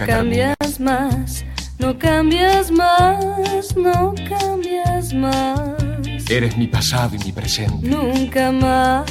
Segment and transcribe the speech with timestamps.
[0.00, 1.44] nunca cambias más,
[1.78, 6.30] no cambias más, no cambias más.
[6.30, 7.86] Eres mi pasado y mi presente.
[7.86, 9.10] Nunca más.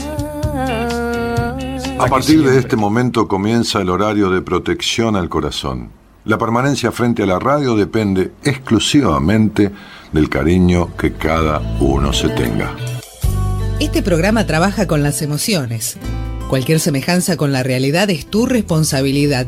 [2.00, 5.92] A partir de este momento comienza el horario de protección al corazón.
[6.26, 9.72] La permanencia frente a la radio depende exclusivamente
[10.12, 12.76] del cariño que cada uno se tenga.
[13.80, 15.98] Este programa trabaja con las emociones.
[16.50, 19.48] Cualquier semejanza con la realidad es tu responsabilidad,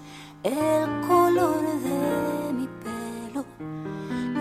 [0.43, 3.45] el color de mi pelo,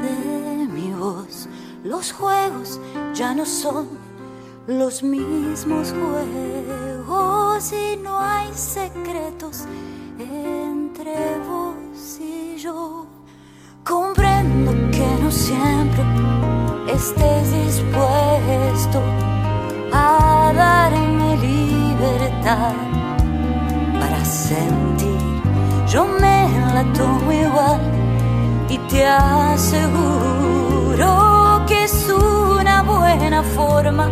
[0.02, 1.48] de mi voz,
[1.84, 2.80] los juegos
[3.14, 3.88] ya no son
[4.66, 9.64] los mismos juegos y no hay secretos
[10.18, 13.06] entre vos y yo.
[13.84, 16.04] Comprendo que no siempre
[16.92, 19.02] estés dispuesto
[19.92, 22.74] a darme libertad
[23.98, 24.89] para sentir.
[25.90, 27.80] Yo me la tomo igual
[28.68, 30.06] y te aseguro
[31.66, 34.06] que es una buena forma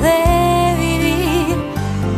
[0.00, 1.54] de vivir.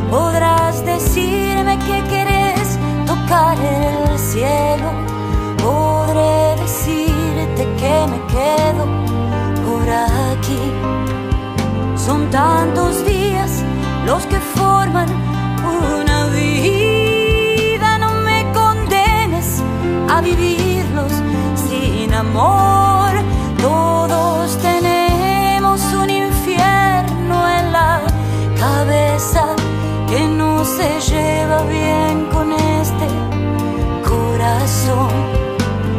[0.09, 4.93] Podrás decirme que querés tocar el cielo.
[5.61, 8.87] Podré decirte que me quedo
[9.67, 10.63] por aquí.
[11.97, 13.65] Son tantos días
[14.07, 15.28] los que forman
[20.19, 21.13] a vivirlos
[21.69, 23.11] sin amor.
[23.61, 28.01] Todos tenemos un infierno en la
[28.59, 29.45] cabeza
[30.09, 33.07] que no se lleva bien con este
[34.13, 35.13] corazón.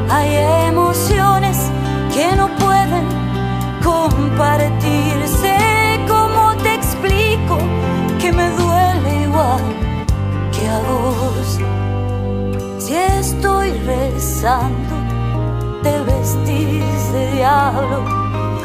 [0.10, 0.30] Hay
[0.68, 1.58] emociones
[2.14, 3.06] que no pueden
[3.84, 5.56] compartirse.
[6.08, 7.58] ¿Cómo te explico
[8.20, 9.64] que me duele igual
[10.52, 11.89] que a vos?
[12.90, 14.96] Si estoy rezando,
[15.84, 18.04] te vestís de diablo.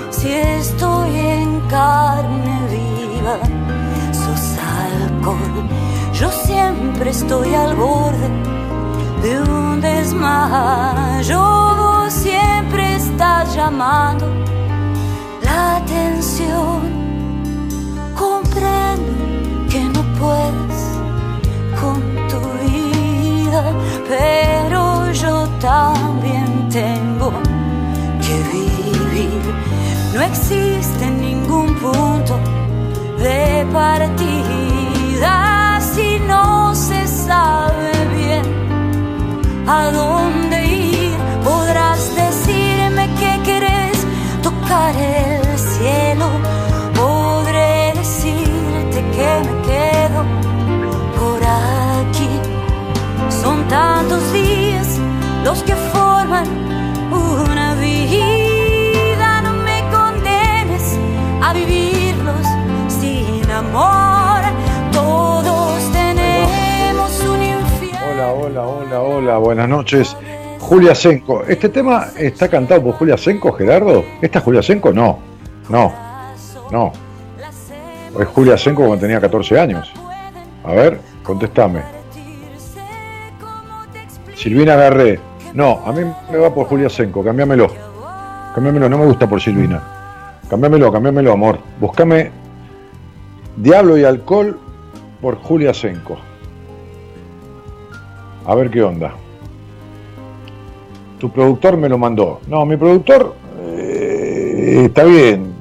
[0.08, 3.36] Si estoy en carne viva,
[4.12, 5.68] sos alcohol.
[6.14, 8.30] Yo siempre estoy al borde
[9.22, 11.42] de un desmayo.
[11.76, 14.24] Vos siempre estás llamando
[15.42, 16.80] la atención.
[18.16, 19.12] Comprendo
[19.68, 20.63] que no puedes
[24.08, 27.32] pero yo también tengo
[28.24, 29.42] que vivir.
[30.14, 32.38] No existe ningún punto
[33.18, 35.34] de partida
[35.80, 38.44] si no se sabe bien
[39.66, 41.16] a dónde ir.
[41.42, 44.06] Podrás decirme que querés
[44.42, 46.28] tocar el cielo.
[46.94, 49.53] Podré decirte que me
[53.68, 54.98] Tantos días
[55.44, 56.46] los que forman
[57.10, 59.42] una vida.
[59.42, 60.98] No me condenes
[61.42, 62.46] a vivirlos
[62.88, 64.42] sin amor.
[64.92, 68.00] Todos tenemos un infierno.
[68.12, 70.16] Hola, hola, hola, hola, buenas noches.
[70.60, 71.42] Julia Senco.
[71.44, 74.04] ¿Este tema está cantado por Julia Senco, Gerardo?
[74.22, 74.92] ¿Esta es Julia Senco?
[74.92, 75.18] No,
[75.68, 75.92] no,
[76.70, 76.92] no.
[78.18, 79.92] Es Julia Senco cuando tenía 14 años.
[80.64, 82.03] A ver, contestame.
[84.34, 85.18] Silvina Garré.
[85.54, 87.68] No, a mí me va por Julia Senco, cambiámelo.
[88.54, 89.82] Cambiámelo, no me gusta por Silvina.
[90.48, 91.58] Cambiámelo, cambiámelo, amor.
[91.80, 92.30] Búscame
[93.56, 94.58] Diablo y Alcohol
[95.20, 96.18] por Julia Senco.
[98.46, 99.12] A ver qué onda.
[101.18, 102.40] Tu productor me lo mandó.
[102.48, 105.54] No, mi productor eh, está bien.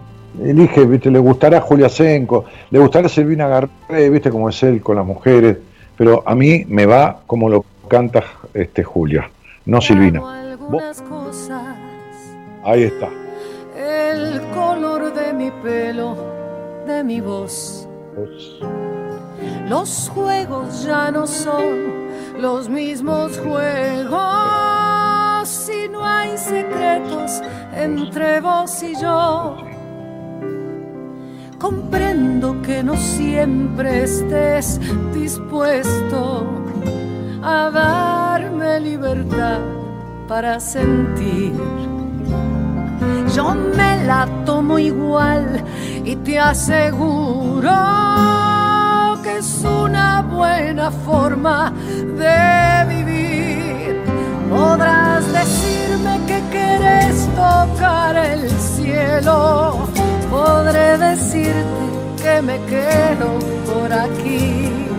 [0.44, 4.96] Elige, viste, le gustará Julia Senco, le gustará Silvina Garré, viste cómo es él con
[4.96, 5.58] las mujeres,
[5.96, 9.30] pero a mí me va como lo canta este Julia,
[9.66, 10.42] no Silvina.
[10.52, 11.62] Algunas cosas,
[12.64, 13.10] Ahí está.
[13.76, 16.16] el color de mi pelo,
[16.88, 17.88] de mi voz.
[19.68, 22.04] Los juegos ya no son
[22.40, 24.14] los mismos juegos
[25.70, 27.42] y no hay secretos
[27.76, 29.58] entre vos y yo.
[31.60, 34.80] Comprendo que no siempre estés
[35.14, 36.46] dispuesto
[37.44, 39.60] a darme libertad
[40.28, 41.54] para sentir.
[43.36, 45.62] Yo me la tomo igual
[46.06, 47.72] y te aseguro
[49.24, 51.74] que es una buena forma
[52.18, 54.01] de vivir.
[54.50, 59.89] Podrás decirme que quieres tocar el cielo,
[60.30, 61.84] podré decirte
[62.22, 64.93] que me quedo por aquí.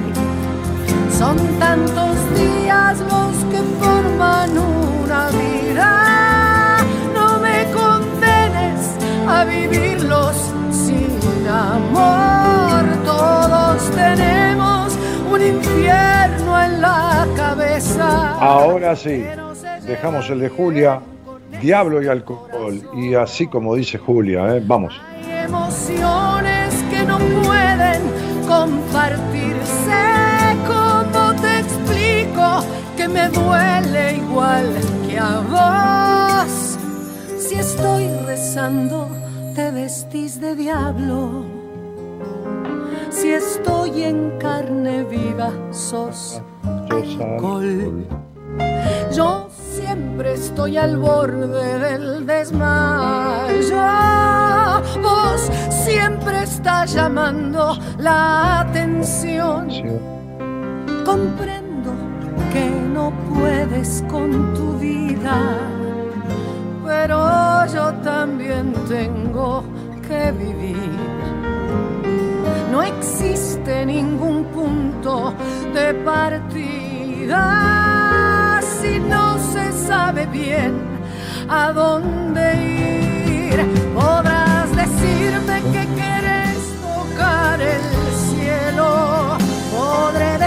[1.24, 6.76] Son tantos días los que forman una vida.
[7.14, 8.94] No me condenes
[9.26, 10.36] a vivirlos
[10.70, 12.84] sin amor.
[13.06, 14.98] Todos tenemos
[15.32, 18.32] un infierno en la cabeza.
[18.38, 19.24] Ahora sí,
[19.86, 21.00] dejamos el de Julia,
[21.62, 22.82] Diablo y Alcohol.
[22.94, 24.62] Y así como dice Julia, ¿eh?
[24.62, 25.00] vamos.
[25.16, 28.02] Hay emociones que no pueden
[28.46, 30.33] compartirse.
[32.44, 34.74] ¿Cómo te explico que me duele igual
[35.06, 36.78] que a vos?
[37.38, 39.08] Si estoy rezando,
[39.54, 41.44] te vestís de diablo.
[43.10, 46.42] Si estoy en carne viva, sos
[46.90, 48.06] alcohol.
[49.12, 53.76] Yo siempre estoy al borde del desmayo.
[55.02, 59.68] Vos siempre estás llamando la atención.
[61.04, 61.63] Comprendo
[62.54, 65.36] que no puedes con tu vida,
[66.86, 69.64] pero yo también tengo
[70.06, 70.92] que vivir.
[72.70, 75.34] No existe ningún punto
[75.74, 77.40] de partida
[78.78, 80.72] si no se sabe bien
[81.48, 82.44] a dónde
[83.50, 83.56] ir.
[83.94, 86.58] Podrás decirme que quieres
[86.88, 87.82] tocar el
[88.28, 88.90] cielo,
[89.76, 90.38] podré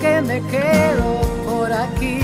[0.00, 2.18] que me quedo por aquí.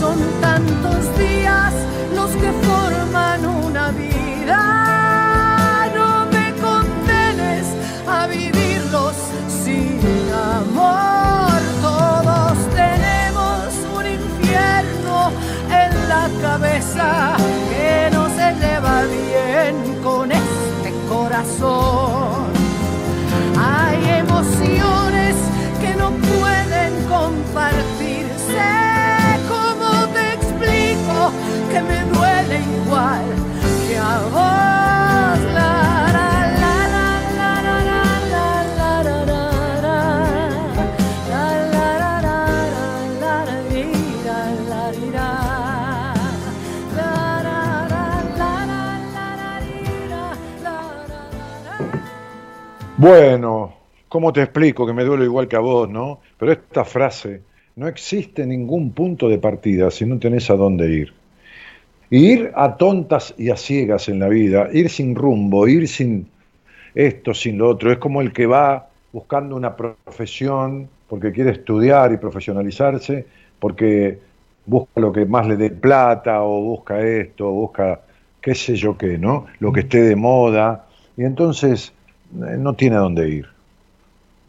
[0.00, 1.72] Son tantos días
[2.14, 4.58] los que forman una vida.
[5.94, 7.66] No me condenes
[8.08, 9.14] a vivirlos
[9.64, 10.00] sin
[10.32, 11.60] amor.
[11.80, 13.62] Todos tenemos
[13.96, 15.30] un infierno
[15.82, 17.36] en la cabeza
[17.70, 22.50] que no se lleva bien con este corazón.
[23.56, 25.11] Hay no
[26.20, 28.70] pueden compartirse.
[29.48, 31.32] ¿Cómo te explico
[31.70, 33.24] que me duele igual
[33.88, 35.54] que a vos?
[35.54, 36.72] La, la, la,
[53.02, 53.81] Bueno,
[54.12, 56.20] ¿cómo te explico que me duele igual que a vos, no?
[56.36, 57.40] Pero esta frase,
[57.76, 61.14] no existe ningún punto de partida si no tenés a dónde ir.
[62.10, 66.28] Ir a tontas y a ciegas en la vida, ir sin rumbo, ir sin
[66.94, 72.12] esto, sin lo otro, es como el que va buscando una profesión porque quiere estudiar
[72.12, 73.24] y profesionalizarse,
[73.58, 74.18] porque
[74.66, 78.02] busca lo que más le dé plata o busca esto, o busca
[78.42, 79.46] qué sé yo qué, ¿no?
[79.58, 80.84] Lo que esté de moda,
[81.16, 81.94] y entonces
[82.34, 83.51] eh, no tiene a dónde ir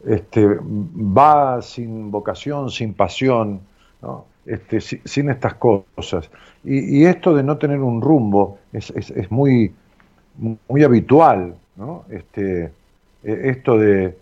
[0.06, 3.60] este, va sin vocación, sin pasión,
[4.46, 6.30] este, si- sin estas cosas.
[6.64, 8.92] Y, esto de no tener un rumbo es,
[9.30, 9.72] muy,
[10.68, 12.04] muy habitual, ¿no?
[12.10, 12.70] Este, eh,
[13.22, 14.16] esto de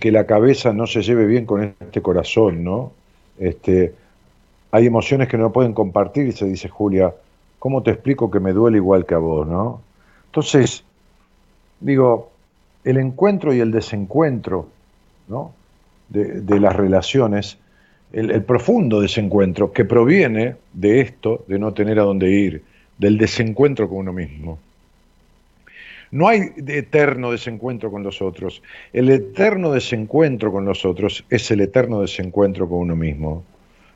[0.00, 2.92] que la cabeza no se lleve bien con este corazón, ¿no?
[3.38, 3.94] Este,
[4.70, 7.14] hay emociones que no pueden compartirse, dice Julia.
[7.58, 9.80] ¿Cómo te explico que me duele igual que a vos, no?
[10.26, 10.84] Entonces,
[11.80, 12.30] digo,
[12.88, 14.70] el encuentro y el desencuentro
[15.28, 15.52] ¿no?
[16.08, 17.58] de, las relaciones,
[18.14, 22.62] el, profundo desencuentro que proviene de esto, de no tener a dónde ir,
[22.96, 24.58] del desencuentro con uno mismo.
[26.10, 28.62] No hay eterno desencuentro con los otros.
[28.94, 33.44] El eterno desencuentro con los otros es el eterno desencuentro con uno mismo.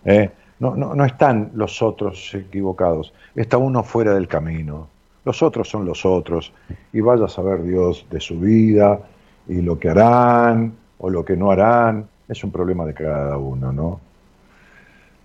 [0.04, 0.28] ¿eh?
[0.60, 4.90] No, no, no están los otros equivocados, está uno fuera del camino.
[5.24, 6.52] Los otros son los otros
[6.92, 9.00] y vaya a saber Dios de su vida
[9.48, 12.06] y lo que harán o lo que no harán.
[12.28, 14.00] Es un problema de cada uno, ¿no?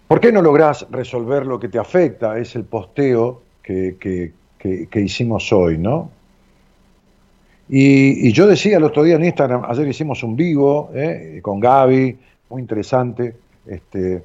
[0.08, 2.38] ¿Por qué no lográs resolver lo que te afecta?
[2.38, 6.10] Es el posteo que, que- que- hicimos hoy, ¿no?
[7.70, 11.40] Y, yo decía el otro día en Instagram, ayer hicimos un vivo ¿eh?
[11.42, 12.18] con Gaby,
[12.50, 13.36] muy interesante,
[13.66, 14.24] este,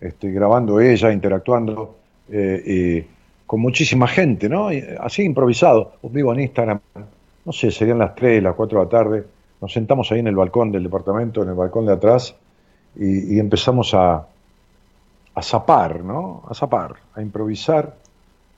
[0.00, 1.96] este, grabando ella, interactuando
[2.30, 3.06] eh,
[3.48, 4.70] con muchísima gente, ¿no?
[4.70, 6.80] Y así improvisado, un vivo en Instagram,
[7.46, 9.24] no sé, serían las 3, las 4 de la tarde,
[9.62, 12.36] nos sentamos ahí en el balcón del departamento, en el balcón de atrás,
[12.94, 14.26] y, empezamos a,
[15.34, 16.42] a zapar, ¿no?
[16.46, 17.96] A zapar, a improvisar.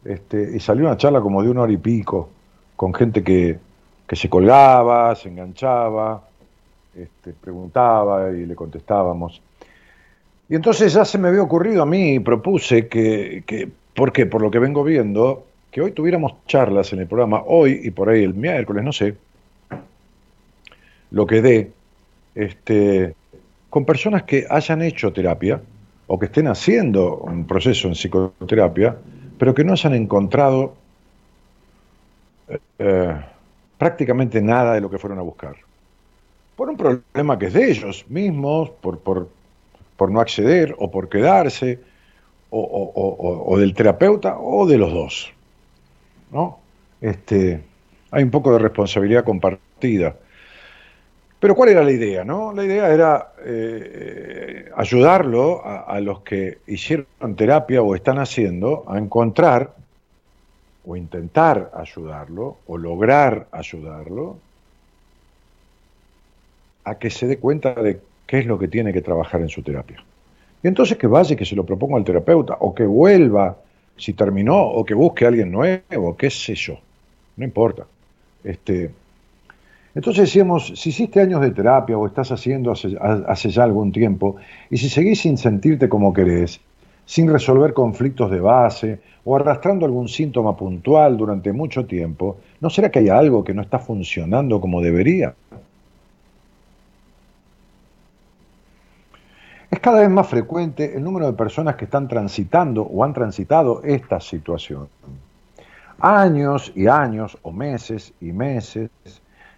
[0.04, 2.28] Este, y salió una charla como de una hora y pico,
[2.74, 3.60] con gente que,
[4.08, 6.20] que se colgaba, se enganchaba,
[6.96, 9.40] este, preguntaba y le contestábamos.
[10.48, 14.26] Y entonces ya se me había ocurrido a mí propuse que, que, ¿por qué?
[14.26, 18.08] Por lo que vengo viendo, que hoy tuviéramos charlas en el programa, hoy y por
[18.08, 19.16] ahí el miércoles, no sé,
[21.10, 21.70] lo que dé,
[22.34, 23.14] este,
[23.68, 25.60] con personas que hayan hecho terapia
[26.06, 28.96] o que estén haciendo un proceso en psicoterapia,
[29.38, 30.74] pero que no hayan encontrado
[32.78, 33.16] eh,
[33.78, 35.56] prácticamente nada de lo que fueron a buscar.
[36.56, 39.28] Por un problema que es de ellos mismos, por, por,
[39.96, 41.78] por no acceder o por quedarse,
[42.50, 45.32] o, o, o, del terapeuta o de los dos.
[46.30, 46.58] ¿no?
[47.00, 47.62] Este,
[48.10, 50.16] hay un poco de responsabilidad compartida.
[51.38, 52.24] Pero ¿cuál era la idea?
[52.24, 52.52] No?
[52.52, 58.98] La idea era eh, ayudarlo a, a, los que hicieron terapia o están haciendo a
[58.98, 59.74] encontrar
[60.84, 64.36] o intentar ayudarlo o lograr ayudarlo
[66.84, 69.62] a que se dé cuenta de qué es lo que tiene que trabajar en su
[69.62, 70.04] terapia.
[70.62, 73.56] Y entonces que vaya y que se lo proponga al terapeuta o que vuelva
[73.96, 76.74] si terminó o que busque a alguien nuevo, qué sé yo.
[77.36, 77.86] No importa.
[78.42, 78.90] Este,
[79.94, 84.36] entonces decíamos, si hiciste años de terapia o estás haciendo hace, hace, ya algún tiempo,
[84.70, 86.60] y si seguís sin sentirte como querés,
[87.04, 92.90] sin resolver conflictos de base o arrastrando algún síntoma puntual durante mucho tiempo, ¿no será
[92.90, 95.34] que hay algo que no está funcionando como debería?
[99.80, 103.80] Es cada vez más frecuente el número de personas que están transitando o han transitado
[103.82, 104.90] esta situación.
[106.00, 108.90] Años y años o meses y meses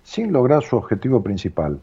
[0.05, 1.81] sin lograr su objetivo principal.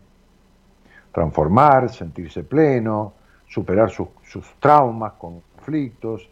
[1.11, 3.11] Transformar, sentirse pleno,
[3.45, 6.29] superar sus, sus traumas, conflictos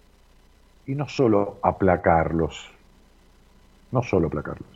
[0.86, 2.72] y no solo aplacarlos.
[3.92, 4.70] No solo aplacarlos.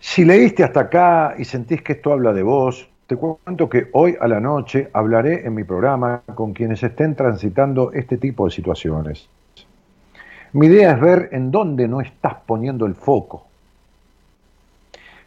[0.00, 4.16] Si leíste hasta acá y sentís que esto habla de vos, te cuento que hoy
[4.20, 9.28] a la noche hablaré en mi programa con quienes estén transitando este tipo de situaciones.
[10.52, 13.46] Mi idea es ver en dónde no estás poniendo el foco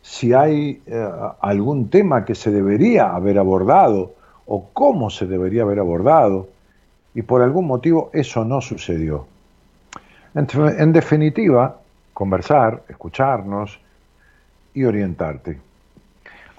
[0.01, 1.09] si hay eh,
[1.41, 4.13] algún tema que se debería haber abordado
[4.45, 6.49] o cómo se debería haber abordado,
[7.13, 9.27] y por algún motivo eso no sucedió.
[10.33, 10.47] En,
[10.79, 11.77] en definitiva,
[12.13, 13.79] conversar, escucharnos
[14.73, 15.59] y orientarte.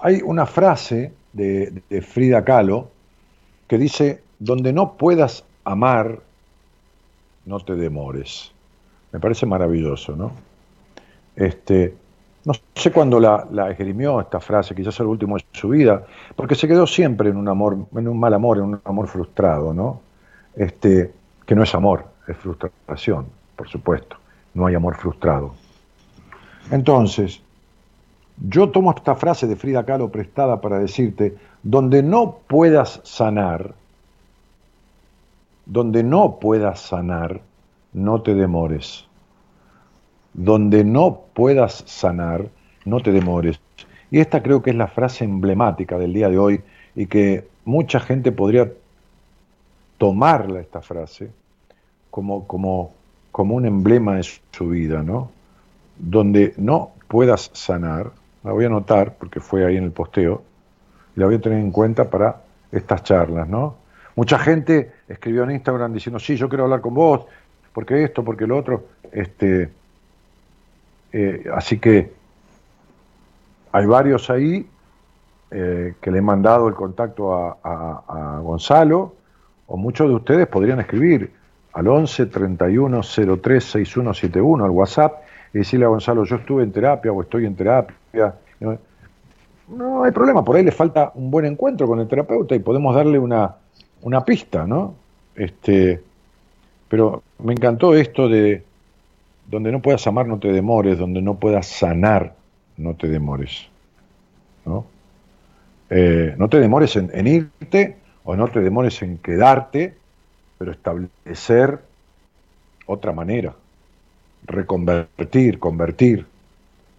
[0.01, 2.89] Hay una frase de, Frida Kahlo
[3.67, 6.19] que dice, donde no puedas amar,
[7.45, 8.51] no te demores.
[9.11, 10.31] Me parece maravilloso, ¿no?
[11.35, 11.95] Este,
[12.45, 16.05] no sé cuándo la, la, esgrimió esta frase, quizás el último de su vida,
[16.35, 19.73] porque se quedó siempre en un amor, en un mal amor, en un amor frustrado,
[19.73, 20.01] ¿no?
[20.55, 21.13] Este,
[21.45, 24.17] que no es amor, es frustración, por supuesto.
[24.53, 25.53] No hay amor frustrado.
[26.71, 27.41] Entonces,
[28.47, 33.73] yo tomo esta frase de Frida Kahlo prestada para decirte, donde no puedas sanar,
[35.65, 37.41] donde no puedas sanar,
[37.93, 39.05] no te demores
[40.33, 42.49] donde no puedas sanar,
[42.85, 43.59] no te demores.
[44.09, 46.61] Y esta creo que es la frase emblemática del día de hoy
[46.95, 48.71] y que mucha gente podría
[49.97, 51.29] tomarla esta frase
[52.09, 52.91] como, como,
[53.31, 55.31] como un emblema de su vida, ¿no?
[55.97, 58.11] Donde no puedas sanar,
[58.43, 60.43] la voy a anotar porque fue ahí en el posteo,
[61.15, 63.75] y la voy a tener en cuenta para estas charlas, ¿no?
[64.15, 67.25] Mucha gente escribió en Instagram diciendo, sí, yo quiero hablar con vos,
[67.73, 69.69] porque esto, porque lo otro, este,
[71.13, 72.13] eh, así que
[73.71, 74.67] hay varios ahí
[75.49, 79.15] eh, que le he mandado el contacto a, a, a, Gonzalo,
[79.67, 81.31] o muchos de ustedes podrían escribir
[81.73, 87.11] al 11 31 03 6171 al WhatsApp y decirle a Gonzalo, yo estuve en terapia
[87.11, 88.35] o estoy en terapia.
[89.67, 92.93] No, hay problema, por ahí le falta un buen encuentro con el terapeuta y podemos
[92.93, 93.55] darle una,
[94.01, 94.95] una pista, ¿no?
[95.35, 96.01] Este,
[96.89, 98.63] pero me encantó esto de,
[99.51, 102.35] donde no puedas amar, no te demores, donde no puedas sanar,
[102.77, 103.67] no te demores.
[104.65, 104.85] ¿no?
[105.89, 109.95] Eh, no te demores en, irte o no te demores en quedarte,
[110.57, 111.79] pero establecer
[112.85, 113.53] otra manera,
[114.45, 116.25] reconvertir, convertir,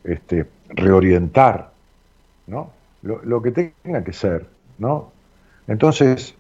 [0.05, 1.71] este, reorientar,
[2.47, 2.71] ¿no?
[3.03, 4.47] Lo, lo, que tenga que ser,
[4.79, 5.11] ¿no?
[5.67, 6.35] Entonces,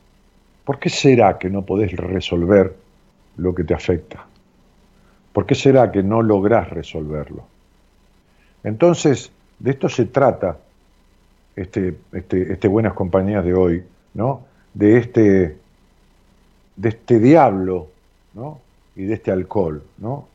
[0.64, 2.76] ¿por qué será que no podés resolver
[3.37, 4.26] lo que te afecta?
[5.32, 7.44] ¿Por qué será que no lográs resolverlo?
[8.64, 10.59] Entonces, de esto se trata
[11.56, 13.82] este, este, este Buenas Compañías de hoy,
[14.14, 14.42] ¿no?
[14.75, 15.56] De este,
[16.76, 17.88] de este diablo
[18.35, 18.61] ¿no?
[18.97, 19.82] y de este alcohol.
[19.99, 20.28] ¿no?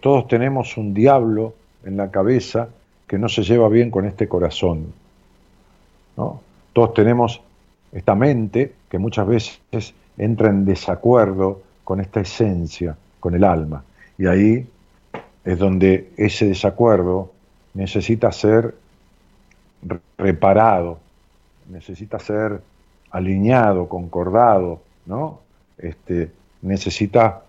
[0.00, 1.54] Todos tenemos un diablo
[1.84, 2.68] en la cabeza
[3.06, 4.92] que no se lleva bien con este corazón.
[6.16, 6.40] ¿no?
[6.72, 7.40] Todos tenemos
[7.92, 13.84] esta mente que muchas veces entra en desacuerdo con esta esencia, con el alma.
[14.18, 14.66] Y ahí
[15.44, 17.32] es donde ese desacuerdo
[17.74, 18.74] necesita ser
[20.18, 20.98] reparado,
[21.70, 22.60] necesita ser
[23.10, 25.40] alineado, concordado, ¿no?
[25.78, 26.30] Este,
[26.62, 27.42] necesita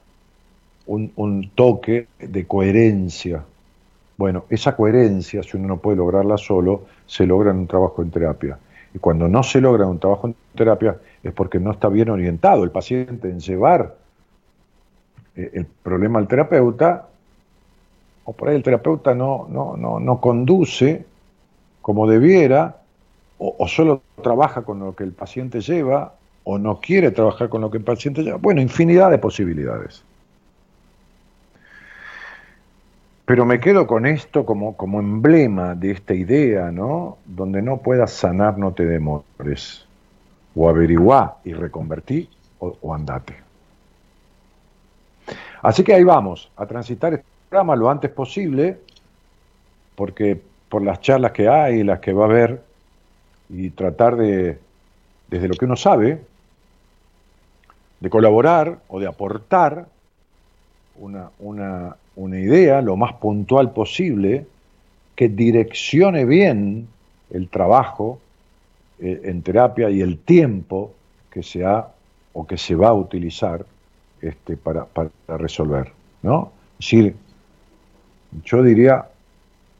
[0.89, 3.43] un, toque de coherencia.
[4.17, 8.12] Bueno, esa coherencia, si uno no puede lograrla solo, se logra en un trabajo en
[8.12, 8.58] terapia.
[8.93, 12.63] Y cuando no se logra un trabajo en terapia es porque no está bien orientado
[12.63, 13.96] el paciente en llevar
[15.36, 17.08] eh, el problema al terapeuta,
[18.25, 21.05] o por ahí el terapeuta no, no, no, no conduce
[21.81, 22.77] como debiera,
[23.38, 27.62] o, o, solo trabaja con lo que el paciente lleva, o no quiere trabajar con
[27.62, 28.38] lo que el paciente lleva.
[28.38, 30.03] Bueno, infinidad de posibilidades.
[33.29, 37.19] Pero me quedo con esto como, como emblema de esta idea, ¿no?
[37.27, 39.86] Donde no puedas sanar, no te demores.
[40.55, 43.36] O averiguá y reconvertí, o, andate.
[45.62, 48.79] Así que ahí vamos, a transitar este programa lo antes posible,
[49.95, 52.63] porque por las charlas que hay, las que va a haber,
[53.48, 54.57] y tratar de,
[55.27, 56.19] desde lo que uno sabe,
[58.00, 59.86] de colaborar o de aportar
[60.98, 64.46] una, una, una idea lo más puntual posible
[65.16, 66.88] que direccione bien
[67.30, 68.20] el trabajo
[69.00, 70.94] eh, en terapia y el tiempo
[71.30, 71.88] que se ha
[72.34, 73.66] o que se va a utilizar
[74.22, 75.92] este, para, para resolver.
[76.22, 76.51] ¿no?
[76.80, 77.16] Es decir,
[78.44, 79.06] yo diría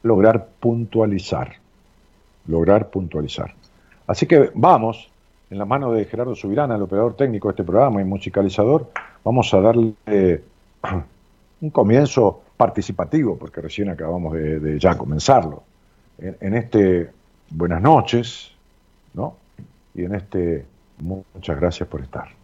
[0.03, 1.53] lograr puntualizar.
[2.48, 3.53] Lograr puntualizar.
[4.07, 5.09] Así que vamos,
[5.50, 8.89] en la mano de Gerardo Subirana, el operador técnico de este programa y musicalizador,
[9.24, 9.93] vamos a darle
[11.61, 15.63] un comienzo participativo, porque recién acabamos de, ya comenzarlo,
[16.17, 17.10] en, en, este
[17.49, 18.51] buenas noches,
[19.13, 19.36] ¿no?
[19.93, 20.65] Y en este
[20.99, 22.38] muchas gracias por estar.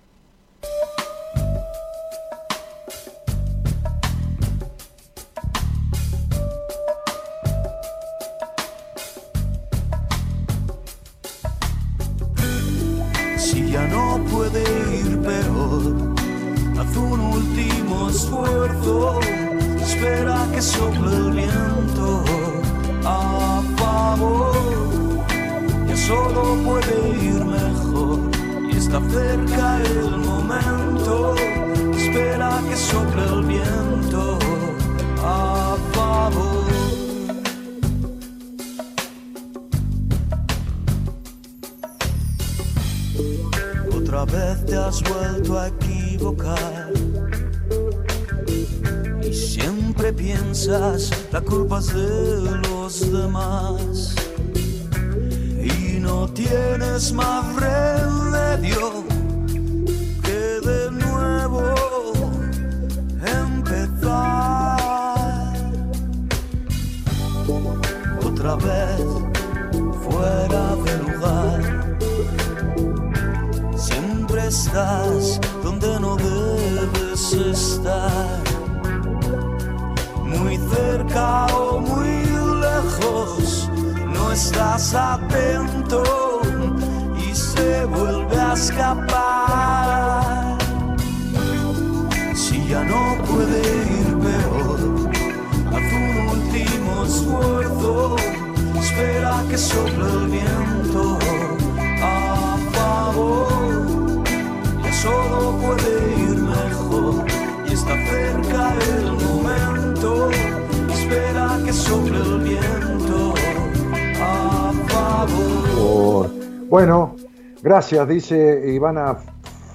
[117.86, 119.16] Gracias, dice Ivana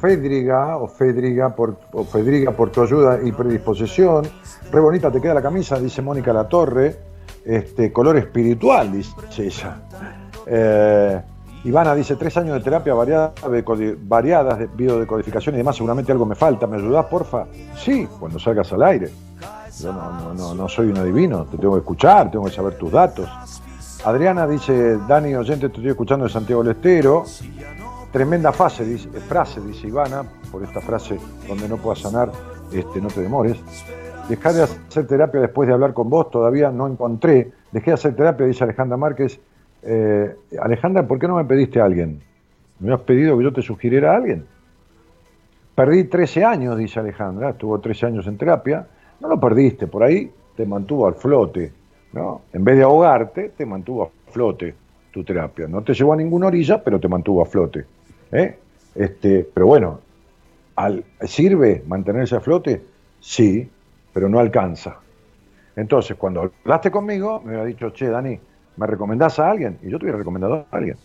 [0.01, 1.77] Fedriga o Fedriga por,
[2.11, 4.27] Fedriga por tu ayuda y predisposición.
[4.73, 6.97] Re bonita te queda la camisa, dice Mónica Latorre.
[7.45, 9.77] Este, color espiritual, dice ella.
[10.45, 11.23] Eh,
[11.63, 16.27] Ivana dice, tres años de terapia variada, de, variadas de biodecodificación y demás, seguramente algo
[16.27, 16.67] me falta.
[16.67, 17.47] ¿Me ayudás, porfa?
[17.77, 19.11] Sí, cuando salgas al aire.
[19.79, 22.77] Yo no, no, no, no, soy un adivino, te tengo que escuchar, tengo que saber
[22.77, 23.29] tus datos.
[24.05, 27.25] Adriana dice, Dani, oyente, te estoy escuchando de Santiago del Estero.
[28.13, 32.33] Tremenda dice, frase, dice Ivana, por esta frase donde no puedas sanar,
[32.73, 33.57] este, no te demores.
[34.29, 37.53] Dejar de hacer terapia después de hablar con vos, todavía no encontré.
[37.71, 39.41] Dejé de hacer terapia, dice Alejandra Márquez,
[39.83, 42.21] eh, Alejandra, ¿por qué no me pediste a alguen?
[42.81, 44.45] ¿Me has pedido que yo te sugiriera a alguien?
[45.77, 48.89] Perdí 13 años, dice Alejandra, estuvo 13 años en terapia.
[49.21, 51.73] No lo perdiste, por ahí te mantuvo al flote,
[52.13, 52.43] ¿no?
[52.53, 54.75] En vez de ahogarte, te mantuvo a flote
[55.13, 55.69] tu terapia.
[55.69, 57.85] No te llevó a ninguna orilla, pero te mantuvo a flote.
[58.33, 58.59] ¿Eh?
[58.95, 60.01] Este, pero bueno,
[60.77, 62.83] al, ¿sirve mantenerse a flote?
[63.21, 63.69] Sí,
[64.13, 64.99] pero no alcanza.
[65.77, 68.39] Entonces, cuando hablaste conmigo, me había dicho, che, Dani,
[68.77, 69.79] ¿me recomendás a alguien?
[69.83, 70.97] Y yo te hubiera recomendado a alguien.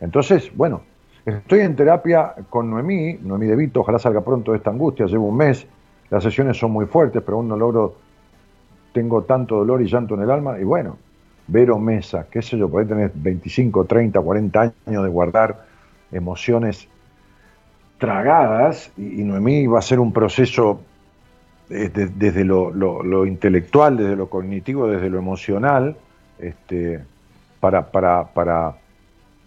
[0.00, 0.82] Entonces, bueno,
[1.24, 5.28] estoy en terapia con Noemí, Noemí De Vito, ojalá salga pronto de esta angustia, llevo
[5.28, 5.66] un mes,
[6.10, 7.96] las sesiones son muy fuertes, pero aún no logro,
[8.92, 10.96] tengo tanto dolor y llanto en el alma, y bueno,
[11.46, 15.66] Vero Mesa, qué sé yo, puede tener 25, 30, 40 años de guardar
[16.14, 16.88] emociones
[17.98, 20.80] tragadas, y, y Noemí va a ser un proceso
[21.70, 25.96] eh, de- desde lo, lo- lo intelectual, desde lo cognitivo, desde lo emocional,
[26.38, 27.02] este,
[27.60, 28.74] para, para, para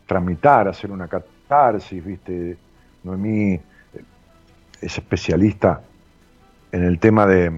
[0.08, 2.58] tramitar, hacer una catarsis, ¿viste?
[3.03, 3.62] Noemí eh,
[4.82, 5.82] es especialista
[6.71, 7.51] en el tema de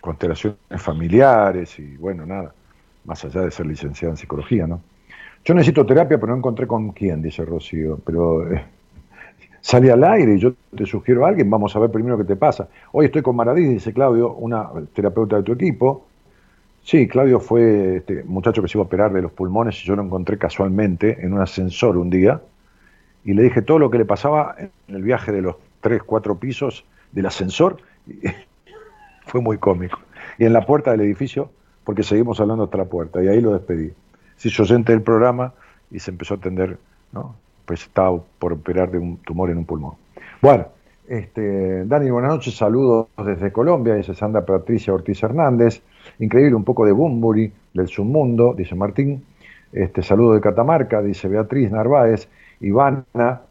[0.00, 2.52] constelaciones familiares y bueno, nada,
[3.04, 4.80] más allá de ser licenciada en psicología, ¿no?
[5.44, 8.64] Yo necesito terapia, pero no encontré con quién, dice Rocío, pero eh,
[9.60, 12.36] sale al aire y yo te sugiero a alguien, vamos a ver primero qué te
[12.36, 12.68] pasa.
[12.92, 16.06] Hoy estoy con Maradís, dice Claudio, una terapeuta de tu equipo.
[16.84, 19.96] Sí, Claudio fue este muchacho que se iba a operar de los pulmones y yo
[19.96, 22.40] lo encontré casualmente en un ascensor un día
[23.24, 26.36] y le dije todo lo que le pasaba en el viaje de los tres, cuatro
[26.38, 27.78] pisos del ascensor.
[29.26, 29.98] fue muy cómico.
[30.38, 31.50] Y en la puerta del edificio,
[31.84, 33.92] porque seguimos hablando hasta la puerta, y ahí lo despedí.
[34.42, 35.52] Se hizo oyente del programa
[35.92, 36.76] y se empezó a atender,
[37.12, 37.36] ¿no?
[37.64, 39.94] Pues estaba por operar de un tumor en un pulmón.
[40.40, 40.66] Bueno,
[41.06, 45.80] este, Dani, buenas noches, saludos desde Colombia, dice Sandra Patricia Ortiz Hernández.
[46.18, 49.24] Increíble, un poco de Bumburi, del submundo, dice Martín.
[49.72, 52.28] Este, saludo de Catamarca, dice Beatriz Narváez.
[52.60, 53.42] Ivana,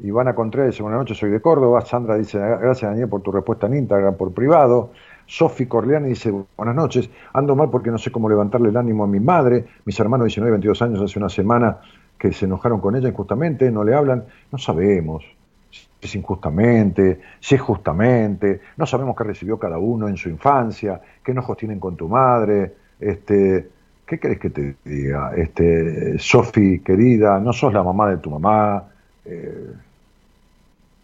[0.00, 1.80] Ivana Contreras buenas noches, soy de Córdoba.
[1.86, 4.90] Sandra dice, gracias Daniel por tu respuesta en Instagram, por privado.
[5.28, 9.06] Sofi Corleani dice, buenas noches, ando mal porque no sé cómo levantarle el ánimo a
[9.06, 9.66] mi madre.
[9.84, 11.78] Mis hermanos 19 22 años hace una semana
[12.18, 14.24] que se enojaron con ella injustamente, no le hablan.
[14.50, 15.24] No sabemos
[15.70, 20.98] si es injustamente, si es justamente, no sabemos qué recibió cada uno en su infancia,
[21.22, 23.68] qué enojos tienen con tu madre, este,
[24.06, 25.32] ¿qué querés que te diga?
[25.36, 28.84] Este, Sofi, querida, no sos la mamá de tu mamá,
[29.26, 29.72] eh,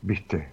[0.01, 0.49] viste,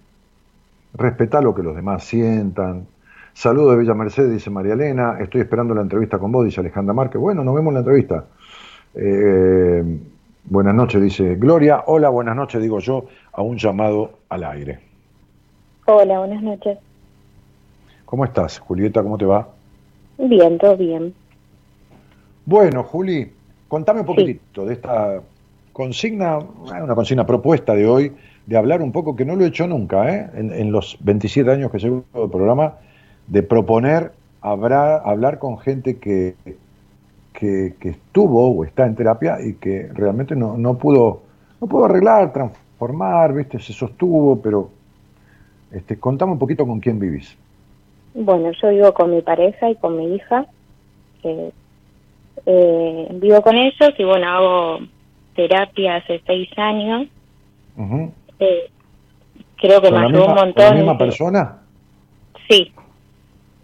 [0.94, 2.86] respetá lo que los demás sientan.
[3.34, 6.94] Saludos de Villa Mercedes, dice María Elena, estoy esperando la entrevista con vos, dice Alejandra
[6.94, 7.20] Márquez.
[7.20, 8.26] Bueno, nos vemos en la entrevista.
[8.94, 10.00] Eh,
[10.46, 11.84] buenas noches, dice Gloria.
[11.88, 14.80] Hola, buenas noches, digo yo, a un llamado al aire.
[15.86, 16.78] Hola, buenas noches.
[18.06, 19.02] ¿Cómo estás, Julieta?
[19.02, 19.48] ¿Cómo te va?
[20.18, 21.14] Bien, todo bien.
[22.46, 23.32] Bueno, Juli,
[23.68, 25.22] contame un poquitito de esta
[25.72, 28.12] consigna, una consigna propuesta de hoy,
[28.46, 30.30] de hablar un poco, que no lo he hecho nunca, ¿eh?
[30.36, 32.76] en, en los 27 años que llevo el programa,
[33.32, 36.36] de proponer habrá, hablar con gente que,
[37.32, 41.22] que, que estuvo o está en terapia y que realmente no, no pudo
[41.62, 43.60] no pudo arreglar, transformar, ¿viste?
[43.60, 44.70] se sostuvo, pero
[45.72, 47.38] este, contame un poquito con quién vivís.
[48.14, 50.46] Bueno, yo vivo con mi pareja y con mi hija.
[51.22, 51.52] que,
[52.48, 54.80] eh, vivo con ellos y bueno, hago
[55.36, 57.08] terapia hace seis años.
[58.40, 58.70] Eh,
[59.56, 60.54] creo que ¿Con me un montón.
[60.54, 61.58] ¿Con la misma persona?
[62.50, 62.74] Sí,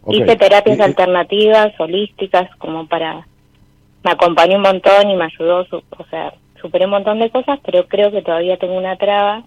[0.10, 3.28] Hice terapias Y- alternativas, holísticas, como para...
[4.04, 7.60] Me acompañó un montón y me ayudó, su- o sea, superé un montón de cosas,
[7.66, 9.44] pero creo que todavía tengo una traba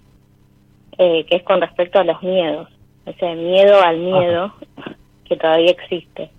[0.99, 2.69] eh, que es con respecto a los miedos.
[3.07, 4.53] Ese miedo al miedo
[5.25, 6.31] que todavía existe.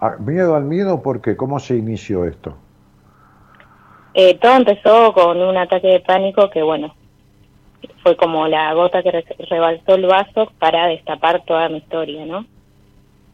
[0.00, 2.56] Ah, Miedo al miedo, porque ¿cómo se inició esto?
[4.14, 6.94] Eh, todo empezó con un ataque de pánico que, bueno,
[8.02, 12.44] fue como la gota que re- rebalsó el vaso para destapar toda mi historia, ¿no?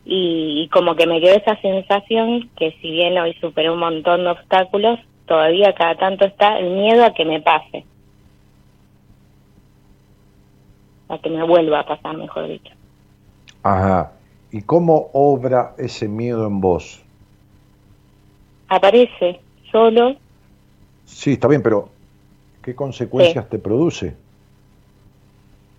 [0.07, 4.31] Y, como que me quedó esa sensación que si bien hoy superé un montón de
[4.31, 7.85] obstáculos, todavía cada tanto está el miedo a que me pase.
[11.09, 12.73] A que me vuelva a pasar, mejor dicho.
[13.63, 14.13] Ajá.
[14.51, 17.03] ¿Y cómo obra ese miedo en vos?
[18.69, 19.41] Aparece
[19.73, 20.17] solo,
[21.05, 21.89] Sí, está bien, pero
[22.63, 24.17] ¿qué consecuencias te produce?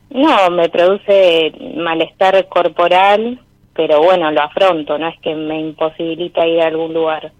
[0.09, 3.39] no, me produce malestar corporal,
[3.75, 7.31] pero bueno, lo afronto, no es que me imposibilita ir a algún lugar.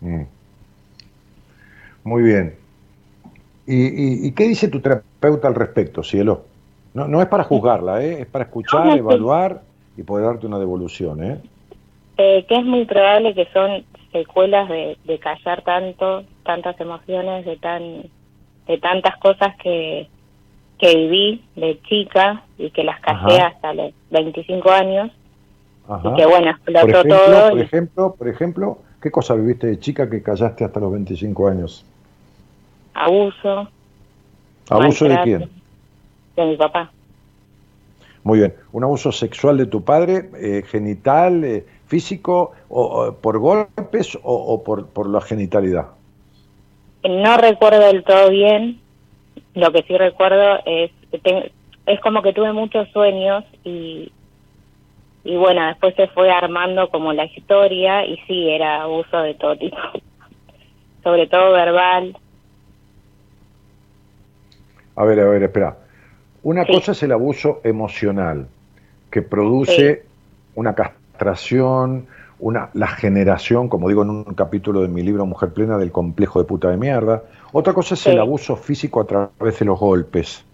[0.00, 0.22] Mm.
[2.04, 2.54] Muy bien.
[3.66, 6.44] ¿Y, y, y qué dice tu terapeuta al respecto, cielo?
[6.94, 8.22] No, no es para juzgarla, ¿eh?
[8.22, 8.98] es para escuchar, No, no, sí.
[8.98, 9.62] evaluar
[9.96, 11.22] y poder darte una devolución.
[11.22, 11.38] ¿eh?
[12.18, 17.56] Eh, que es muy probable que son secuelas de, de callar tanto, tantas emociones, de
[17.56, 18.02] tan,
[18.66, 20.08] de tantas cosas que,
[20.78, 23.46] que viví de chica y que las casé Ajá.
[23.48, 25.10] hasta los 25 años.
[25.88, 26.10] Ajá.
[26.10, 27.48] Y que bueno, Por explotó ejemplo, todo.
[27.50, 31.48] por y- ejemplo, por ejemplo, ¿qué cosa viviste de chica que callaste hasta los 25
[31.48, 31.84] años?
[32.94, 33.68] abuso.
[34.70, 35.50] ¿Abuso de quién?
[36.34, 36.90] De mi papá.
[38.24, 38.54] Muy bien.
[38.72, 44.20] ¿Un abuso sexual de tu padre, eh, genital, eh, físico, o, o por golpes o,
[44.34, 45.88] o por, por la genitalidad?
[47.08, 48.80] No recuerdo del todo bien.
[49.56, 50.92] Lo que sí recuerdo es
[51.86, 54.12] es como que tuve muchos sueños y
[55.24, 59.56] y bueno, después se fue armando como la historia y sí, era abuso de todo
[59.56, 59.76] tipo.
[61.02, 62.16] Sobre todo verbal.
[64.94, 65.76] A ver, a ver, espera.
[66.44, 66.72] Una Sí.
[66.74, 68.46] cosa es el abuso emocional,
[69.10, 70.04] que produce
[70.54, 72.06] una castración,
[72.38, 76.38] una, la generación, como digo en un capítulo de mi libro Mujer Plena, del complejo
[76.38, 77.22] de puta de mierda.
[77.52, 78.10] Otra cosa es Sí.
[78.10, 80.44] el abuso físico a través de los golpes.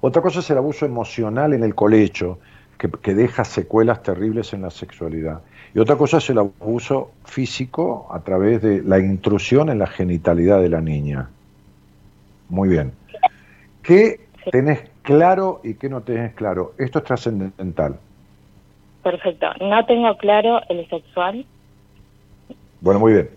[0.00, 2.38] Otra cosa es el abuso emocional en el colecho,
[2.76, 5.40] que, que deja secuelas terribles en la sexualidad.
[5.74, 10.60] Y otra cosa es el abuso físico a través de la intrusión en la genitalidad
[10.60, 11.28] de la niña.
[12.48, 12.92] Muy bien.
[13.82, 14.20] ¿Qué
[14.52, 16.74] tenés claro y qué no tenés claro?
[16.78, 17.96] Esto es trascendental.
[19.04, 19.46] Perfecto.
[19.60, 21.46] No tengo claro el sexual.
[22.80, 23.30] Bueno, muy bien.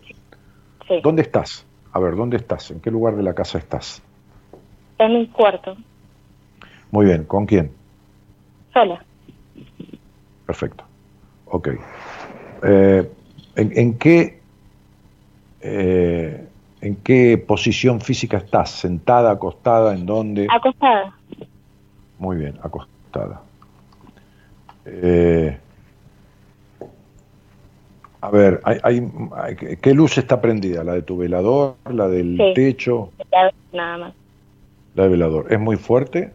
[0.87, 0.99] Sí.
[1.03, 1.65] ¿Dónde estás?
[1.91, 2.71] A ver, ¿dónde estás?
[2.71, 4.01] ¿En qué lugar de la casa estás?
[4.97, 5.77] En mi cuarto.
[6.89, 7.71] Muy bien, ¿con quién?
[8.73, 9.03] Sola.
[10.47, 10.83] Perfecto.
[11.45, 11.69] Ok.
[12.63, 13.11] Eh,
[13.55, 14.41] ¿en, en qué,
[15.61, 16.47] eh,
[16.81, 18.71] ¿En qué posición física estás?
[18.71, 20.47] ¿Sentada, acostada, en dónde?
[20.49, 21.15] Acostada.
[22.19, 23.41] Muy bien, acostada.
[24.89, 25.57] Eh,
[28.21, 30.83] a ver, hay, hay- ¿qué luz está prendida?
[30.83, 31.75] ¿La de tu velador?
[31.91, 32.53] ¿La del Sí.
[32.55, 33.11] techo?
[33.73, 34.13] Nada más.
[34.95, 35.51] La del velador.
[35.51, 36.31] ¿Es muy fuerte?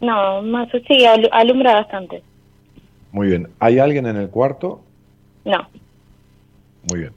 [0.00, 2.22] No, más sí, alu- alumbra bastante.
[3.12, 3.48] Muy bien.
[3.58, 4.80] ¿Hay alguien en el cuarto?
[5.44, 5.68] No.
[6.90, 7.12] Muy bien.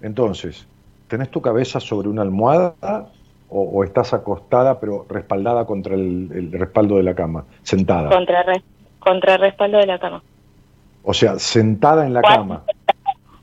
[0.00, 0.66] Entonces,
[1.08, 2.74] ¿tenés tu cabeza sobre una almohada
[3.52, 7.44] o, o estás acostada pero respaldada contra el, el respaldo de la cama?
[7.62, 8.08] Sentada.
[8.08, 8.62] Contra, re-
[8.98, 10.22] contra el respaldo de la cama.
[11.04, 12.34] O sea, sentada en la ¿Cuál?
[12.36, 12.62] cama.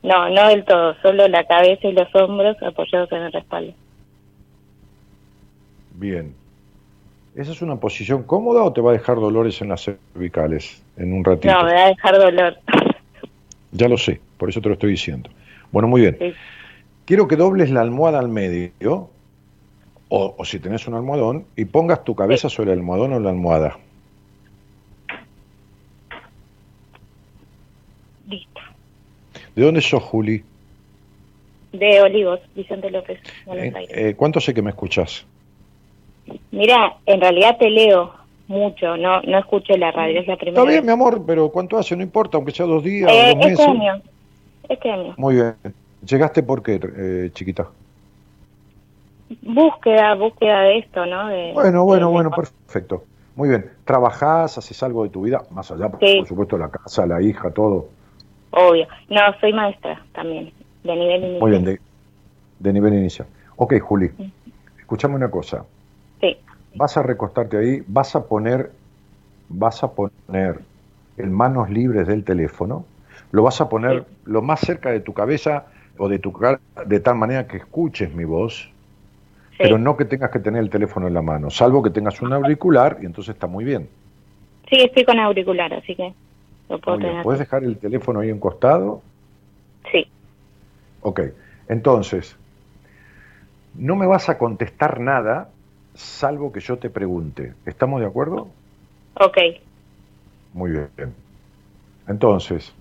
[0.02, 3.72] No, no del todo, solo la cabeza y los hombros apoyados en el respaldo.
[5.94, 6.34] Bien.
[7.36, 11.12] ¿Esa es una posición cómoda o te va a dejar dolores en las cervicales en
[11.12, 11.52] un ratito?
[11.52, 12.56] No, me va a dejar dolor.
[13.72, 15.30] Ya lo sé, por eso te lo estoy diciendo.
[15.70, 16.16] Bueno, muy bien.
[16.18, 16.32] Sí.
[17.04, 19.10] Quiero que dobles la almohada al medio,
[20.10, 23.30] o, o si tenés un almohadón, y pongas tu cabeza sobre el almohadón o la
[23.30, 23.78] almohada.
[28.28, 28.60] Listo.
[29.56, 30.42] ¿De dónde sos, Juli?
[31.72, 33.96] De Olivos, Vicente López, Buenos Eh, Aires.
[33.96, 35.24] eh, ¿Cuánto sé que me escuchás?
[36.50, 38.12] Mira, en realidad te leo
[38.48, 40.94] mucho, no no escucho la radio, es la primera Está bien, mi vez.
[40.94, 41.94] amor, pero ¿cuánto hace?
[41.96, 43.52] No importa, aunque sea dos días Eh, o dos meses.
[43.60, 44.02] este año,
[44.68, 45.14] este año.
[45.16, 45.54] Muy bien.
[46.04, 47.68] ¿Llegaste por qué, eh, chiquita?
[49.42, 51.28] Búsqueda, búsqueda de esto, ¿no?
[51.28, 53.04] De- Bueno, bueno, de- bueno, perfecto.
[53.36, 53.70] Muy bien.
[53.84, 54.58] ¿Trabajás?
[54.58, 55.42] ¿Haces algo de tu vida?
[55.50, 56.16] Más allá, Sí.
[56.18, 57.88] por supuesto, la casa, la hija, todo.
[58.50, 58.86] Obvio.
[59.08, 61.40] No, soy maestra también, de nivel inicial.
[61.40, 61.80] Muy bien, de,
[62.58, 63.28] de nivel inicial.
[63.56, 64.10] Ok, Juli,
[64.78, 65.64] escúchame una cosa.
[66.20, 66.36] Sí,
[66.74, 68.72] Vas a recostarte ahí, vas a poner,
[69.48, 70.60] vas a poner
[71.16, 72.84] en manos libres del teléfono,
[73.32, 75.66] lo vas a poner lo más cerca de tu cabeza
[75.98, 78.70] o de tu cara, de tal manera que escuches mi voz.
[79.62, 82.32] Pero no que tengas que tener el teléfono en la mano, salvo que tengas un
[82.32, 83.88] auricular y entonces está muy bien.
[84.68, 86.14] Sí, estoy con auricular, así que
[86.68, 87.22] lo puedo tener.
[87.22, 89.02] ¿Puedes dejar el teléfono ahí encostado?
[89.92, 90.06] Sí,
[91.02, 91.20] Ok,
[91.68, 92.36] entonces,
[93.74, 95.48] no me vas a contestar nada
[95.94, 97.54] salvo que yo te pregunte.
[97.66, 98.48] ¿Estamos de acuerdo?
[99.14, 99.38] ok.
[100.52, 101.14] Muy bien.
[102.08, 102.72] Entonces,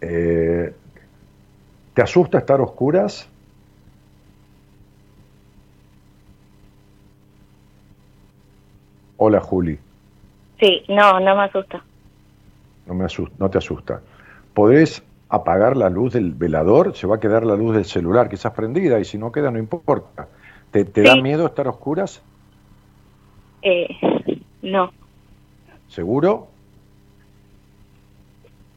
[0.00, 0.74] eh,
[1.94, 3.28] ¿te asusta estar a oscuras?
[9.18, 9.78] Hola, Juli.
[10.60, 11.82] Sí, no, no me asusta.
[12.86, 14.00] No, me asusta, no te asusta.
[14.54, 16.94] ¿Podés apagar la luz del velador?
[16.94, 19.58] Se va a quedar la luz del celular quizás prendida y si no queda no
[19.58, 20.28] importa.
[20.70, 22.22] ¿Te, te da miedo estar a oscuras?
[23.62, 23.88] Eh,
[24.62, 24.92] no.
[25.88, 26.48] ¿Seguro?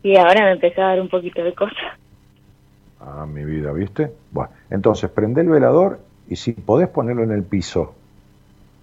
[0.04, 1.98] Y ahora me empezó a dar un poquito de cosa.
[3.00, 4.12] Ah, mi vida, ¿viste?
[4.32, 7.96] Bueno, entonces prende el velador y si podés ponerlo en el piso,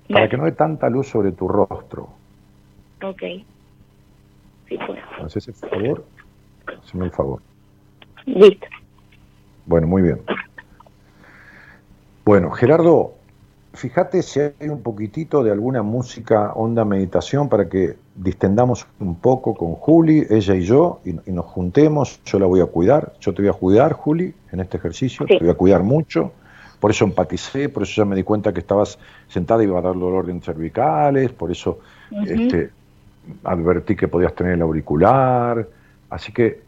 [0.09, 2.09] para que no dé tanta luz sobre tu rostro.
[3.03, 3.23] Ok.
[4.69, 5.01] Sí, puedo.
[5.19, 6.05] ¿Me haces el favor?
[6.67, 7.41] Haceme el favor.
[8.25, 8.67] Listo.
[9.67, 10.21] Bueno, muy bien.
[12.25, 13.15] Bueno, Gerardo,
[13.75, 19.55] fíjate si hay un poquitito de alguna música, onda meditación, para que distendamos un poco
[19.55, 22.21] con Juli, ella y yo, y, nos juntemos.
[22.25, 25.39] Yo la voy a cuidar, yo te voy a cuidar, Juli, en este ejercicio, te
[25.39, 26.33] voy a cuidar mucho.
[26.87, 28.97] Por eso empaticé, por eso ya me di cuenta que estabas
[29.27, 31.81] sentada y iba a dar dolor en cervicales, por eso
[32.25, 32.71] este,
[33.43, 35.69] advertí que podías tener el auricular.
[36.11, 36.61] Así que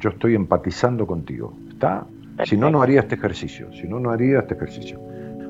[0.00, 2.06] yo estoy empatizando contigo, ¿está?
[2.46, 4.98] Si no, no haría este ejercicio, si no, no haría este ejercicio.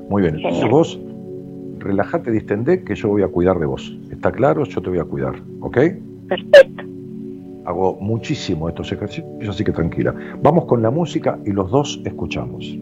[0.08, 0.98] Muy bien, entonces vos
[1.78, 3.96] relájate, distendé, que yo voy a cuidar de vos.
[4.10, 4.64] ¿Está claro?
[4.64, 5.78] Yo te voy a cuidar, ¿ok?
[6.28, 6.82] Perfecto.
[7.64, 10.12] Hago muchísimo estos ejercicios, así que tranquila.
[10.42, 12.76] Vamos con la música y los dos escuchamos.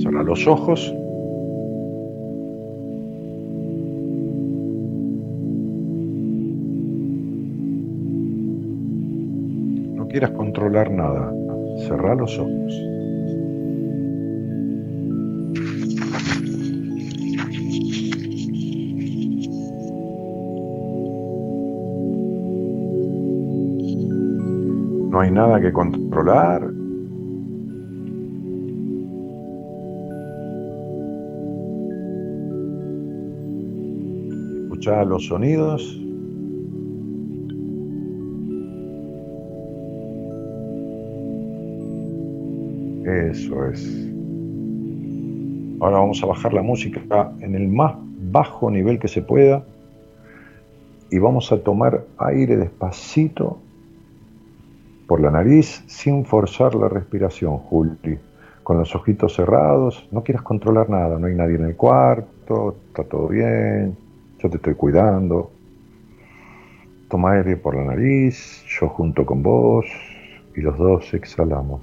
[0.00, 0.94] Cierra los ojos.
[9.94, 11.32] No quieras controlar nada.
[11.86, 12.90] Cerra los ojos.
[25.10, 26.79] no hay nada que controlar.
[34.80, 35.82] Escuchar los sonidos.
[43.04, 44.08] Eso es.
[45.80, 47.94] Ahora vamos a bajar la música en el más
[48.32, 49.62] bajo nivel que se pueda
[51.10, 53.58] y vamos a tomar aire despacito
[55.06, 58.18] por la nariz sin forzar la respiración, Juli.
[58.62, 63.04] Con los ojitos cerrados, no quieras controlar nada, no hay nadie en el cuarto, está
[63.04, 63.94] todo bien,
[64.42, 65.50] yo te estoy cuidando.
[67.08, 69.86] Toma aire por la nariz, yo junto con vos
[70.54, 71.82] y los dos exhalamos.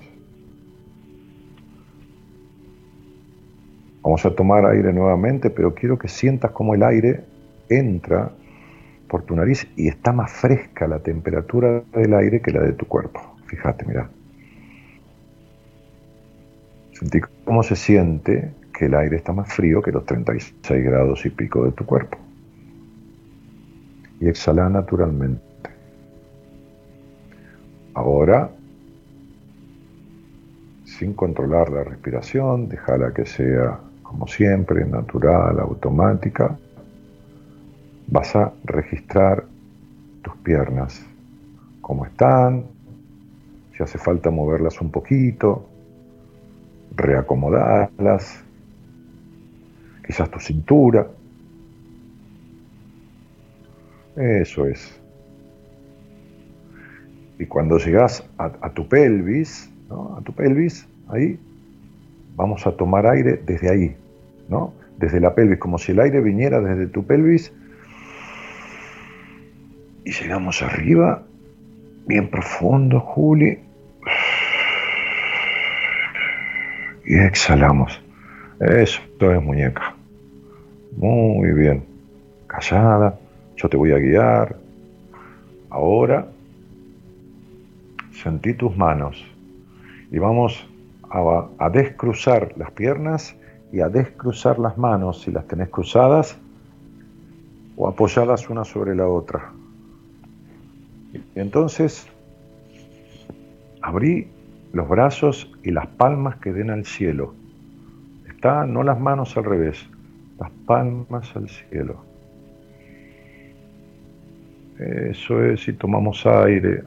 [4.01, 7.25] Vamos a tomar aire nuevamente, pero quiero que sientas cómo el aire
[7.67, 8.31] entra
[9.09, 12.85] por tu nariz y está más fresca la temperatura del aire que la de tu
[12.87, 13.19] cuerpo.
[13.47, 14.09] Fíjate, mira.
[16.93, 21.29] Sentí cómo se siente que el aire está más frío que los 36 grados y
[21.29, 22.17] pico de tu cuerpo.
[24.19, 25.41] Y exhala naturalmente.
[27.93, 28.49] Ahora,
[30.85, 36.57] sin controlar la respiración, déjala que sea como siempre, natural, automática
[38.07, 39.45] vas a registrar
[40.21, 41.05] tus piernas,
[41.81, 42.65] cómo están,
[43.75, 45.67] si hace falta moverlas un poquito,
[46.95, 48.43] reacomodarlas,
[50.05, 51.07] quizás tu cintura.
[54.17, 54.99] Eso es.
[57.39, 61.39] Y cuando llegas a, tu pelvis, a tu pelvis, ahí,
[62.35, 63.95] vamos a tomar aire desde ahí,
[64.49, 64.73] ¿no?
[64.97, 67.53] Desde la pelvis, como si el aire viniera desde tu pelvis
[70.07, 71.21] y llegamos arriba,
[72.05, 73.59] bien profundo, Juli.
[77.05, 78.01] Y exhalamos.
[78.61, 79.95] Eso es muñeca.
[80.95, 81.83] Muy bien.
[82.47, 83.19] Callada.
[83.57, 84.55] Yo te voy a guiar.
[85.71, 86.27] Ahora,
[88.11, 89.25] sentí tus manos.
[90.11, 90.67] Y vamos
[91.09, 93.35] a, descruzar las piernas
[93.71, 96.37] y a descruzar las manos si las tenés cruzadas
[97.75, 99.51] o apoyadas una sobre la otra.
[101.13, 102.07] Y entonces
[103.81, 104.27] abrí
[104.71, 107.33] los brazos y las palmas que den al cielo.
[108.29, 109.89] Está, no las manos al revés,
[110.39, 112.06] las palmas al cielo.
[114.79, 116.83] Eso es, y tomamos aire,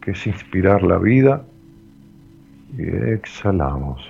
[0.00, 1.44] que es inspirar la vida,
[2.76, 4.02] y exhalamos.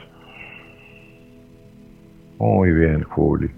[2.38, 3.50] Muy bien, Juli.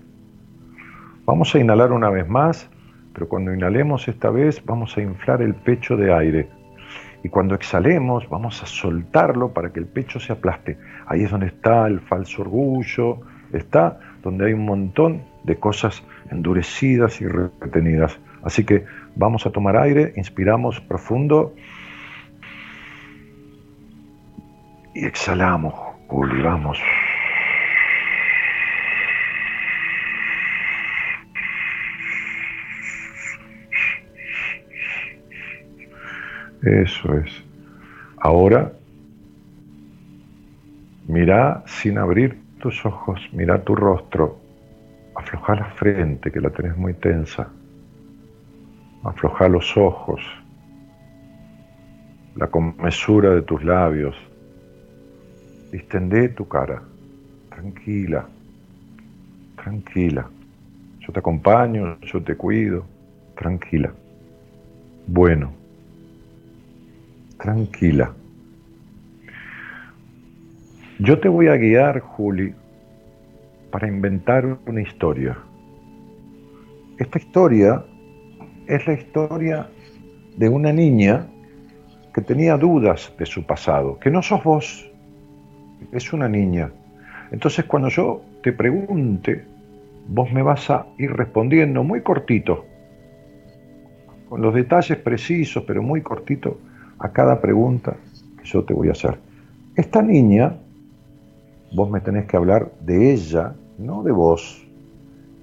[1.24, 2.68] Vamos a inhalar una vez más
[3.16, 6.50] pero cuando inhalemos esta vez vamos a inflar el pecho de aire.
[7.25, 10.77] Y cuando exhalemos vamos a soltarlo para que el pecho se aplaste.
[11.06, 13.21] Ahí es donde está el falso orgullo,
[13.54, 18.21] está donde hay un montón de cosas endurecidas y retenidas.
[18.42, 18.85] Así que
[19.17, 21.54] vamos a tomar aire, inspiramos profundo
[24.94, 25.75] y exhalamos,
[26.06, 26.42] Juli.
[36.62, 37.44] Eso es.
[38.19, 38.73] Ahora,
[41.06, 44.38] mira sin abrir tus ojos, mira tu rostro,
[45.14, 47.48] afloja la frente que la tenés muy tensa,
[49.09, 50.21] afloja los ojos,
[52.35, 54.17] la comesura de tus labios,
[55.73, 56.83] distendé tu cara,
[57.57, 58.27] Tranquila,
[59.57, 60.29] tranquila.
[61.00, 62.85] Yo te acompaño, yo te cuido.
[63.35, 63.94] Tranquila.
[65.07, 65.52] Bueno,
[67.38, 68.13] tranquila.
[70.98, 72.54] Yo te voy a guiar, Juli,
[73.71, 75.38] para inventar una historia.
[76.98, 77.83] Esta historia
[78.67, 79.69] es la historia
[80.37, 81.27] de una niña
[82.12, 84.90] que tenía dudas de su pasado, que no sos vos,
[85.92, 86.71] es una niña.
[87.31, 89.44] Entonces cuando yo te pregunte,
[90.08, 92.64] vos me vas a ir respondiendo muy cortito,
[94.29, 96.58] con los detalles precisos, pero muy cortito,
[96.98, 97.96] a cada pregunta
[98.38, 99.19] que yo te voy a hacer.
[99.77, 100.56] Esta niña,
[101.75, 104.67] vos me tenés que hablar de ella, no de vos,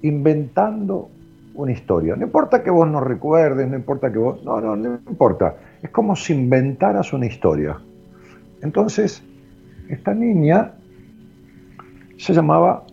[0.02, 1.08] inventando
[1.54, 2.16] una historia.
[2.16, 4.44] No importa que vos no recuerdes, no importa que vos...
[4.44, 5.56] No, no, no importa.
[5.82, 7.78] Es como si inventaras una historia.
[8.62, 9.22] Entonces,
[9.88, 10.72] esta niña
[12.16, 12.84] se llamaba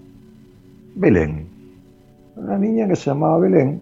[0.95, 1.47] Belén.
[2.35, 3.81] Una niña que se llamaba Belén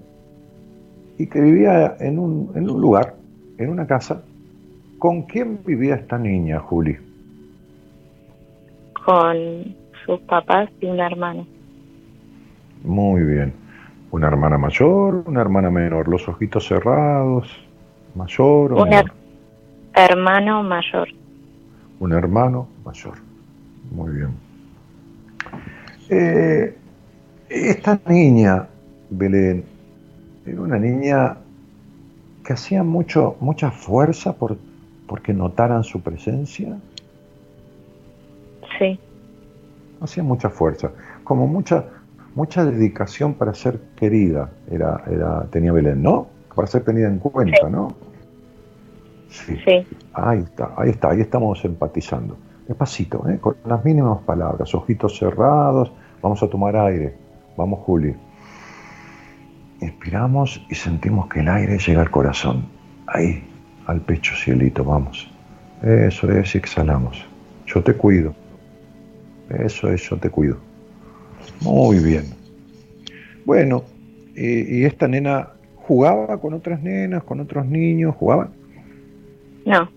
[1.18, 3.16] y que vivía en un, en un lugar,
[3.58, 4.24] en una casa.
[4.98, 6.98] ¿Con quién vivía esta niña, Juli?
[9.06, 9.76] Con
[10.06, 11.46] sus papás y una hermana.
[12.84, 13.54] Muy bien.
[14.12, 16.08] ¿Una hermana mayor, una hermana menor?
[16.08, 17.48] ¿Los ojitos cerrados?
[18.16, 19.06] ¿Mayor o Un menor?
[19.94, 21.08] her- hermano mayor.
[22.00, 23.14] Un hermano mayor.
[23.92, 24.30] Muy bien.
[26.10, 26.76] Eh,
[27.50, 28.68] esta niña,
[29.10, 29.64] Belén,
[30.46, 31.38] era una niña
[32.44, 34.58] que hacía mucho, mucha fuerza por,
[35.08, 36.78] porque notaran su presencia.
[38.80, 39.00] Sí,
[40.02, 40.92] Hacía mucha fuerza,
[41.26, 41.84] como mucha,
[42.40, 46.28] mucha dedicación para ser querida, era, era, tenía Belén, ¿no?
[46.56, 47.90] Para ser tenida en cuenta, ¿no?
[49.30, 49.58] Sí.
[49.66, 49.86] sí.
[50.14, 52.38] Ahí está, ahí está, ahí estamos empatizando.
[52.66, 53.40] Despacito, ¿eh?
[53.42, 57.14] con las mínimas palabras, ojitos cerrados, vamos a tomar aire.
[57.58, 58.16] Vamos, Juli.
[59.82, 62.68] Inspiramos y sentimos que el aire llega al corazón.
[63.08, 63.44] Ahí,
[63.86, 65.30] al pecho, cielito, vamos.
[65.84, 67.26] Eso es, y exhalamos.
[67.66, 68.34] Yo te cuido.
[69.50, 70.69] Eso es, yo te cuido.
[71.62, 72.26] Muy bien.
[73.46, 73.84] Bueno,
[74.36, 78.52] y, y esta nena jugaba con otras nenas, con otros niños, jugaban.
[79.66, 79.90] No,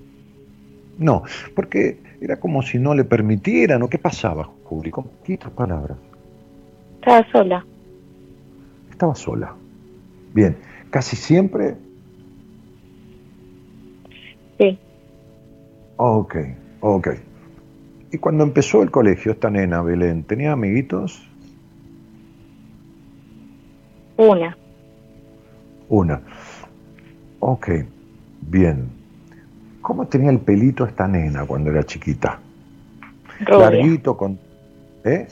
[0.99, 1.23] No,
[1.55, 4.91] porque era como si no le permitieran, ¿o qué pasaba, Juli?
[4.91, 5.99] Con poquitas palabras.
[7.01, 7.67] estaba sola.
[8.91, 9.55] Estaba sola.
[10.35, 10.57] Bien,
[10.91, 11.77] casi siempre.
[14.59, 14.79] Sí,
[15.97, 16.37] Ok,
[16.81, 17.09] ok.
[18.13, 21.29] Y cuando empezó el colegio, esta nena, Belén, ¿tenía amiguitos?
[24.29, 24.57] Una.
[25.89, 26.21] Una.
[27.41, 27.69] Ok,
[28.43, 28.89] bien.
[29.81, 32.39] ¿Cómo tenía el pelito esta nena cuando era chiquita?
[33.41, 33.71] Rubia.
[33.71, 34.39] Larguito, con.
[35.05, 35.27] ¿Eh?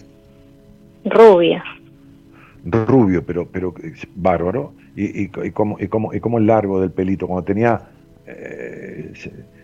[1.05, 1.63] Rubia.
[2.65, 3.73] rubio, pero, pero
[4.17, 7.81] bárbaro, y, y, y, como, y, como, y como el largo del pelito, cuando tenía,
[8.27, 9.13] eh,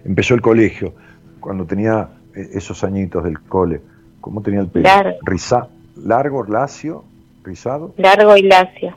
[0.04, 0.94] empezó el colegio,
[1.40, 3.80] cuando tenía eh, esos añitos del cole,
[4.20, 4.84] ¿cómo tenía el pelo?
[4.84, 5.18] Largo.
[5.26, 7.04] Risa- largo, lacio,
[7.44, 8.96] rizado, Largo y lacio.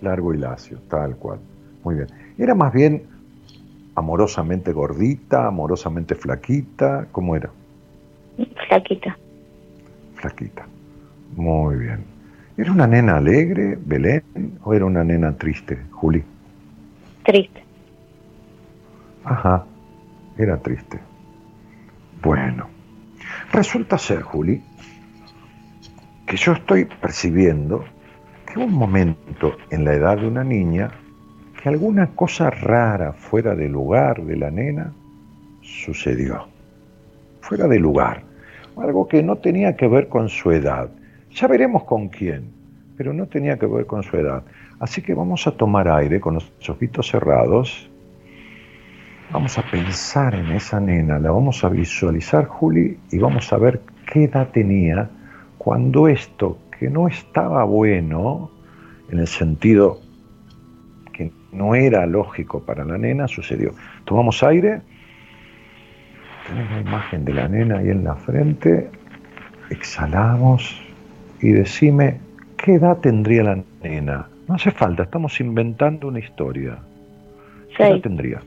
[0.00, 1.38] Largo y lacio, tal cual.
[1.84, 2.08] Muy bien.
[2.36, 3.02] Era más bien
[3.94, 7.50] amorosamente gordita, amorosamente flaquita, ¿cómo era?
[8.68, 9.16] Flaquita.
[10.14, 10.66] Flaquita.
[11.34, 12.04] Muy bien.
[12.56, 14.22] ¿Era una nena alegre, Belén,
[14.64, 16.22] o era una nena triste, Juli?
[17.24, 17.62] Triste.
[19.24, 19.64] Ajá,
[20.36, 20.98] era triste.
[22.22, 22.66] Bueno,
[23.52, 24.62] resulta ser, Juli,
[26.26, 27.84] que yo estoy percibiendo
[28.58, 30.90] hubo un momento en la edad de una niña
[31.62, 34.92] que alguna cosa rara fuera de lugar de la nena
[35.62, 36.48] sucedió.
[37.40, 38.24] Fuera de lugar.
[38.76, 40.90] Algo que no tenía que ver con su edad.
[41.30, 42.50] Ya veremos con quién,
[42.96, 44.42] pero no tenía que ver con su edad.
[44.80, 47.88] Así que vamos a tomar aire con los ojitos cerrados.
[49.30, 53.82] Vamos a pensar en esa nena, la vamos a visualizar, Juli, y vamos a ver
[54.12, 55.08] qué edad tenía
[55.58, 58.50] cuando esto, que no estaba bueno,
[59.10, 60.00] en el sentido
[61.12, 63.72] que no era lógico para la nena, sucedió.
[64.04, 64.80] Tomamos aire,
[66.46, 68.90] tenés la imagen de la nena ahí en la frente,
[69.70, 70.80] exhalamos
[71.40, 72.20] y decime,
[72.56, 74.28] ¿qué edad tendría la nena?
[74.46, 76.78] No hace falta, estamos inventando una historia.
[77.76, 78.40] ¿Qué edad tendría?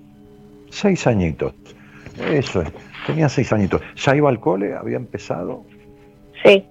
[0.70, 1.54] Seis añitos.
[2.30, 2.72] Eso es,
[3.06, 3.82] tenía seis añitos.
[3.96, 4.74] ¿Ya iba al cole?
[4.74, 5.64] ¿Había empezado?
[6.44, 6.66] Sí,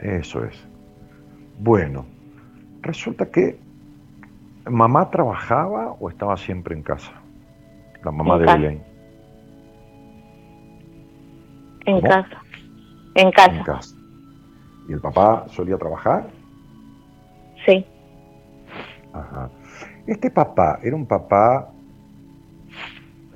[0.00, 0.56] Eso es.
[1.58, 2.04] Bueno,
[2.82, 3.58] resulta que
[4.70, 7.12] mamá trabajaba o estaba siempre en casa.
[8.04, 8.58] La mamá En de casa.
[8.58, 8.82] Belén.
[11.86, 12.08] en ¿Cómo?
[12.08, 12.42] casa.
[13.14, 13.62] En En casa.
[13.64, 13.94] casa.
[14.88, 16.26] ¿Y el papá solía trabajar?
[17.66, 17.84] Sí.
[19.12, 19.50] Ajá.
[20.06, 21.70] Este papá era un papá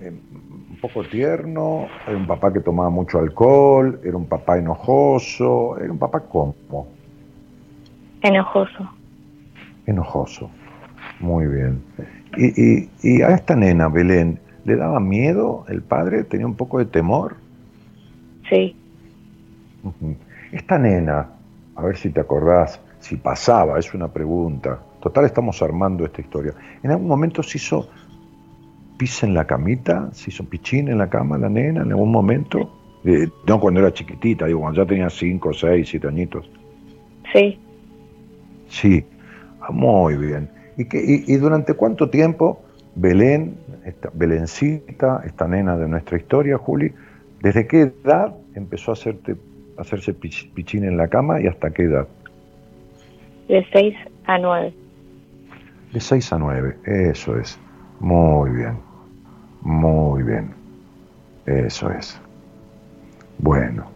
[0.00, 0.47] eh, un
[0.80, 5.98] poco tierno, era un papá que tomaba mucho alcohol, era un papá enojoso, era un
[5.98, 6.54] papá cómo?
[8.22, 8.88] Enojoso.
[9.86, 10.50] Enojoso.
[11.20, 11.82] Muy bien.
[12.36, 16.24] Y, y, y a esta nena, Belén, ¿le daba miedo el padre?
[16.24, 17.36] ¿Tenía un poco de temor?
[18.48, 18.76] Sí.
[20.52, 21.28] Esta nena,
[21.76, 24.78] a ver si te acordás, si pasaba, es una pregunta.
[25.00, 26.52] Total, estamos armando esta historia.
[26.82, 27.88] ¿En algún momento se hizo
[28.98, 30.10] pis en la camita?
[30.12, 32.70] ¿Se hizo pichín en la cama la nena en algún momento?
[33.04, 36.50] Eh, no cuando era chiquitita, digo, cuando ya tenía 5, 6, 7 añitos.
[37.32, 37.58] Sí.
[38.68, 39.04] Sí,
[39.60, 40.48] Ah, muy bien.
[40.76, 42.62] ¿Y, qué- y, y durante cuánto tiempo
[42.94, 46.92] Belén, esta, Belencita, esta nena de nuestra historia, Juli,
[47.42, 49.36] desde qué edad empezó a, hacerte,
[49.76, 52.06] a hacerse pich- pichín en la cama y hasta qué edad?
[53.48, 53.94] De 6
[54.26, 54.72] a 9.
[55.92, 57.58] De 6 a 9, eso es.
[58.00, 58.78] Muy bien,
[59.62, 60.50] muy bien.
[61.46, 62.18] Eso es.
[63.38, 63.86] Bueno,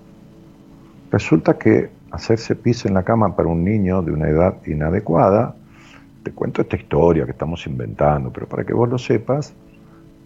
[1.11, 5.55] resulta que hacerse pis en la cama para un niño de una edad inadecuada,
[6.23, 9.53] te cuento esta historia que estamos inventando, pero para que vos lo sepas,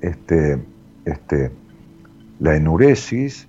[0.01, 0.59] este,
[1.05, 1.51] este,
[2.39, 3.49] la enuresis,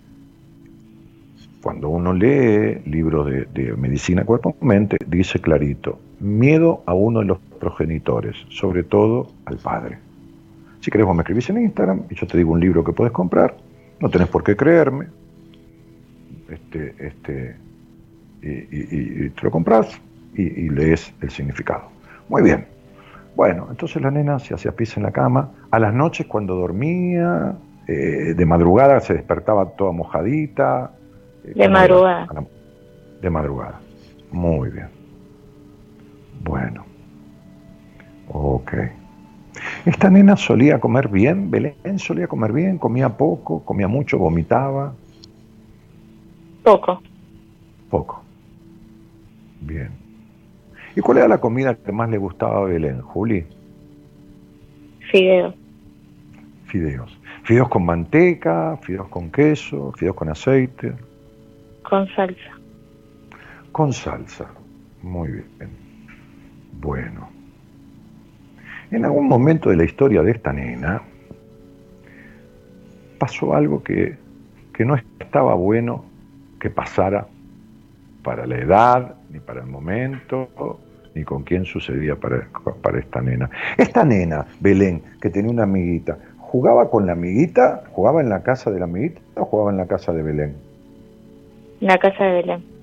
[1.61, 7.39] cuando uno lee libros de, de medicina cuerpo-mente, dice clarito, miedo a uno de los
[7.59, 10.06] progenitores, sobre todo al padre.
[10.87, 13.11] Si querés vos me escribís en Instagram y yo te digo un libro que puedes
[13.11, 13.57] comprar,
[13.99, 15.07] no tenés por qué creerme,
[16.47, 17.57] este, este,
[18.41, 20.01] y, y- y- y te lo compras
[20.33, 21.89] y, y lees el significado.
[22.29, 22.67] Muy bien.
[23.35, 25.51] Bueno, entonces la nena se hacía pis en la cama.
[25.71, 30.93] A las noches cuando dormía, eh, de madrugada se despertaba toda mojadita.
[31.43, 32.27] eh, De madrugada.
[32.33, 32.45] La-
[33.21, 33.81] De madrugada.
[34.31, 34.87] Muy bien.
[36.45, 36.85] Bueno.
[38.29, 38.73] Ok.
[39.85, 44.93] Esta nena solía comer bien, Belén solía comer bien, comía poco, comía mucho, vomitaba,
[46.63, 47.01] Poco.
[47.89, 48.21] poco.
[49.61, 49.89] Bien.
[50.95, 53.45] ¿Y cuál era la comida que más le gustaba a Belén, Juli?
[55.11, 55.53] Fideo.
[56.65, 57.17] Fideos.
[57.43, 60.93] Fideos con manteca, fideos con queso, fideos con aceite,
[61.83, 62.51] Con salsa.
[63.71, 64.47] con salsa.
[65.01, 65.69] Muy bien.
[66.81, 67.29] Bueno.
[68.91, 71.01] En algún momento de la historia de esta nena
[73.17, 74.15] pasó algo que,
[74.73, 76.05] que no estaba bueno
[76.59, 77.27] que pasara
[78.23, 80.79] para la edad, ni para el momento,
[81.15, 82.47] ni con quién sucedía para,
[82.81, 83.49] para esta nena.
[83.77, 87.83] Esta nena, Belén, que tenía una amiguita, ¿jugaba con la amiguita?
[87.91, 90.55] ¿Jugaba en la casa de la amiguita o jugaba en la casa de Belén?
[91.79, 92.76] La casa de Belén.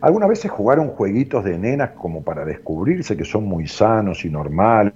[0.00, 4.30] ¿Alguna vez se jugaron jueguitos de nenas como para descubrirse que son muy sanos y
[4.30, 4.92] normales,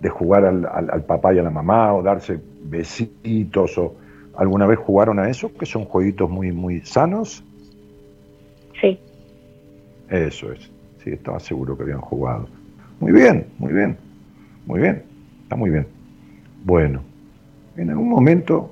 [0.00, 3.94] de jugar al, al- al papá y a la mamá o darse besitos o
[4.36, 7.44] alguna vez jugaron a eso, que son jueguitos muy, muy sanos?
[8.80, 8.98] Sí.
[10.10, 10.70] Eso es,
[11.02, 12.48] sí, estaba seguro que habían jugado.
[13.00, 13.96] Muy bien, muy bien,
[14.66, 15.02] muy bien,
[15.44, 15.86] está muy bien.
[16.64, 17.00] Bueno,
[17.76, 18.70] en algún momento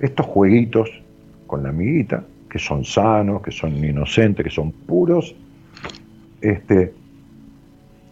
[0.00, 0.90] estos jueguitos
[1.46, 5.34] con la amiguita, que son sanos, que son inocentes, que son puros,
[6.42, 6.92] este,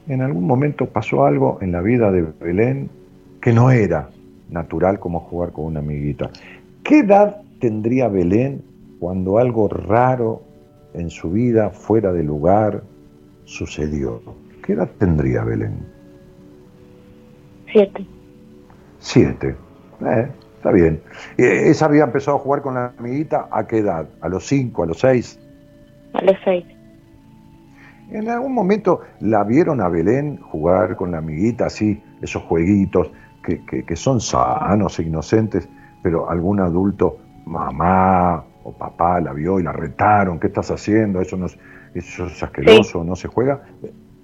[0.09, 2.89] en algún momento pasó algo en la vida de Belén
[3.43, 4.09] que no era
[4.49, 6.31] natural como jugar con una amiguita.
[6.83, 8.63] ¿Qué edad tendría Belén
[8.99, 10.41] cuando algo raro
[10.95, 12.83] en su vida, fuera de lugar,
[13.45, 14.23] sucedió?
[14.65, 15.85] ¿Qué edad tendría Belén?
[17.71, 18.07] Siete.
[19.01, 19.55] Siete.
[20.01, 20.29] Eh,
[20.61, 21.01] está bien.
[21.39, 24.07] Eh, ¿Esa había empezado a jugar con la amiguita a qué edad?
[24.21, 25.41] ¿A los cinco, a los seis?
[26.13, 26.67] A los seis.
[28.11, 33.11] En algún momento la vieron a Belén jugar con la amiguita, así, esos jueguitos
[33.43, 35.67] que, que- que son sanos e inocentes,
[36.03, 41.23] pero algún adulto, mamá o papá, la vio y la retaron, ¿qué estás haciendo?
[41.23, 41.57] Eso no es,
[41.95, 43.63] eso es asqueroso, no se juega.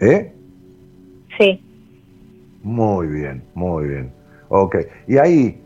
[0.01, 0.34] ¿Eh?
[1.39, 1.62] Sí.
[2.62, 4.12] Muy bien, muy bien.
[4.49, 4.76] Ok.
[5.09, 5.62] Y ahí,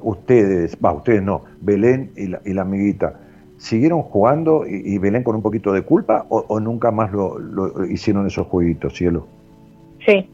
[0.00, 3.20] ustedes, va, ustedes no, Belén y la, y la amiguita,
[3.56, 7.38] ¿siguieron jugando y, y Belén con un poquito de culpa o, o nunca más lo,
[7.38, 9.26] lo hicieron esos jueguitos, cielo?
[10.04, 10.28] Sí.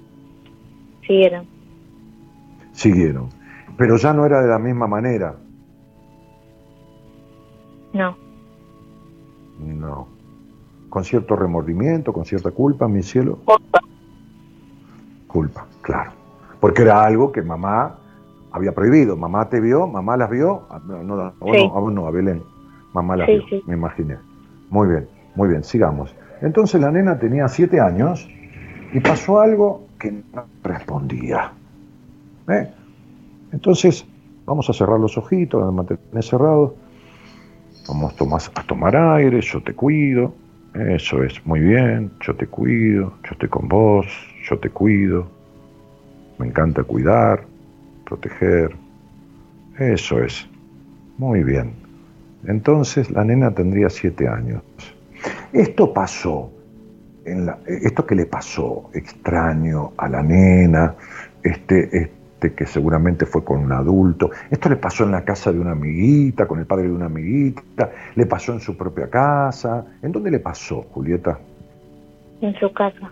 [1.06, 1.46] Siguieron.
[2.72, 3.28] Siguieron.
[3.76, 5.34] Pero ya no era de la misma manera.
[7.92, 8.16] No.
[9.58, 10.08] No.
[10.88, 13.38] Con cierto remordimiento, con cierta culpa, mi cielo.
[13.44, 13.80] Culpa.
[15.26, 16.12] Culpa, claro.
[16.60, 17.98] Porque era algo que mamá
[18.54, 19.16] había prohibido.
[19.16, 20.62] Mamá te vio, mamá las vio.
[20.70, 21.66] Ah, No, no, a vos Sí.
[21.68, 22.42] no, a vos no, a Belén.
[22.94, 23.62] Mamá las Sí, vio, sí.
[23.66, 24.16] me imaginé.
[24.70, 26.14] Muy bien, muy bien, sigamos.
[26.40, 28.28] Entonces la nena tenía siete años
[28.92, 31.50] y pasó algo que no respondía.
[32.48, 32.70] ¿Eh?
[33.52, 34.06] Entonces,
[34.46, 36.72] vamos a cerrar los ojitos, a mantener cerrados.
[37.88, 38.14] Vamos
[38.54, 40.32] a tomar aire, yo te cuido.
[40.74, 44.06] Eso es, muy bien, yo te cuido, yo estoy con vos,
[44.48, 45.26] yo te cuido.
[46.38, 47.44] Me encanta cuidar,
[48.04, 48.76] proteger.
[49.78, 50.48] Eso es,
[51.18, 51.74] muy bien.
[52.46, 54.62] Entonces la nena tendría siete años.
[55.52, 56.50] Esto pasó,
[57.24, 60.94] en esto que le pasó extraño a la nena,
[61.42, 65.58] este, este que seguramente fue con un adulto, esto le pasó en la casa de
[65.58, 69.86] una amiguita, con el padre de una amiguita, le pasó en su propia casa.
[70.02, 71.38] ¿En dónde le pasó, Julieta?
[72.40, 73.10] En su casa.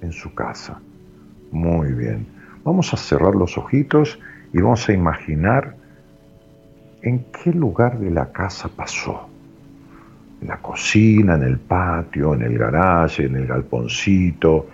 [0.00, 0.80] En su casa.
[1.52, 2.41] Muy bien.
[2.64, 4.18] Vamos a cerrar los ojitos
[4.52, 5.74] y vamos a imaginar
[7.02, 9.28] en qué lugar de la casa pasó.
[10.40, 14.68] En la cocina, en el patio, en el garaje, en el galponcito,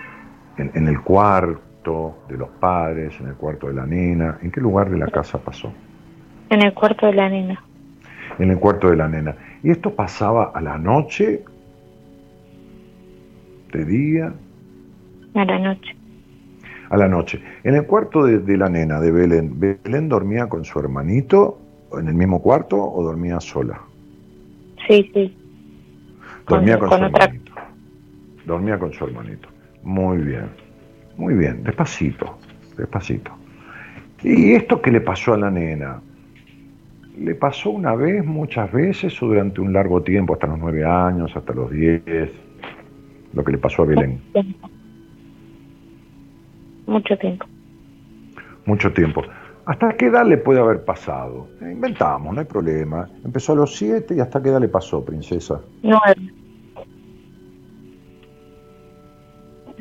[0.56, 4.38] en, el cuarto de los padres, en el cuarto de la nena.
[4.42, 5.72] ¿En qué lugar de la casa pasó?
[6.50, 7.62] En el cuarto de la nena.
[8.38, 9.34] En el cuarto de la nena.
[9.62, 11.42] ¿Y esto pasaba a la noche?
[13.72, 14.32] ¿De día?
[15.34, 15.97] A la noche.
[16.90, 17.42] A la noche.
[17.64, 21.58] En el cuarto de, de la nena, de Belén, ¿Belén dormía con su hermanito
[21.92, 23.80] en el mismo cuarto o dormía sola?
[24.86, 25.36] Sí, sí.
[26.48, 27.52] Dormía con, su hermanito.
[28.46, 29.48] Dormía con su hermanito.
[29.82, 30.48] Muy bien.
[31.16, 31.62] Muy bien.
[31.62, 32.38] Despacito.
[32.76, 33.32] Despacito.
[34.22, 36.00] ¿Y esto qué le pasó a la nena?
[37.18, 41.30] ¿Le pasó una vez, muchas veces o durante un largo tiempo, hasta los nueve años,
[41.34, 42.30] hasta los diez?
[43.34, 44.20] Lo que le pasó a Belén.
[46.88, 47.46] Mucho tiempo.
[48.64, 49.22] Mucho tiempo.
[49.66, 51.46] ¿Hasta qué edad le puede haber pasado?
[51.60, 53.06] Eh, inventamos, no hay problema.
[53.22, 55.60] Empezó a los siete y ¿hasta qué edad le pasó, princesa?
[55.82, 56.32] Nueve.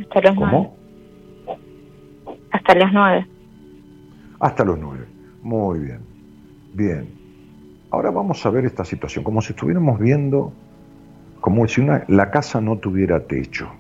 [0.02, 0.78] Hasta los ¿Cómo?
[1.46, 1.62] nueve.
[2.52, 3.28] Hasta los nueve.
[4.42, 5.06] Hasta los nueve.
[5.42, 6.00] Muy bien.
[6.74, 7.08] Bien.
[7.90, 10.52] Ahora vamos a ver esta situación, como si estuviéramos viendo,
[11.40, 13.72] como si una, la casa no tuviera techo.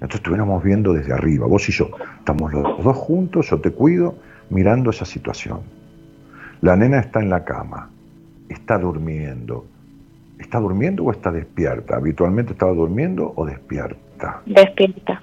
[0.00, 1.90] Entonces estuviéramos viendo desde arriba, vos y yo.
[2.18, 4.14] Estamos los dos juntos, yo te cuido
[4.50, 5.60] mirando esa situación.
[6.60, 7.90] La nena está en la cama,
[8.48, 9.66] está durmiendo.
[10.38, 11.96] ¿Está durmiendo o está despierta?
[11.96, 14.40] ¿Habitualmente estaba durmiendo o despierta?
[14.46, 15.20] Despierta.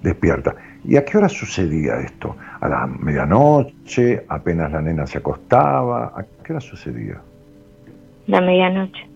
[0.00, 0.54] Despierta.
[0.84, 2.36] ¿Y a qué hora sucedía esto?
[2.60, 4.24] ¿A la medianoche?
[4.28, 6.12] ¿Apenas la nena se acostaba?
[6.16, 7.20] ¿A qué hora sucedía?
[8.28, 9.08] La medianoche.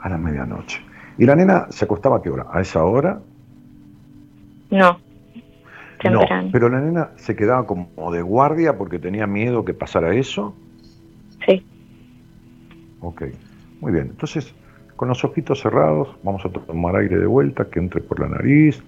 [0.00, 0.80] A la medianoche.
[1.18, 2.46] ¿Y la nena se acostaba a qué hora?
[2.52, 3.20] ¿A esa hora?
[4.74, 4.98] No,
[6.10, 6.20] no,
[6.52, 10.54] pero la nena se quedaba como de guardia porque tenía miedo que pasara eso.
[11.46, 11.64] Sí.
[13.00, 13.22] Ok,
[13.80, 14.08] muy bien.
[14.10, 14.54] Entonces,
[14.96, 18.82] con los ojitos cerrados, vamos a tomar aire de vuelta, que entre por la nariz.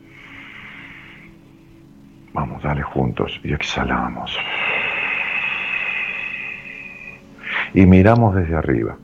[2.32, 4.36] Vamos, dale juntos y exhalamos.
[7.72, 8.96] Y miramos desde arriba,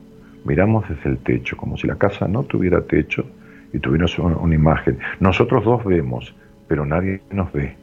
[0.45, 3.25] miramos desde el techo, como si la casa no tuviera techo
[3.71, 4.99] y tuviera una imagen.
[5.19, 6.35] Nosotros dos vemos,
[6.73, 7.75] pero nadie nos ve.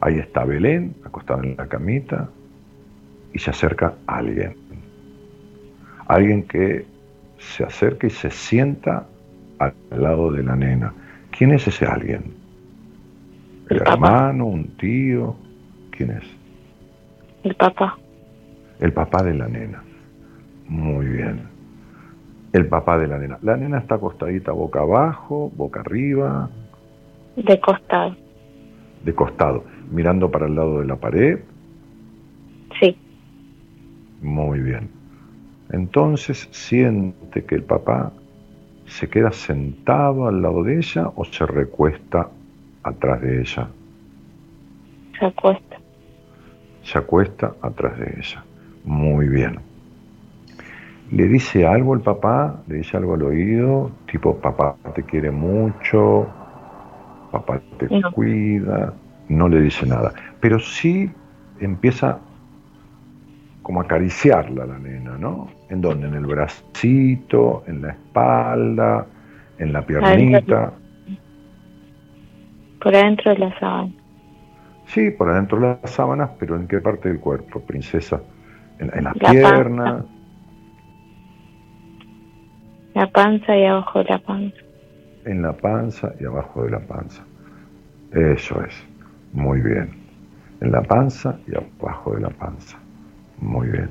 [0.00, 2.30] Ahí está Belén, acostada en la camita,
[3.34, 4.56] y se acerca alguien.
[6.08, 6.86] Alguien que
[7.36, 9.06] se acerca y se sienta
[9.58, 10.94] al lado de la nena.
[11.30, 12.32] ¿Quién es ese alguien?
[13.68, 15.36] ¿El, hermano, un tío?
[15.90, 16.24] ¿Quién es?
[17.44, 17.98] El papá.
[18.80, 19.82] El papá de la nena.
[20.68, 21.42] Muy bien.
[22.54, 23.38] El papá de la nena.
[23.42, 26.48] La nena está acostadita boca abajo, boca arriba.
[27.36, 28.16] De costado.
[29.04, 31.38] De costado mirando para el lado de la pared.
[32.80, 32.96] Sí.
[34.22, 34.90] Muy bien.
[35.70, 38.12] Entonces siente que el papá
[38.86, 42.28] se queda sentado al lado de ella o se recuesta
[42.82, 43.68] atrás de ella.
[45.18, 45.76] Se acuesta.
[46.82, 48.44] Se acuesta atrás de ella.
[48.84, 49.58] Muy bien.
[51.10, 52.62] ¿Le dice algo el papá?
[52.68, 53.90] ¿Le dice algo al oído?
[54.10, 56.28] Tipo, papá te quiere mucho,
[57.40, 58.94] papá te cuida,
[59.28, 61.10] no le dice nada, pero sí
[61.60, 62.18] empieza
[63.62, 65.48] como a acariciarla la nena, ¿no?
[65.70, 66.06] ¿En dónde?
[66.06, 69.06] En el bracito, en la espalda,
[69.58, 70.72] en la piernita.
[72.80, 73.92] Por adentro de la sábana.
[74.86, 78.20] Sí, por adentro de las sábanas, pero ¿en qué parte del cuerpo, princesa?
[78.78, 80.04] En, en las la piernas.
[82.94, 84.56] La panza y abajo de la panza.
[85.24, 87.25] En la panza y abajo de la panza.
[88.12, 88.74] Eso es.
[89.32, 89.90] Muy bien.
[90.60, 92.78] En la panza y abajo de la panza.
[93.38, 93.90] Muy bien.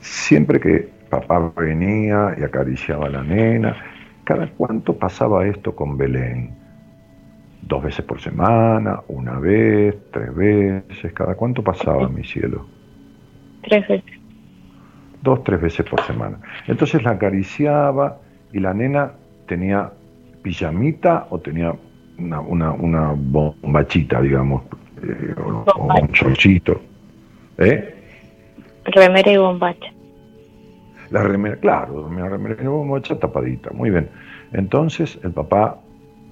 [0.00, 3.76] Siempre que papá venía y acariciaba a la nena.
[4.24, 6.54] ¿Cada cuánto pasaba esto con Belén?
[7.62, 9.00] ¿Dos veces por semana?
[9.08, 9.94] ¿Una vez?
[10.10, 11.12] ¿Tres veces?
[11.12, 12.66] ¿Cada cuánto pasaba, mi cielo?
[13.62, 14.20] Tres veces.
[15.22, 16.38] Dos, tres veces por semana.
[16.66, 18.18] Entonces la acariciaba
[18.52, 19.12] y la nena
[19.46, 19.92] tenía
[20.42, 21.74] pijamita o tenía
[22.18, 24.62] una, una, una bombachita, digamos,
[25.02, 26.80] eh, o, o un chorchito.
[27.58, 27.94] ¿Eh?
[28.84, 29.92] Remera y bombacha.
[31.10, 34.08] La remera, claro, la remera y bombacha tapadita, muy bien.
[34.52, 35.78] Entonces el papá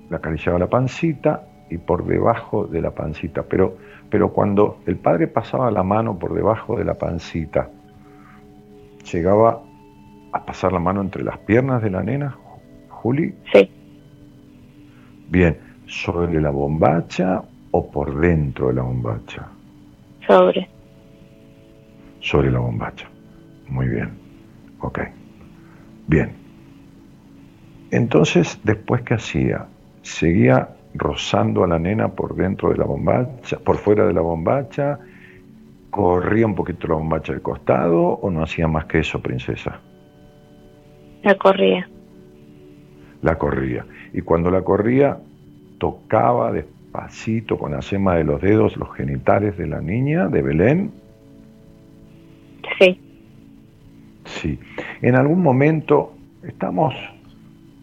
[0.08, 3.76] le acariciaba la pancita y por debajo de la pancita, pero,
[4.08, 7.70] pero cuando el padre pasaba la mano por debajo de la pancita,
[9.12, 9.62] llegaba
[10.32, 12.36] a pasar la mano entre las piernas de la nena,
[12.88, 13.34] Juli.
[13.52, 13.70] Sí,
[15.30, 15.56] Bien,
[15.90, 19.48] sobre la bombacha o por dentro de la bombacha.
[20.26, 20.68] sobre.
[22.20, 23.08] Sobre la bombacha.
[23.68, 24.10] Muy bien.
[24.80, 25.00] Ok.
[26.06, 26.32] Bien.
[27.90, 29.66] Entonces, después, ¿qué hacía?
[30.02, 34.98] Seguía rozando a la nena por dentro de la bombacha, por fuera de la bombacha,
[35.90, 39.80] corría un poquito la bombacha al costado o no hacía más que eso, princesa.
[41.22, 41.88] La corría.
[43.22, 43.84] La corría.
[44.12, 45.18] Y cuando la corría,
[45.80, 50.90] tocaba despacito con la yema de los dedos los genitales de la niña, de Belén.
[52.78, 53.00] Sí,
[54.26, 54.58] Sí.
[55.02, 56.12] En algún momento
[56.46, 56.94] estamos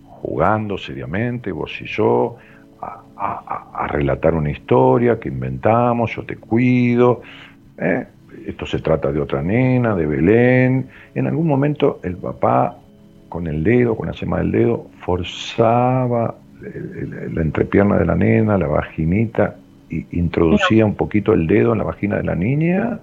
[0.08, 2.38] jugando seriamente, vos y yo,
[2.82, 3.43] a, a-
[3.74, 7.22] a- a relatar una historia que inventamos, yo te cuido.
[7.80, 8.06] ¿eh?
[8.45, 10.88] Esto se trata de otra nena, de Belén.
[11.16, 12.78] En algún momento el papá,
[13.30, 18.68] con el dedo, con la yema del dedo, forzaba la entrepierna de la nena, la
[18.68, 19.55] vaginita,
[19.89, 22.99] y introducía un poquito el dedo en la vagina de la niña.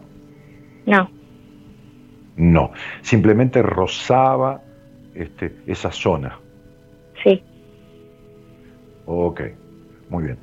[0.87, 1.09] no,
[2.37, 4.61] No, simplemente rozaba
[5.15, 6.39] este, esa zona.
[7.23, 7.43] sí,
[9.07, 9.41] Ok,
[10.11, 10.39] muy bien.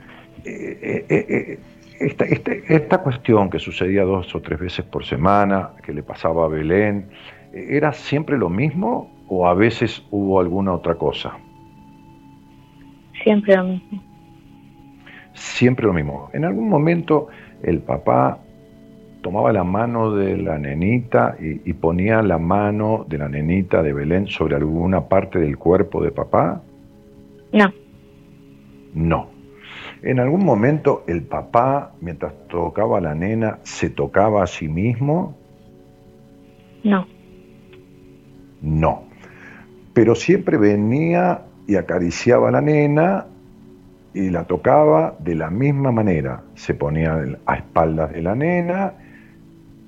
[0.45, 1.59] Eh, eh, eh,
[1.99, 6.45] esta, este- esta cuestión que sucedía dos o tres veces por semana, que le pasaba
[6.45, 7.09] a Belén,
[7.53, 11.33] ¿era siempre lo mismo o a veces hubo alguna otra cosa?
[13.23, 14.03] Siempre lo mismo.
[15.33, 16.29] Siempre lo mismo.
[16.33, 17.27] En algún momento
[17.63, 18.39] el papá
[19.21, 23.93] tomaba la mano de la nenita y, y ponía la mano de la nenita de
[23.93, 26.61] Belén sobre alguna parte del cuerpo de papá.
[27.53, 27.71] No,
[28.93, 29.29] No.
[30.03, 35.37] En algún momento el papá, mientras tocaba a la nena, se tocaba a sí mismo.
[36.83, 37.05] no,
[38.61, 39.03] No.
[39.93, 43.25] Pero siempre venía y acariciaba a la nena
[44.13, 46.43] y la tocaba de la misma manera.
[46.55, 48.93] Se ponía a espaldas de la nena,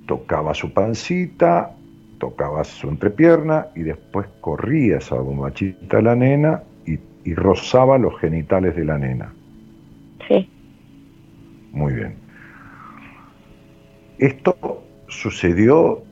[0.08, 1.72] tocaba su pancita,
[2.20, 8.18] tocaba su entrepierna y después corría esa bombachita de la nena y, y rozaba los
[8.20, 9.34] genitales de la nena.
[10.28, 10.50] sí,
[11.72, 12.16] Muy bien.
[14.20, 16.04] Esto sucedió,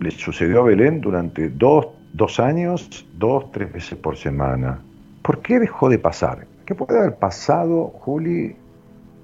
[0.00, 4.80] le sucedió a Belén durante dos, dos años, dos, tres veces por semana.
[5.26, 6.46] ¿Por qué dejó de pasar?
[6.66, 8.54] ¿Qué puede haber pasado, Juli?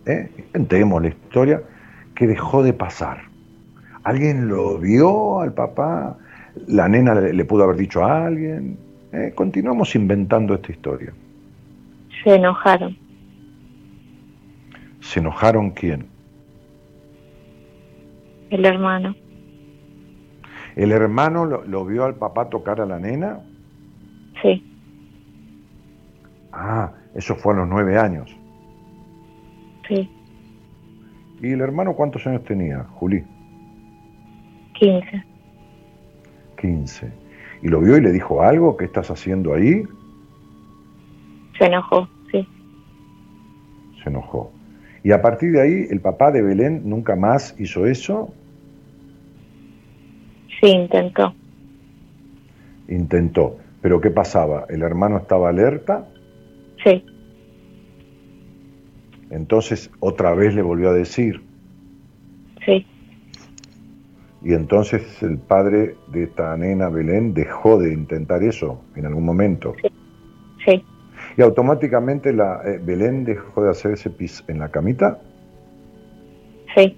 [0.05, 0.31] ¿Eh?
[0.39, 1.63] Inventemos la historia,
[2.17, 3.19] que dejó de pasar.
[4.03, 6.19] ¿Alguien lo vio al papá?
[6.67, 8.77] ¿La nena le, le pudo haber dicho a alguien?
[9.13, 9.33] ¿Eh?
[9.37, 11.13] Continuamos inventando esta historia.
[12.25, 12.97] se enojaron.
[15.01, 16.07] ¿Se enojaron quién?
[18.51, 19.15] El hermano,
[20.75, 23.41] ¿El hermano lo, lo vio al papá tocar a la nena?
[24.43, 24.65] sí,
[26.53, 28.35] Ah, eso fue a los nueve años.
[29.89, 30.09] sí,
[31.41, 33.25] ¿Y el hermano cuántos años tenía, Juli?
[34.75, 35.25] 15.
[36.61, 37.13] 15.
[37.63, 38.77] ¿Y lo vio y le dijo algo?
[38.77, 39.83] ¿Qué estás haciendo ahí?
[41.59, 42.47] Se enojó, sí,
[44.03, 44.53] Se enojó.
[45.05, 48.33] ¿Y a partir de ahí el papá de Belén nunca más hizo eso?
[50.61, 51.35] sí, intentó.
[52.89, 53.57] Intentó.
[53.81, 54.67] ¿Pero qué pasaba?
[54.69, 56.07] ¿El hermano estaba alerta?
[56.85, 57.05] Sí,
[59.31, 61.43] Entonces otra vez le volvió a decir.
[62.65, 62.87] sí,
[64.43, 69.83] Y entonces el padre de esta nena Belén dejó de intentar eso en algún momento.
[70.65, 70.85] sí,
[71.37, 75.21] Y automáticamente la eh, Belén dejó de hacerse pis en la camita.
[76.75, 76.97] sí,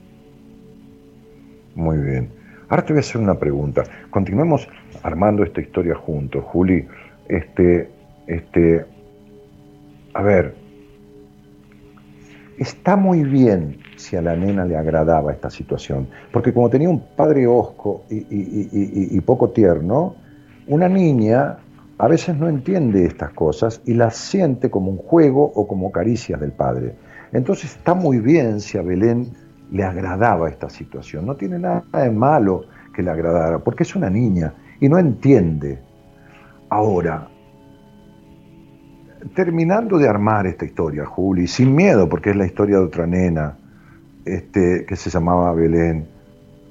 [1.74, 2.30] Muy bien.
[2.68, 3.84] Ahora te voy a hacer una pregunta.
[4.10, 4.68] Continuemos
[5.02, 6.86] armando esta historia juntos, Juli.
[7.28, 7.90] Este,
[8.26, 8.84] este,
[10.14, 10.62] a ver,
[12.56, 17.14] está muy bien si a la nena le agradaba esta situación, porque como tenía un
[17.14, 20.20] padre hosco y, y- y- y- y poco tierno,
[20.66, 21.58] Una niña
[21.98, 26.40] a veces no entiende estas cosas y las siente como un juego o como caricias
[26.40, 26.96] del padre.
[27.32, 29.34] Entonces está muy bien si a Belén
[29.68, 31.26] le agradaba esta situación.
[31.26, 35.84] No tiene nada de malo que le agradara, porque es una niña y no entiende.
[36.68, 37.33] Ahora,
[39.34, 43.56] terminando de armar esta historia, Juli, sin miedo, porque es la historia de otra nena
[44.24, 46.06] este, que se llamaba Belén,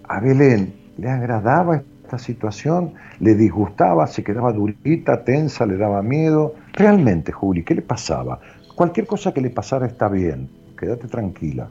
[0.08, 6.56] a Belén le agradaba esta situación, le disgustaba, se quedaba durita, tensa, le daba miedo.
[6.74, 8.40] Realmente, Juli, ¿qué le pasaba?
[8.76, 11.70] Cualquier cosa que le pasara está bien, quédate tranquila.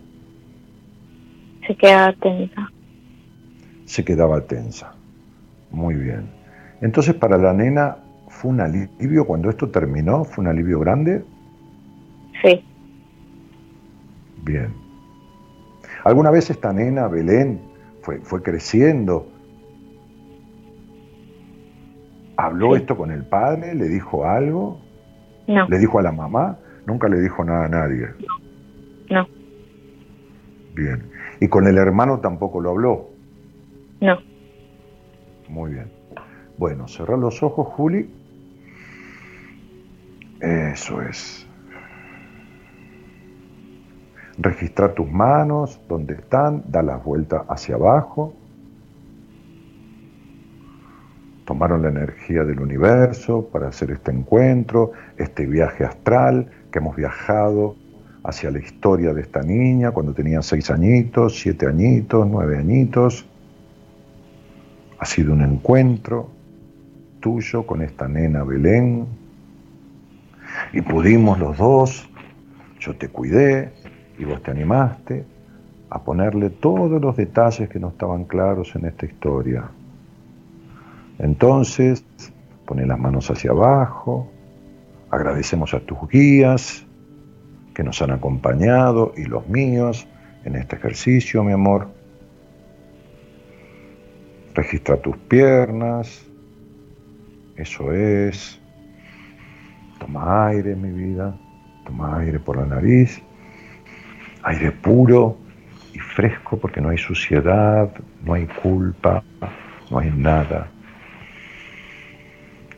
[1.66, 2.68] Se quedaba tensa.
[3.84, 4.94] Se quedaba tensa.
[5.70, 6.30] Muy bien.
[6.80, 7.98] Entonces, para la nena,
[8.42, 10.24] ¿fue un alivio cuando esto terminó?
[10.24, 11.24] ¿Fue un alivio grande?
[12.42, 12.64] Sí.
[14.42, 14.74] Bien.
[16.02, 17.60] ¿Alguna vez esta nena, Belén,
[18.00, 19.28] fue, fue creciendo?
[22.36, 23.76] ¿Habló esto con el padre?
[23.76, 24.80] ¿Le dijo algo?
[25.46, 25.68] No.
[25.68, 26.58] ¿Le dijo a la mamá?
[26.84, 28.08] Nunca le dijo nada a nadie.
[29.08, 29.24] No.
[30.74, 31.04] Bien.
[31.38, 33.10] ¿Y con el hermano tampoco lo habló?
[34.00, 34.18] No.
[35.48, 35.92] Muy bien.
[36.58, 38.21] Bueno, cerrar los ojos, Juli.
[40.42, 41.46] Eso es.
[44.38, 48.34] Registrar tus manos, donde están, da las vueltas hacia abajo.
[51.44, 57.76] Tomaron la energía del universo para hacer este encuentro, este viaje astral que hemos viajado
[58.24, 63.28] hacia la historia de esta niña cuando tenía seis añitos, siete añitos, nueve añitos.
[64.98, 66.30] Ha sido un encuentro
[67.20, 69.21] tuyo con esta nena Belén.
[70.72, 72.08] Y pudimos los dos,
[72.80, 73.72] yo te cuidé
[74.18, 75.24] y vos te animaste
[75.90, 79.68] a ponerle todos los detalles que no estaban claros en esta historia.
[81.18, 82.04] Entonces,
[82.64, 84.30] pone las manos hacia abajo,
[85.10, 86.86] agradecemos a tus guías
[87.74, 90.06] que nos han acompañado y los míos
[90.44, 91.88] en este ejercicio, mi amor.
[94.54, 96.24] Registra tus piernas,
[97.56, 98.61] eso es.
[100.02, 101.32] Toma aire, mi vida.
[101.84, 103.22] Toma aire por la nariz.
[104.42, 105.36] Aire puro
[105.94, 107.88] y fresco porque no hay suciedad,
[108.24, 109.22] no hay culpa,
[109.90, 110.68] no hay nada.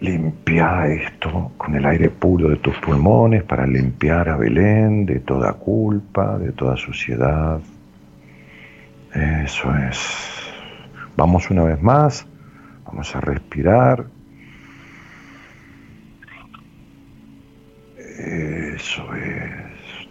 [0.00, 5.54] Limpia esto con el aire puro de tus pulmones para limpiar a Belén de toda
[5.54, 7.58] culpa, de toda suciedad.
[9.14, 10.52] Eso es.
[11.16, 12.26] Vamos una vez más.
[12.84, 14.04] Vamos a respirar.
[18.18, 20.08] Eso es.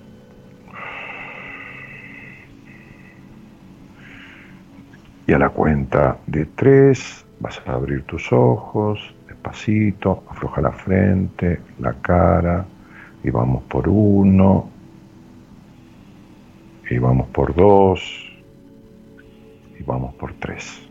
[5.26, 11.60] Y a la cuenta de tres vas a abrir tus ojos despacito, afloja la frente,
[11.80, 12.66] la cara,
[13.24, 14.70] y vamos por uno,
[16.89, 18.01] y vamos por dos,
[19.78, 20.82] y vamos por tres.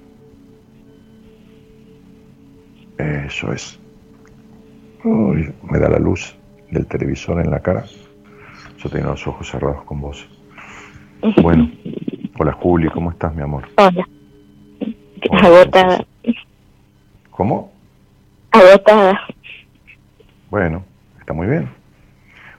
[2.99, 3.79] Eso es.
[5.05, 6.37] Uy, me da la luz
[6.73, 7.85] del televisor en la cara.
[8.79, 10.27] Yo tengo los ojos cerrados con vos.
[11.41, 11.70] Bueno,
[12.39, 13.68] hola Juli, ¿cómo estás, mi amor?
[13.77, 14.09] Hola.
[15.31, 16.05] Hola, Agotada.
[17.31, 17.73] ¿Cómo?
[18.51, 19.20] Agotada.
[20.51, 20.85] Bueno,
[21.20, 21.68] está muy bien.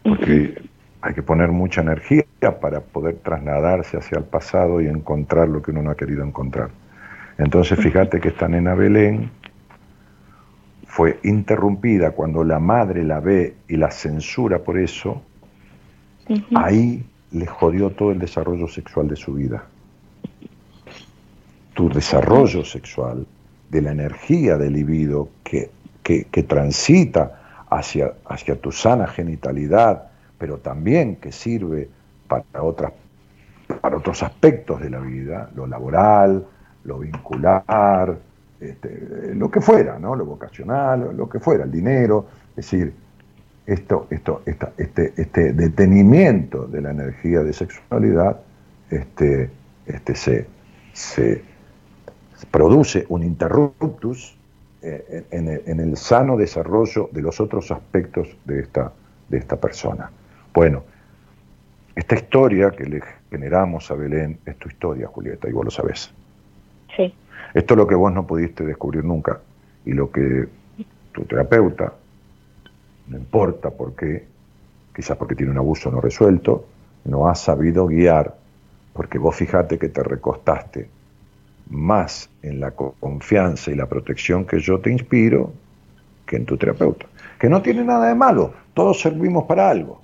[0.03, 0.61] Porque
[1.01, 2.23] hay que poner mucha energía
[2.61, 6.69] para poder trasladarse hacia el pasado y encontrar lo que uno no ha querido encontrar.
[7.37, 9.31] Entonces, fíjate que esta nena Belén
[10.93, 15.23] fue interrumpida cuando la madre la ve y la censura por eso,
[16.53, 19.65] ahí le jodió todo el desarrollo sexual de su vida.
[21.73, 23.25] Tu desarrollo sexual,
[23.71, 25.71] de la energía del libido que,
[26.03, 31.89] que, que transita hacia, hacia tu sana genitalidad, pero también que sirve
[32.27, 32.93] para, otras,
[33.81, 36.45] para otros aspectos de la vida, lo laboral,
[36.83, 38.15] lo vincular,
[38.69, 40.15] este, lo que fuera, ¿no?
[40.15, 42.93] lo vocacional, lo que fuera, el dinero, es decir,
[43.65, 48.41] esto, esto, esta, este, este detenimiento de la energía de sexualidad
[48.89, 49.49] este,
[49.85, 50.47] este, se,
[50.93, 51.43] se
[52.51, 54.37] produce un interruptus
[54.81, 58.91] eh, en, el, en, el, sano desarrollo de los otros aspectos de esta,
[59.29, 60.11] de esta persona.
[60.53, 60.83] Bueno,
[61.95, 66.11] esta historia que le generamos a Belén es tu historia, Julieta, y vos lo sabés.
[66.95, 67.13] Sí.
[67.53, 69.39] Esto es lo que vos no pudiste descubrir nunca
[69.85, 70.47] y lo que
[71.11, 71.93] tu terapeuta,
[73.07, 74.25] no importa por qué,
[74.95, 76.65] quizás porque tiene un abuso no resuelto,
[77.05, 78.35] no ha sabido guiar,
[78.93, 80.89] porque vos fijate que te recostaste
[81.69, 85.53] más en la confianza y la protección que yo te inspiro
[86.25, 87.05] que en tu terapeuta.
[87.39, 90.01] Que no tiene nada de malo, todos servimos para algo.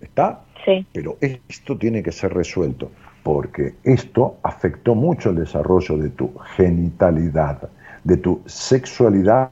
[0.00, 0.40] ¿Está?
[0.64, 0.86] Sí.
[0.92, 2.90] Pero esto tiene que ser resuelto,
[3.22, 7.68] porque esto afectó mucho el desarrollo de tu genitalidad,
[8.04, 9.50] de tu sexualidad,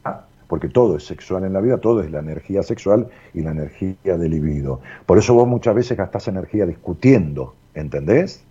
[0.48, 4.16] porque todo es sexual en la vida, todo es la energía sexual y la energía
[4.16, 4.80] del libido.
[5.04, 8.44] Por eso vos muchas veces gastás energía discutiendo, ¿entendés?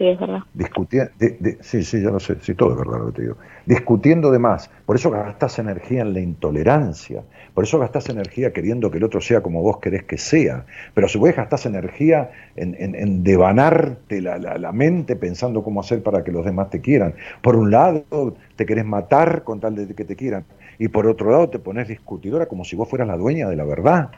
[0.00, 0.40] Sí, es verdad.
[0.54, 1.12] Discutiendo,
[1.60, 3.36] sí, sí, yo no sé, sí, todo es verdad lo que te digo.
[3.66, 4.70] Discutiendo de más.
[4.86, 7.22] Por eso gastás energía en la intolerancia.
[7.52, 10.64] Por eso gastás energía queriendo que el otro sea como vos querés que sea.
[10.94, 15.62] Pero a su vez gastás energía en, en, en devanarte la, la, la, mente pensando
[15.62, 17.12] cómo hacer para que los demás te quieran.
[17.42, 20.44] Por un lado, te querés matar con tal de que te quieran.
[20.78, 23.64] Y por otro lado, te pones discutidora como si vos fueras la dueña de la
[23.64, 24.12] verdad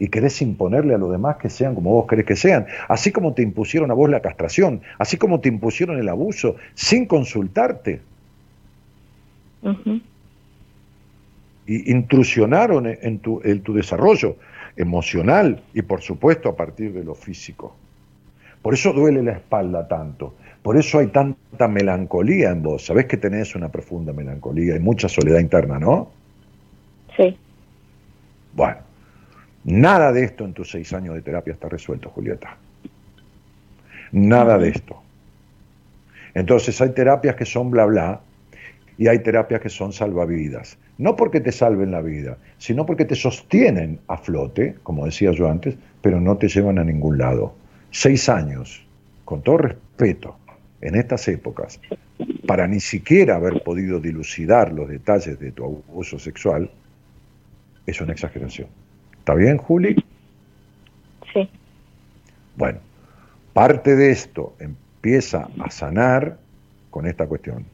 [0.00, 3.34] y querés imponerle a los demás que sean como vos querés que sean, así como
[3.34, 8.00] te impusieron a vos la castración, así como te impusieron el abuso, sin consultarte.
[9.62, 10.02] Uh -huh.
[11.66, 14.36] Y intrusionaron en tu, en tu desarrollo
[14.74, 17.76] emocional y por supuesto a partir de lo físico.
[18.62, 22.86] Por eso duele la espalda tanto, por eso hay tanta melancolía en vos.
[22.86, 26.10] Sabés que tenés una profunda melancolía y mucha soledad interna, ¿no?
[27.16, 27.36] Sí.
[28.54, 28.78] Bueno,
[29.64, 32.56] Nada de esto en tus seis años de terapia está resuelto, Julieta.
[34.12, 35.02] Nada de esto.
[36.34, 38.20] Entonces hay terapias que son bla bla
[38.96, 40.78] y hay terapias que son salvavidas.
[40.98, 45.48] No porque te salven la vida, sino porque te sostienen a flote, como decía yo
[45.48, 47.54] antes, pero no te llevan a ningún lado.
[47.90, 48.84] Seis años,
[49.24, 50.36] con todo respeto,
[50.80, 51.80] en estas épocas,
[52.46, 56.70] para ni siquiera haber podido dilucidar los detalles de tu abuso sexual,
[57.86, 58.68] es una exageración.
[59.20, 59.96] ¿Está bien, Juli?
[61.32, 61.48] Sí.
[62.56, 62.78] Bueno,
[63.52, 66.38] parte de esto empieza a sanar
[66.90, 67.64] con esta cuestión.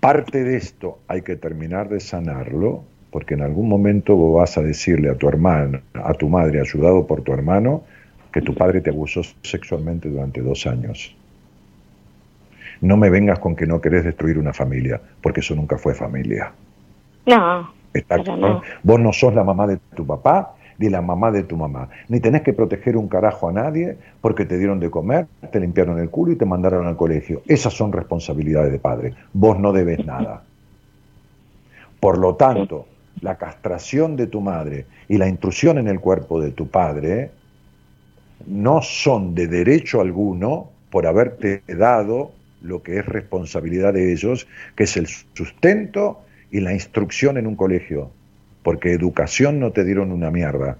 [0.00, 4.62] Parte de esto hay que terminar de sanarlo, porque en algún momento vos vas a
[4.62, 7.84] decirle a tu hermana, a tu madre, ayudado por tu hermano,
[8.32, 11.14] que tu padre te abusó sexualmente durante dos años.
[12.80, 16.52] No me vengas con que no querés destruir una familia, porque eso nunca fue familia.
[17.26, 17.79] No.
[17.92, 18.62] Está, no.
[18.82, 21.90] Vos no sos la mamá de tu papá ni la mamá de tu mamá.
[22.08, 25.98] Ni tenés que proteger un carajo a nadie porque te dieron de comer, te limpiaron
[25.98, 27.42] el culo y te mandaron al colegio.
[27.46, 29.14] Esas son responsabilidades de padre.
[29.34, 30.42] Vos no debes nada.
[32.00, 32.86] Por lo tanto,
[33.20, 37.30] la castración de tu madre y la intrusión en el cuerpo de tu padre
[38.46, 42.32] no son de derecho alguno por haberte dado
[42.62, 46.20] lo que es responsabilidad de ellos, que es el sustento
[46.50, 48.10] y la instrucción en un colegio,
[48.62, 50.76] porque educación no te dieron una mierda,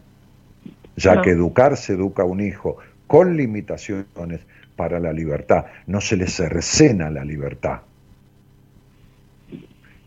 [0.96, 1.22] ya no.
[1.22, 4.40] que educar se educa a un hijo con limitaciones
[4.76, 7.80] para la libertad, no se le cercena la libertad,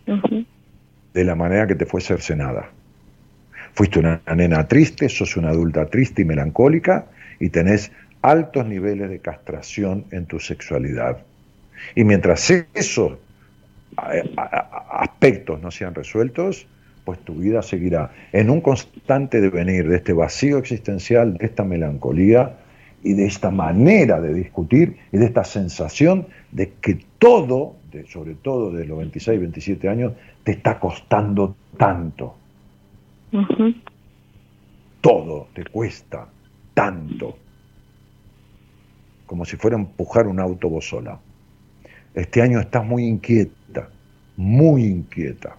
[0.08, 0.46] uh -huh.
[1.14, 2.70] de la manera que te fue cercenada.
[3.74, 7.08] Fuiste una nena triste, sos una adulta triste y melancólica
[7.40, 7.92] y tenés
[8.22, 11.18] altos niveles de castración en tu sexualidad.
[11.96, 13.20] Y mientras eso
[13.98, 16.68] aspectos no sean resueltos,
[17.06, 22.58] pues tu vida seguirá en un constante devenir de este vacío existencial, de esta melancolía
[23.04, 28.36] y de esta manera de discutir y de esta sensación de que todo, de, sobre
[28.36, 30.14] todo de los 26, 27 años,
[30.44, 32.36] te está costando tanto.
[33.34, 33.76] Uh -huh.
[35.02, 36.28] Todo te cuesta
[36.74, 37.38] tanto.
[39.26, 41.20] Como si fuera empujar un auto vos sola.
[42.14, 43.52] Este año estás muy inquieta,
[44.38, 45.56] muy inquieta.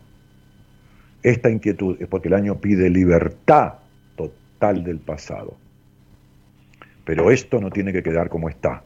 [1.23, 3.75] Esta inquietud es porque el año pide libertad
[4.17, 5.57] total del pasado.
[7.05, 8.83] Pero esto no tiene que quedar como está.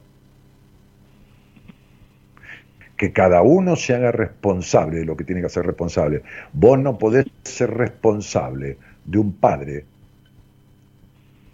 [2.96, 6.22] Que cada uno se haga responsable de lo que tiene que ser responsable.
[6.52, 9.84] Vos no podés ser responsable de un padre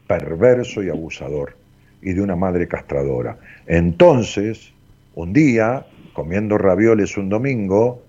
[0.07, 1.57] perverso y abusador
[2.03, 3.39] y de una madre castradora.
[3.67, 4.73] Entonces,
[5.15, 8.04] un día comiendo ravioles un domingo,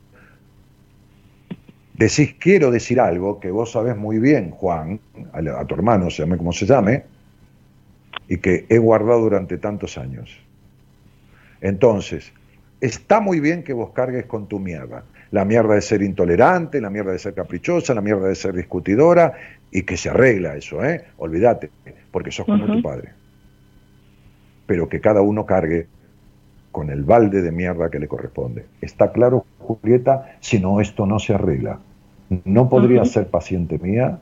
[1.98, 5.00] decís quiero decir algo que vos sabés muy bien, Juan,
[5.34, 7.04] a, a tu hermano, se llame como se llame,
[8.28, 10.38] y que he guardado durante tantos años.
[11.62, 12.32] Entonces,
[12.82, 15.04] está muy bien que vos cargues con tu mierda.
[15.32, 19.34] La mierda de ser intolerante, la mierda de ser caprichosa, la mierda de ser discutidora,
[19.72, 21.06] y que se arregla eso, ¿eh?
[21.18, 21.70] Olvídate,
[22.12, 22.76] porque sos como uh -huh.
[22.78, 23.10] tu padre.
[24.66, 25.88] Pero que cada uno cargue
[26.72, 28.66] con el balde de mierda que le corresponde.
[28.82, 30.38] ¿Está claro, Julieta?
[30.40, 31.80] Si no, esto no se arregla.
[32.30, 33.10] No podría uh -huh.
[33.10, 34.20] ser paciente mía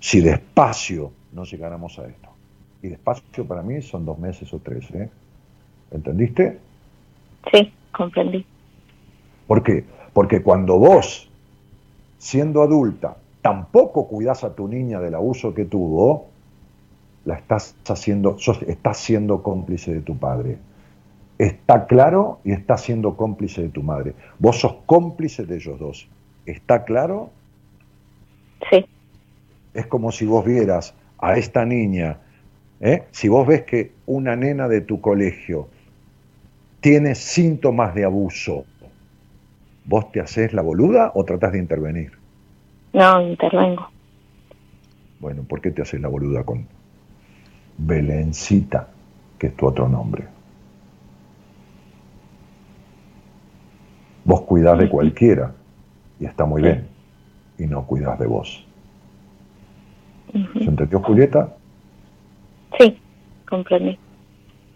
[0.00, 2.28] si despacio no llegáramos a esto.
[2.82, 4.90] Y despacio para mí son dos meses o tres.
[4.92, 5.08] ¿eh?
[5.90, 6.58] ¿Entendiste?
[7.50, 8.44] Sí, comprendí.
[9.46, 9.84] ¿Por qué?
[10.12, 11.28] Porque cuando vos,
[12.18, 16.26] siendo adulta, tampoco cuidás a tu niña del abuso que tuvo,
[17.24, 18.36] la estás haciendo,
[18.66, 20.58] estás siendo cómplice de tu padre.
[21.38, 24.14] Está claro y estás siendo cómplice de tu madre.
[24.38, 26.08] Vos sos cómplice de ellos dos.
[26.46, 27.30] ¿Está claro?
[28.70, 28.84] Sí.
[29.72, 32.18] Es como si vos vieras a esta niña,
[32.80, 33.04] ¿eh?
[33.10, 35.68] si vos ves que una nena de tu colegio
[36.80, 38.66] tiene síntomas de abuso,
[39.86, 42.12] ¿vos te haces la boluda o tratás de intervenir?
[42.92, 43.88] No, intervengo.
[45.18, 46.66] Bueno, ¿por qué te haces la boluda con
[47.78, 48.88] Belencita,
[49.38, 50.24] que es tu otro nombre?
[54.24, 55.54] Vos cuidás de cualquiera
[56.20, 56.86] y está muy bien,
[57.58, 58.64] y no cuidás de vos.
[60.32, 61.54] ¿Se entendió, Julieta?
[62.78, 62.98] Sí,
[63.48, 63.98] comprendí.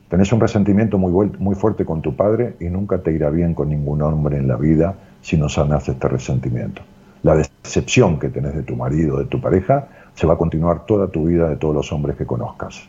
[0.09, 3.69] Tenés un resentimiento muy, muy fuerte con tu padre y nunca te irá bien con
[3.69, 6.83] ningún hombre en la vida si no sanas este resentimiento.
[7.23, 11.09] La decepción que tenés de tu marido, de tu pareja, se va a continuar toda
[11.09, 12.89] tu vida de todos los hombres que conozcas.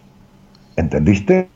[0.75, 1.49] ¿Entendiste?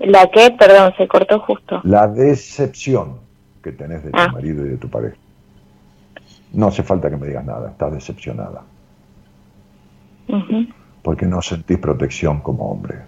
[0.00, 0.50] ¿La qué?
[0.58, 1.80] Perdón, se cortó justo.
[1.84, 3.18] La decepción
[3.62, 4.28] que tenés de tu Ah.
[4.32, 5.16] marido y de tu pareja.
[6.52, 8.62] No hace falta que me digas nada, estás decepcionada,
[11.02, 13.00] porque no sentís protección como hombre.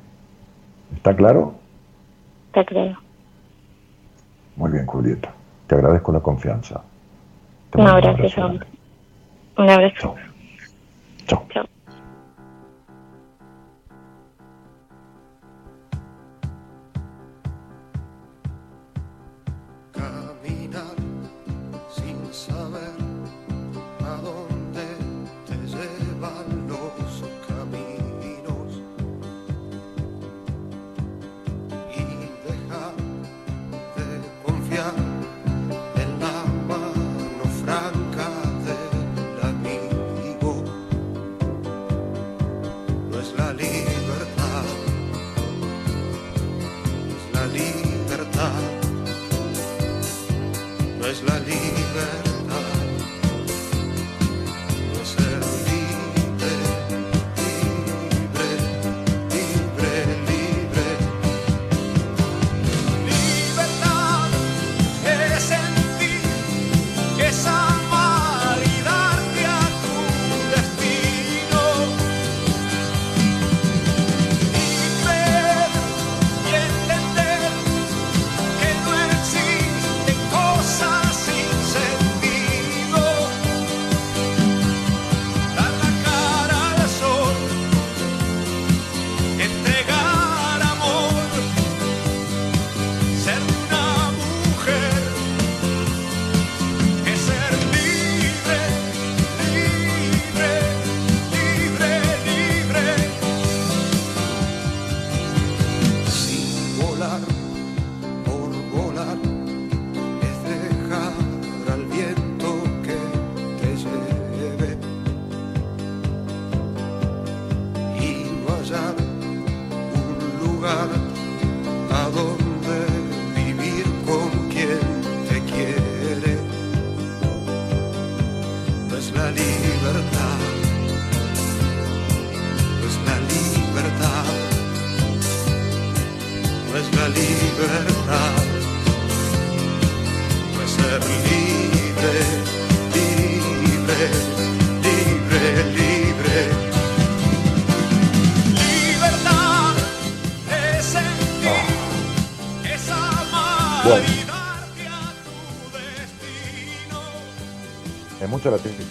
[0.94, 1.54] ¿Está claro?
[2.46, 2.98] Está claro.
[4.56, 5.32] Muy bien, Julieta.
[5.66, 6.82] Te agradezco la confianza.
[7.70, 8.60] Te Un abrazo.
[9.56, 10.14] Un abrazo.
[11.26, 11.66] Chao.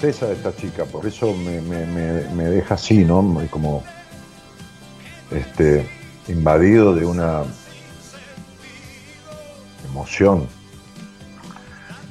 [0.07, 3.21] De esta chica, por eso me, me- me- deja así, ¿no?
[3.49, 3.83] Como
[5.31, 5.87] este,
[6.27, 7.43] invadido de una
[9.85, 10.45] emoción.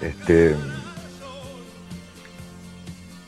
[0.01, 0.53] Este,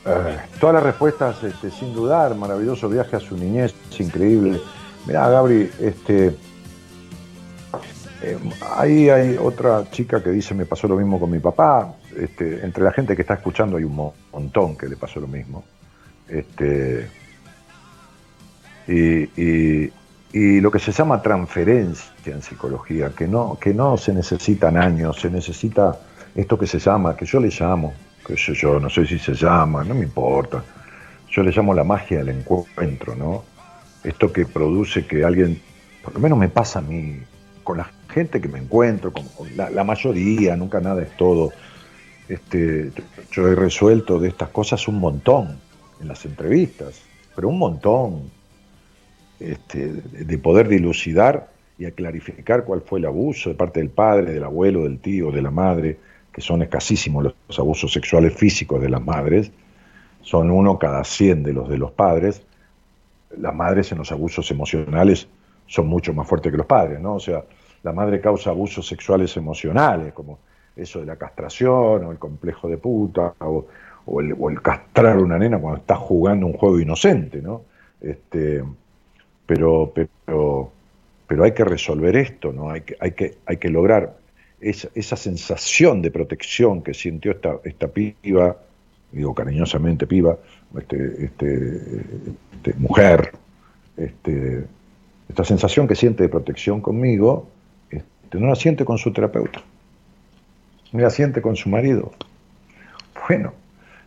[0.05, 4.59] eh, todas las respuestas, este, sin dudar, maravilloso viaje a su niñez, es increíble.
[5.05, 6.35] Mirá, Gabri, este,
[8.23, 8.39] eh,
[8.75, 11.93] ahí hay otra chica que dice, me pasó lo mismo con mi papá.
[12.17, 15.27] Este, entre la gente que está escuchando hay un mo- montón que le pasó lo
[15.27, 15.63] mismo.
[16.27, 17.07] Este,
[18.87, 19.91] y,
[20.61, 25.29] lo que se llama transferencia en psicología, que no, que no se necesitan años, se
[25.29, 25.97] necesita
[26.35, 27.93] esto que se llama, que yo le llamo,
[28.25, 30.63] que yo, no sé si se llama, no me importa.
[31.29, 33.43] Yo le llamo la magia del encuentro, ¿no?
[34.03, 35.61] Esto que produce que alguien,
[36.03, 37.19] por lo menos me pasa a mí,
[37.63, 39.23] con la gente que me encuentro, con
[39.55, 41.51] la, la mayoría, nunca nada es todo,
[42.27, 42.91] este,
[43.31, 45.59] yo he resuelto de estas cosas un montón
[46.01, 47.01] en las entrevistas,
[47.35, 48.31] pero un montón
[49.39, 54.33] este, de poder dilucidar y a clarificar cuál fue el abuso de parte del padre,
[54.33, 55.97] del abuelo, del tío, de la madre,
[56.31, 59.51] que son escasísimos los, abusos sexuales físicos de las madres,
[60.21, 62.41] son uno cada cien de los de los padres.
[63.37, 65.27] Las madres en los abusos emocionales
[65.67, 67.15] son mucho más fuertes que los padres, ¿no?
[67.15, 67.43] O sea,
[67.83, 70.39] la madre causa abusos sexuales emocionales, como
[70.75, 73.67] eso de la castración o el complejo de puta o,
[74.19, 77.63] el, o el, castrar una nena cuando está jugando un juego inocente, ¿no?
[78.01, 78.63] Este,
[79.45, 80.71] pero, pero
[81.27, 82.69] pero hay que resolver esto, ¿no?
[82.69, 84.17] Hay que, hay que, hay que lograr
[84.61, 88.57] esa, esa sensación de protección que sintió esta, esta piba,
[89.11, 90.37] digo cariñosamente piba,
[90.77, 91.81] este, este,
[92.53, 93.31] este, mujer,
[93.97, 94.65] este,
[95.29, 97.47] esta sensación que siente de protección conmigo,
[97.89, 99.63] este, no la siente con su terapeuta,
[100.95, 102.11] no la siente con su marido.
[103.27, 103.53] Bueno,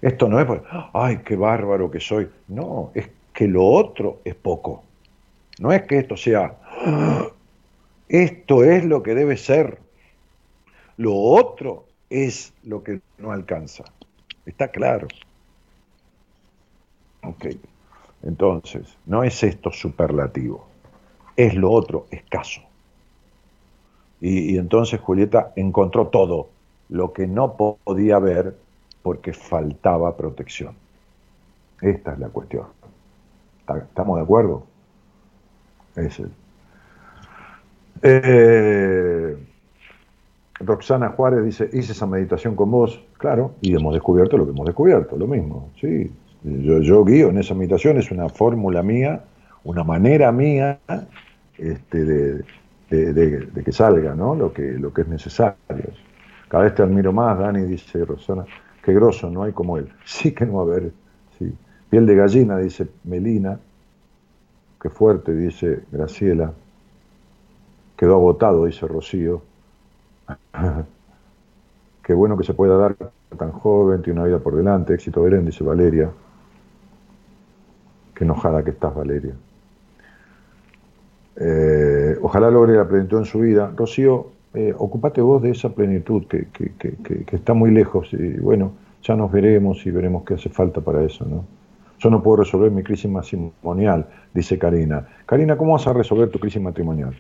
[0.01, 0.47] esto no es,
[0.93, 2.28] ay, qué bárbaro que soy.
[2.48, 4.82] No, es que lo otro es poco.
[5.60, 6.56] No es que esto sea,
[8.09, 9.78] esto es lo que debe ser.
[10.97, 13.85] Lo otro es lo que no alcanza.
[14.47, 15.09] Está claro.
[17.23, 17.47] Ok.
[18.23, 20.66] Entonces, no es esto superlativo,
[21.36, 22.62] es lo otro escaso.
[24.20, 26.48] Y, entonces Julieta encontró todo
[26.89, 28.56] lo que no podía ver
[29.02, 30.74] porque faltaba protección.
[31.81, 32.66] Esta es la cuestión.
[33.69, 34.65] ¿Estamos de acuerdo?
[38.02, 39.36] Eh,
[40.60, 44.66] Roxana Juárez dice, hice esa meditación con vos, claro, y hemos descubierto lo que hemos
[44.66, 46.10] descubierto, lo mismo, sí.
[46.43, 49.24] Yo, yo guío en esa meditación, es una fórmula mía,
[49.65, 50.78] una manera mía
[51.59, 52.44] este, de,
[52.90, 54.35] de, que salga ¿no?
[54.35, 55.56] lo, que, lo que es necesario.
[56.49, 58.45] Cada vez te admiro más, Dani, dice Roxana,
[58.83, 59.93] qué grosso, no hay como él.
[60.05, 60.93] Sí que no a haber,
[61.39, 61.55] sí.
[61.91, 63.59] Piel de gallina, dice Melina,
[64.81, 66.53] qué fuerte, dice Graciela.
[67.97, 69.43] Quedó agotado, dice Rocío.
[72.03, 72.97] Qué bueno que se pueda dar
[73.37, 74.95] tan joven, tiene una vida por delante.
[74.95, 76.11] Éxito Belén, dice Valeria.
[78.15, 79.35] Qué enojada que estás, Valeria.
[81.37, 83.73] Eh, ojalá logre la plenitud en su vida.
[83.77, 88.12] Rocío, eh, ocupate vos de esa plenitud que, que, que, está muy lejos.
[88.12, 88.73] Y bueno,
[89.03, 91.45] ya nos veremos y veremos qué hace falta para eso, ¿no?
[91.99, 95.07] Yo no puedo resolver mi crisis matrimonial, dice Karina.
[95.27, 97.15] Karina, ¿cómo vas a resolver tu crisis matrimonial?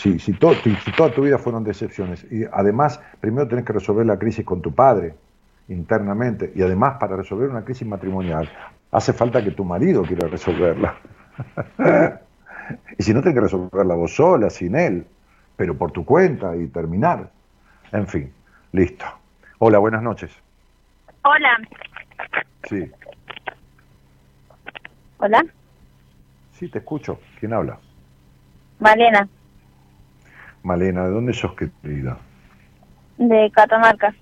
[0.00, 4.18] si, si, si toda tu vida fueron decepciones, y además primero tenés que resolver la
[4.18, 5.14] crisis con tu padre
[5.68, 8.48] internamente, y además para resolver una crisis matrimonial,
[8.90, 10.96] hace falta que tu marido quiera resolverla.
[12.98, 15.06] y si no, tenés que resolverla vos sola, sin él,
[15.56, 17.30] pero por tu cuenta y terminar.
[17.92, 18.32] En fin,
[18.72, 19.04] listo.
[19.58, 20.30] Hola, buenas noches.
[21.22, 21.58] Hola.
[22.64, 22.90] Sí.
[25.18, 25.44] Hola.
[26.52, 27.20] Sí, te escucho.
[27.38, 27.78] ¿Quién habla?
[28.78, 29.28] Malena.
[30.62, 32.18] Malena, ¿de dónde sos, querida?
[33.18, 34.14] De Catamarca.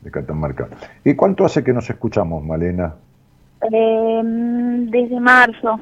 [0.00, 0.68] De Catamarca.
[1.04, 2.94] ¿Y cuánto hace que nos escuchamos, Malena?
[3.70, 5.80] Eh, desde marzo,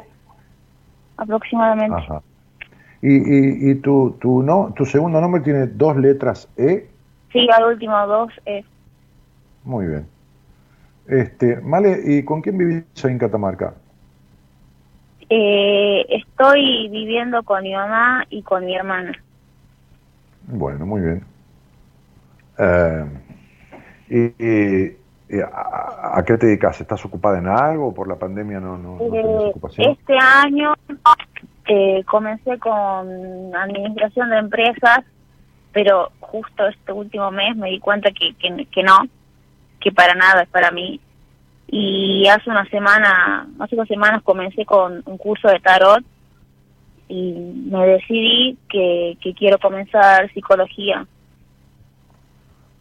[1.21, 1.97] aproximadamente.
[1.97, 2.23] Ajá.
[3.03, 6.89] ¿Y, y, y tu, tu, no, tu segundo nombre tiene dos letras E?
[7.33, 8.65] Sí, al último dos E.
[9.65, 10.07] Muy bien.
[11.07, 13.75] Este, Male, ¿y con quién vivís ahí en Catamarca?
[15.29, 19.13] Eh, estoy viviendo con mi mamá y con mi hermana.
[20.49, 21.25] Bueno, muy bien.
[22.59, 23.05] Eh,
[24.11, 25.00] y,
[25.39, 26.81] a, qué te dedicas?
[26.81, 27.94] ¿Estás ocupada en algo?
[27.94, 30.74] ¿Por la pandemia no, no, eh, Este año
[31.66, 35.01] eh, comencé con administración de empresas,
[35.73, 38.98] pero justo este último mes me di cuenta que, que, que no,
[39.78, 41.01] que para nada es para mí
[41.73, 46.05] y hace una semana, hace dos semanas comencé con un curso de tarot
[47.09, 47.32] y
[47.70, 51.07] me decidí que, que quiero comenzar psicología.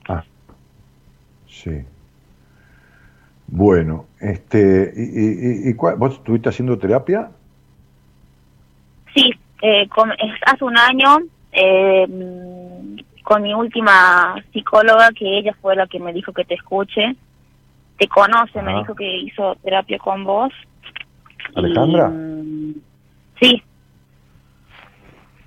[0.07, 0.23] Ah,
[1.47, 1.85] sí.
[3.51, 7.31] Bueno, este, ¿y, y, vos estuviste haciendo terapia?
[9.13, 9.31] Sí,
[9.61, 9.87] eh,
[10.45, 11.17] hace un año
[11.51, 12.07] eh,
[13.23, 17.15] con mi última psicóloga, que ella fue la que me dijo que te escuche
[17.99, 20.53] te conoce, me dijo que hizo terapia con vos.
[21.53, 22.11] ¿Alejandra?
[23.39, 23.61] sí.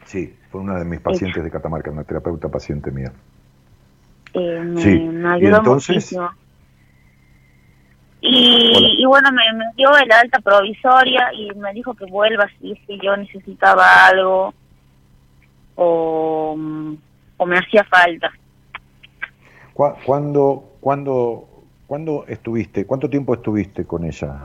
[0.04, 3.10] Sí, fue una de mis pacientes de Catamarca, una terapeuta paciente mía.
[4.34, 4.98] Eh, me, sí.
[4.98, 5.94] me ayudó entonces?
[5.96, 6.30] muchísimo.
[8.24, 9.43] Y, bueno, me,
[9.74, 14.55] dio el alta provisoria y me dijo que vuelva si, si yo necesitaba algo
[15.74, 16.57] o,
[17.36, 18.31] o me hacía falta.
[19.74, 21.49] ¿Cu- ¿Cuándo, cuándo,
[21.89, 24.39] cuándo estuviste, cuánto tiempo estuviste con ella?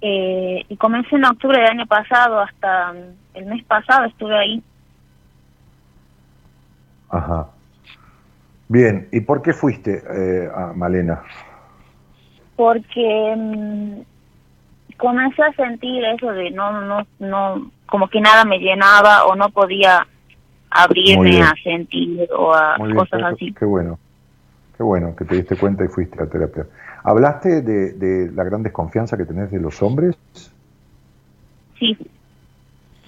[0.00, 2.94] Eh, y comencé en octubre del año pasado, hasta
[3.34, 4.62] el mes pasado estuve ahí.
[7.10, 7.48] Ajá.
[8.68, 11.24] Bien, ¿y por qué fuiste eh, a Malena?
[12.58, 19.26] Porque mm, comencé a sentir eso de no no no como que nada me llenaba
[19.26, 20.04] o no podía
[20.68, 23.96] abrirme a sentir o a bien, cosas así qué bueno.
[24.76, 26.66] Qué bueno que te diste cuenta y fuiste a terapia.
[27.02, 30.16] ¿Hablaste de, de la gran desconfianza que tenés de los hombres?
[31.78, 31.96] sí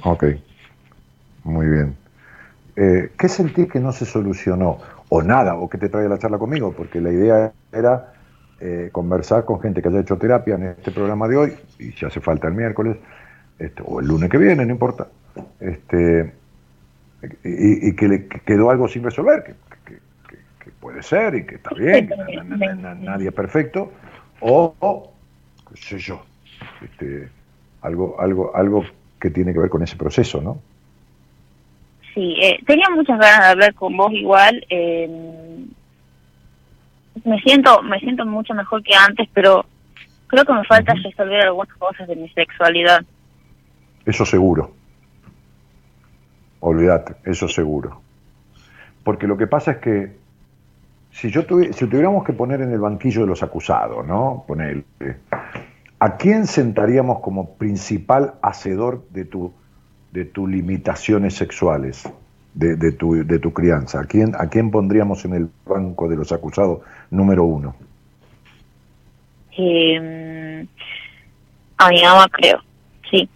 [0.05, 0.25] Ok,
[1.45, 1.97] muy bien.
[2.77, 4.79] Eh, ¿Qué sentís que no se solucionó?
[5.09, 8.15] O nada, o que te trae la charla conmigo, porque la idea era
[8.61, 12.05] eh, conversar con gente que haya hecho terapia en este programa de hoy, y si
[12.05, 12.97] hace falta el miércoles,
[13.59, 15.09] este, o el lunes que viene, no importa,
[15.61, 16.33] este,
[17.45, 19.55] y, y que le quedó algo sin resolver, que,
[20.81, 23.93] puede ser y que está bien, que na- na- na- na- nadie es perfecto,
[24.41, 25.13] o, o,
[25.69, 26.23] qué sé yo,
[26.83, 27.29] este,
[27.83, 28.85] algo, algo, algo
[29.21, 30.59] que tiene que ver con ese proceso, ¿no?
[32.15, 35.09] sí eh, tenía muchas ganas de hablar con vos igual eh,
[37.25, 39.65] me siento me siento mucho mejor que antes pero
[40.27, 43.05] creo que me falta resolver algunas cosas de mi sexualidad
[44.07, 44.73] Eso seguro.
[46.61, 48.01] Olvídate, eso seguro.
[49.03, 50.17] Porque lo que pasa es que
[51.11, 54.45] si yo tuvi- si tuviéramos que poner en el banquillo de los acusados, ¿no?
[54.47, 54.85] Poner,
[55.99, 59.53] ¿a quién sentaríamos como principal hacedor de tu
[60.13, 62.03] de tus limitaciones sexuales,
[62.55, 64.01] de, de tu, de tu crianza?
[64.01, 67.75] ¿A quién, ¿A quién pondríamos en el banco de los acusados número uno?
[69.57, 70.67] eh,
[71.79, 72.61] a mi mamá creo
[73.11, 73.29] sí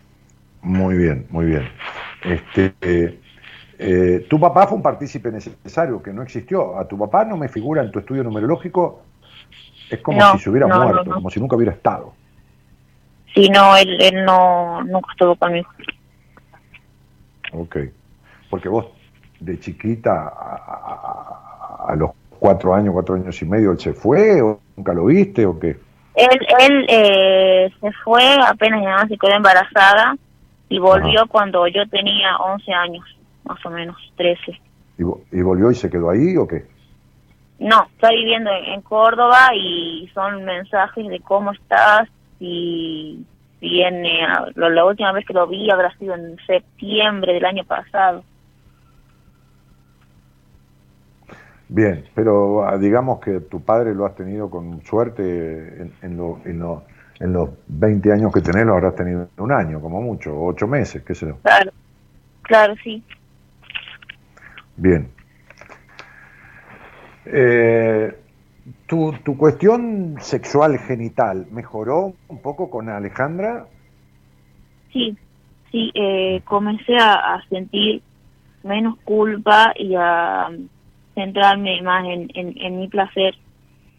[0.62, 1.68] Muy bien, muy bien.
[2.22, 3.20] Este, eh,
[3.78, 6.78] eh, tu papá fue un partícipe necesario que no existió.
[6.78, 9.02] A tu papá no me figura en tu estudio numerológico.
[9.90, 11.14] Es como No, si se hubiera no, muerto, no.
[11.14, 12.16] como si nunca hubiera estado.
[13.34, 15.68] Sí, no, él, él no, nunca estuvo conmigo.
[17.52, 17.76] Ok.
[18.50, 18.86] Porque vos,
[19.40, 24.58] de chiquita, a, a- los cuatro años, cuatro años y medio, él se fue, o
[24.76, 25.76] nunca lo viste, o qué.
[26.14, 30.16] Él, él eh, se fue apenas mi mamá se quedó embarazada
[30.68, 33.04] y volvió cuando yo tenía 11 años,
[33.44, 34.60] más o menos, 13.
[34.98, 36.64] ¿Y, vo- y volvió y se quedó ahí, o qué?
[37.58, 42.08] No, está viviendo en, en Córdoba y son mensajes de cómo estás
[42.40, 43.24] y
[43.60, 47.64] viene, a- lo- la última vez que lo vi habrá sido en septiembre del año
[47.64, 48.22] pasado.
[51.68, 55.22] Bien, pero ah, digamos que tu padre lo has tenido con suerte
[55.82, 56.84] en, en, lo- en lo-
[57.20, 60.66] en los 20 años que tenés, lo habrás tenido en un año, como mucho, ocho
[60.66, 61.38] meses, qué sé yo.
[61.42, 61.70] Claro,
[62.42, 63.02] claro, sí.
[64.76, 65.08] Bien.
[67.26, 68.14] Eh,
[68.86, 73.66] tu, tu cuestión sexual genital mejoró un poco con Alejandra?
[74.92, 75.16] Sí,
[75.70, 78.02] sí, eh, comencé a, a sentir
[78.62, 80.48] menos culpa y a
[81.14, 83.34] centrarme más en, en, en mi placer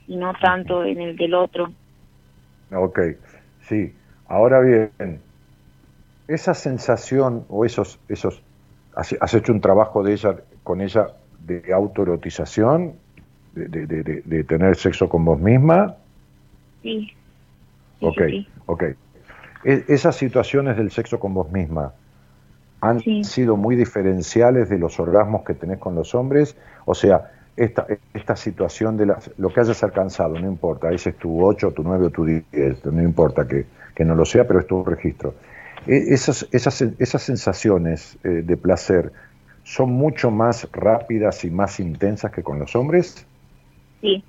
[0.07, 1.73] y no tanto en el del otro.
[2.71, 2.99] Ok,
[3.59, 3.95] sí.
[4.27, 4.91] Ahora bien,
[6.27, 8.43] esa sensación o esos, esos,
[8.95, 11.07] has, hecho un trabajo de ella, con ella
[11.39, 12.99] de autoerotización,
[13.53, 15.95] de, de, de- tener sexo con vos misma.
[16.81, 17.07] Sí,
[18.01, 18.21] Ok,
[18.65, 18.83] ok.
[19.63, 21.93] E- esas situaciones del sexo con vos misma
[22.81, 26.57] han sido muy diferenciales de los orgasmos que tenés con los hombres.
[26.85, 31.17] O sea, esta, esta situación de las- lo que hayas alcanzado, no importa, ese es
[31.17, 34.59] tu 8, tu 9 o tu 10, no importa que, que no lo sea, pero
[34.59, 35.35] es tu registro.
[35.85, 39.11] E- Esas, esas, esas sensaciones eh, de placer
[39.63, 43.27] son mucho más rápidas y más intensas que con los hombres.
[44.01, 44.23] sí,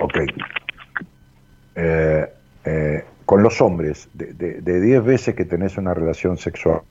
[0.00, 0.16] Ok.
[1.74, 2.26] Eh,
[2.64, 6.82] eh, con los hombres, de, de, de 10 veces que tenés una relación sexual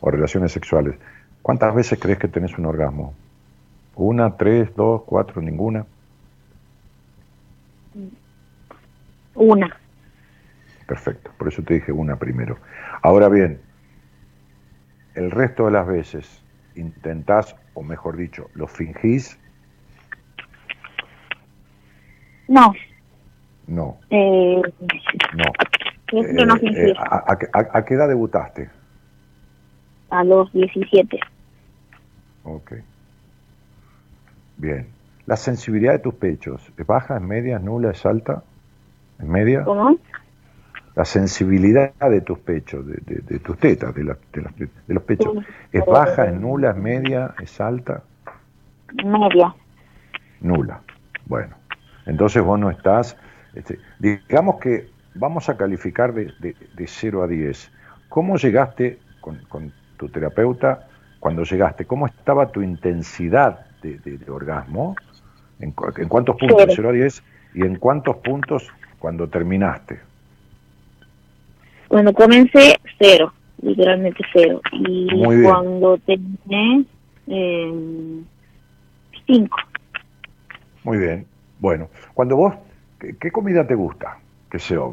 [0.00, 0.96] o relaciones sexuales,
[1.42, 3.14] ¿cuántas veces crees que tenés un orgasmo?
[3.94, 5.86] ¿Una, tres, dos, cuatro, ninguna?
[9.34, 9.76] una.
[10.86, 12.58] Perfecto, por eso te dije una primero.
[13.02, 13.60] Ahora bien,
[15.14, 16.44] el resto de las veces
[16.74, 19.38] intentás, o mejor dicho, lo fingís,
[22.48, 22.72] No,
[23.66, 24.60] no, eh,
[25.34, 25.44] no.
[26.14, 28.68] no Eh, eh, a, a- a qué edad debutaste?
[30.12, 31.18] A los 17.
[32.44, 32.72] Ok.
[34.58, 34.86] Bien.
[35.26, 38.42] La sensibilidad de tus pechos, ¿es baja, es media, es nula, es alta?
[39.18, 39.64] ¿Es media?
[39.64, 39.96] ¿Cómo?
[40.94, 44.68] La sensibilidad de tus pechos, de, de- de tus tetas, de, la- de las- de
[44.94, 45.34] los pechos,
[45.72, 48.02] ¿es baja, es nula, es media, es alta?
[49.02, 49.54] Media.
[50.42, 50.82] Nula.
[51.24, 51.54] Bueno,
[52.04, 53.16] entonces vos no estás,
[53.54, 57.70] este, digamos que vamos a calificar de, de, de 0 a 10.
[58.10, 59.72] ¿Cómo llegaste con, con,
[60.02, 60.88] tu terapeuta?
[61.20, 64.96] Cuando llegaste, ¿cómo estaba tu intensidad de, de orgasmo?
[65.60, 66.66] ¿En, ¿En, cuántos puntos?
[66.66, 67.22] De 0 a 10.
[67.54, 68.68] ¿Y en cuántos puntos
[68.98, 70.00] cuando terminaste?
[71.86, 74.60] Cuando comencé, cero, literalmente cero.
[74.72, 75.06] Y
[75.44, 76.84] cuando terminé,
[77.28, 78.22] eh,
[79.26, 79.56] cinco.
[80.82, 81.26] Muy bien.
[81.60, 82.54] Bueno, cuando vos,
[82.98, 84.18] ¿qué, qué comida te gusta?
[84.50, 84.92] ¿Qué sé yo?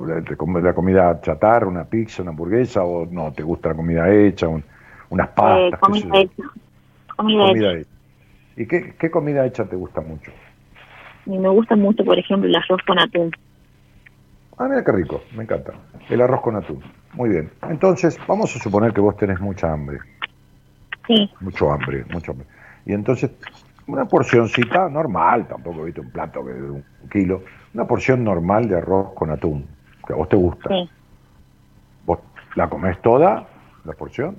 [0.62, 3.32] ¿La comida chatarra, una pizza, una hamburguesa o no?
[3.32, 4.64] ¿Te gusta la comida hecha, un,
[5.10, 5.74] unas pastas?
[5.74, 6.44] Eh, comida hecha.
[7.16, 7.80] Comida, comida hecha.
[7.80, 7.90] hecha.
[8.58, 10.32] ¿Y qué, qué comida hecha te gusta mucho?
[11.26, 13.32] Y me gusta mucho, por ejemplo, el arroz con atún.
[14.58, 15.74] Ah, mira qué rico, me encanta.
[16.10, 16.84] El arroz con atún.
[17.14, 17.50] Muy bien.
[17.70, 20.00] Entonces, vamos a suponer que vos tenés mucha hambre.
[21.08, 21.30] Sí.
[21.40, 22.48] Mucho hambre, mucho hambre.
[22.86, 23.32] Y entonces,
[23.88, 29.14] una porcioncita normal, tampoco viste un plato de un kilo, una porción normal de arroz
[29.14, 29.66] con atún,
[30.06, 30.70] que a vos te gusta.
[30.70, 30.90] Sí.
[32.06, 32.20] ¿Vos
[32.56, 33.48] la comés toda,
[33.86, 34.36] la porción?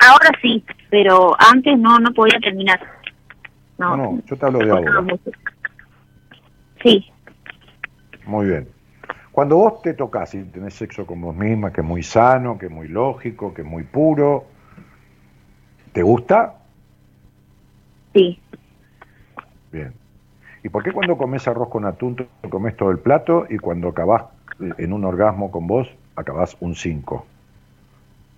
[0.00, 2.80] Ahora sí, pero antes no, no podía terminar.
[3.78, 5.04] No, no, no yo te hablo de ahora.
[6.82, 7.10] Sí.
[8.26, 8.68] Muy bien.
[9.32, 12.66] Cuando vos te tocas y tenés sexo con vos misma, que es muy sano, que
[12.66, 14.46] es muy lógico, que es muy puro,
[15.92, 16.54] ¿te gusta?
[18.12, 18.40] Sí.
[19.70, 19.92] Bien.
[20.62, 23.88] ¿Y por qué cuando comes arroz con atún te comes todo el plato y cuando
[23.88, 24.24] acabás
[24.58, 27.26] en un orgasmo con vos acabás un 5?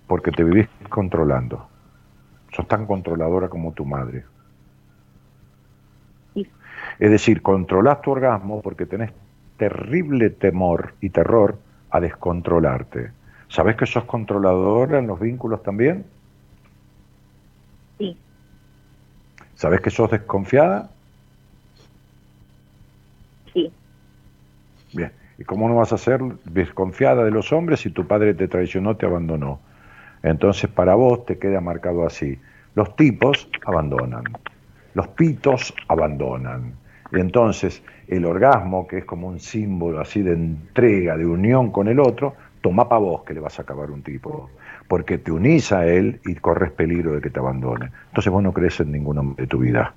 [0.07, 1.67] Porque te vivís controlando.
[2.51, 4.25] Sos tan controladora como tu madre.
[6.33, 6.47] Sí.
[6.99, 9.11] Es decir, controlás tu orgasmo porque tenés
[9.57, 11.57] terrible temor y terror
[11.89, 13.11] a descontrolarte.
[13.47, 16.05] ¿Sabés que sos controladora en los vínculos también?
[17.97, 18.17] Sí.
[19.55, 20.89] ¿Sabés que sos desconfiada?
[23.53, 23.71] Sí.
[24.93, 25.11] Bien.
[25.37, 28.97] ¿Y cómo no vas a ser desconfiada de los hombres si tu padre te traicionó,
[28.97, 29.59] te abandonó?
[30.23, 32.39] Entonces para vos te queda marcado así.
[32.75, 34.23] Los tipos abandonan.
[34.93, 36.73] Los pitos abandonan.
[37.11, 41.87] Y entonces el orgasmo, que es como un símbolo así de entrega, de unión con
[41.87, 44.49] el otro, toma para vos que le vas a acabar un tipo.
[44.87, 47.91] Porque te unís a él y corres peligro de que te abandone.
[48.07, 49.93] Entonces vos no crees en ningún hombre de tu vida.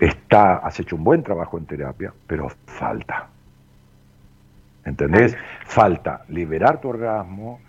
[0.00, 3.28] Está, has hecho un buen trabajo en terapia, pero falta.
[4.84, 5.36] ¿Entendés?
[5.64, 7.60] Falta liberar tu orgasmo.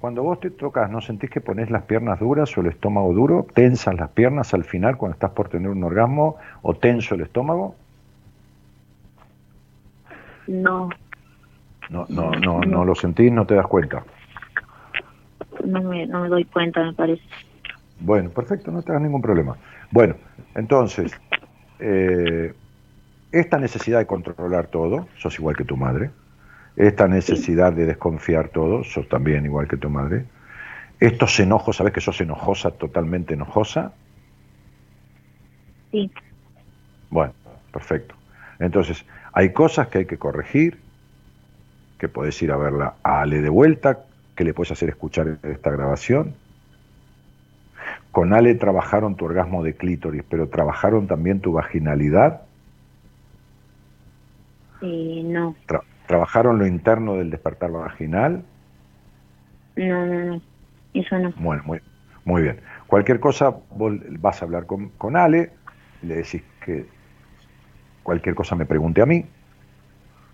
[0.00, 3.46] Cuando vos te tocas, ¿no sentís que pones las piernas duras o el estómago duro?
[3.54, 6.36] ¿Tensas las piernas al final cuando estás por tener un orgasmo?
[6.62, 7.74] ¿O tenso el estómago?
[10.46, 10.88] No.
[11.90, 14.04] No, no, no, no lo sentís, no te das cuenta.
[15.64, 17.22] No me, no me doy cuenta, me parece.
[18.00, 19.56] Bueno, perfecto, no te das ningún problema.
[19.90, 20.14] Bueno,
[20.54, 21.18] entonces,
[21.78, 22.54] eh,
[23.32, 26.10] esta necesidad de controlar todo, sos igual que tu madre.
[26.78, 30.26] Esta necesidad de desconfiar todo, sos también igual que tu madre.
[31.00, 33.94] Estos enojos, ¿sabes que sos enojosa, totalmente enojosa?
[35.90, 36.08] Sí.
[37.10, 37.32] Bueno,
[37.72, 38.14] perfecto.
[38.60, 40.78] Entonces, hay cosas que hay que corregir,
[41.98, 44.04] que podés ir a verla a Ale de vuelta,
[44.36, 46.36] que le puedes hacer escuchar esta grabación.
[48.12, 52.42] Con Ale trabajaron tu orgasmo de clítoris, pero trabajaron también tu vaginalidad.
[54.80, 55.56] Eh, no.
[55.66, 58.42] Tra ¿Trabajaron lo interno del despertar vaginal?
[59.76, 60.40] No, no, no.
[60.94, 61.32] Eso no.
[61.36, 61.80] Bueno, muy,
[62.24, 62.60] muy bien.
[62.86, 65.50] Cualquier cosa, vos vas a hablar con, con Ale,
[66.00, 66.86] le decís que
[68.02, 69.22] cualquier cosa me pregunte a mí,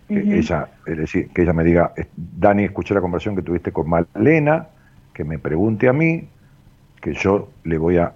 [0.06, 0.34] que, uh -huh.
[0.34, 4.68] ella, es decir, que ella me diga, Dani, escuché la conversación que tuviste con Malena,
[5.12, 6.28] que me pregunte a mí,
[7.02, 8.12] que yo le voy a,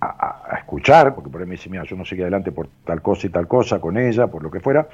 [0.00, 3.02] a, a escuchar, porque por ahí me dice, mira, yo no seguí adelante por tal
[3.02, 4.86] cosa y tal cosa con ella, por lo que fuera,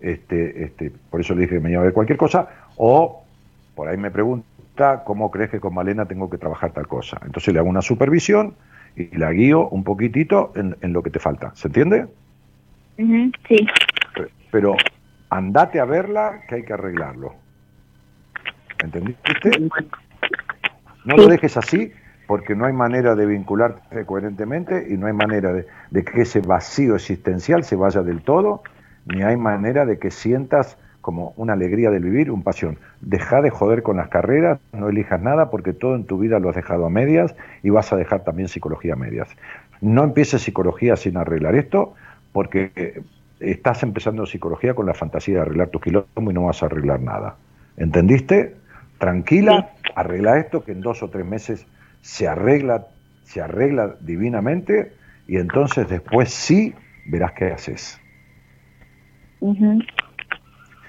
[0.00, 3.24] este, este, por eso le dije que me iba a ver cualquier cosa, o
[3.74, 7.20] por ahí me pregunta cómo crees que con Malena tengo que trabajar tal cosa.
[7.24, 8.54] Entonces le hago una supervisión
[8.96, 11.54] y la guío un poquitito en, en lo que te falta.
[11.54, 12.06] ¿Se entiende?
[12.98, 13.66] Uh -huh, sí.
[14.50, 14.76] Pero
[15.30, 17.34] andate a verla que hay que arreglarlo.
[18.82, 19.30] ¿Entendiste?
[21.04, 21.92] No lo dejes así
[22.26, 26.40] porque no hay manera de vincularte coherentemente y no hay manera de, de que ese
[26.40, 28.62] vacío existencial se vaya del todo
[29.08, 32.78] ni hay manera de que sientas como una alegría del vivir, un pasión.
[33.00, 36.50] Deja de joder con las carreras, no elijas nada porque todo en tu vida lo
[36.50, 39.28] has dejado a medias y vas a dejar también psicología a medias.
[39.80, 41.94] No empieces psicología sin arreglar esto
[42.32, 43.02] porque
[43.40, 47.00] estás empezando psicología con la fantasía de arreglar tu quilombo y no vas a arreglar
[47.00, 47.36] nada.
[47.76, 48.56] ¿Entendiste?
[48.98, 51.66] Tranquila, arregla esto que en dos o tres meses
[52.02, 52.86] se arregla
[53.28, 54.92] se arregla divinamente
[55.26, 56.74] y entonces después sí
[57.06, 58.00] verás qué haces.
[59.40, 59.78] Ujú.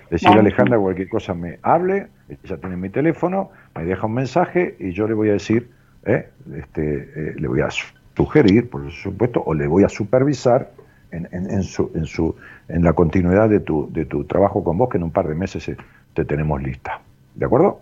[0.10, 0.40] Decirle a.
[0.40, 2.08] Alejandra cualquier cosa me hable,
[2.44, 5.70] ella tiene mi teléfono, me deja un mensaje y yo le voy a decir,
[6.06, 10.72] eh, este, eh, le voy a su- sugerir, por supuesto, o le voy a supervisar
[11.12, 12.36] en, en- en su, en, su,
[12.68, 15.36] en la continuidad de tu, de tu trabajo con vos, que en un par de
[15.36, 15.78] meses eh,
[16.14, 17.00] te tenemos lista.
[17.36, 17.82] ¿De acuerdo?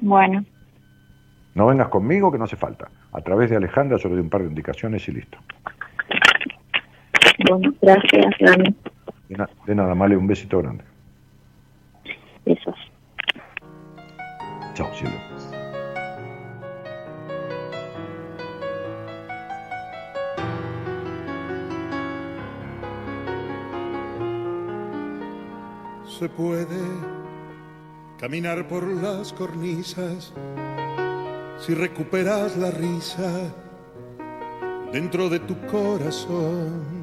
[0.00, 0.44] Bueno,
[1.54, 2.88] No vengas conmigo, que no hace falta.
[3.12, 5.38] A través de Alejandra yo le doy un par de indicaciones y listo.
[7.48, 8.74] bueno, gracias, Dani.
[9.28, 10.84] De, na- de nada, Male, un besito grande.
[12.44, 12.76] Besos.
[14.74, 15.14] Chao, cielo.
[26.06, 26.66] Se puede
[28.18, 30.32] caminar por las cornisas
[31.58, 33.50] si recuperas la risa
[34.92, 36.93] dentro de tu corazón.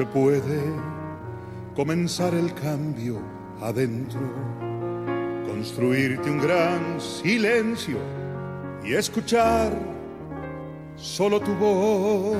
[0.00, 0.62] Se puede
[1.76, 3.20] comenzar el cambio
[3.60, 4.18] adentro,
[5.46, 7.98] construirte un gran silencio
[8.82, 9.78] y escuchar
[10.96, 12.38] solo tu voz.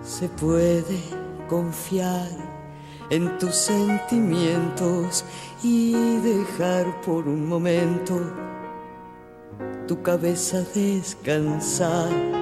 [0.00, 1.00] Se puede
[1.48, 2.28] confiar
[3.10, 5.24] en tus sentimientos
[5.60, 8.32] y dejar por un momento
[9.88, 12.41] tu cabeza descansar.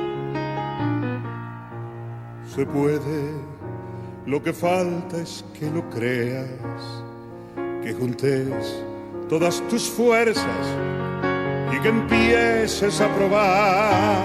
[2.67, 3.33] Puede,
[4.27, 6.47] lo que falta es que lo creas,
[7.83, 8.85] que juntes
[9.31, 10.45] todas tus fuerzas
[11.73, 14.25] y que empieces a probar.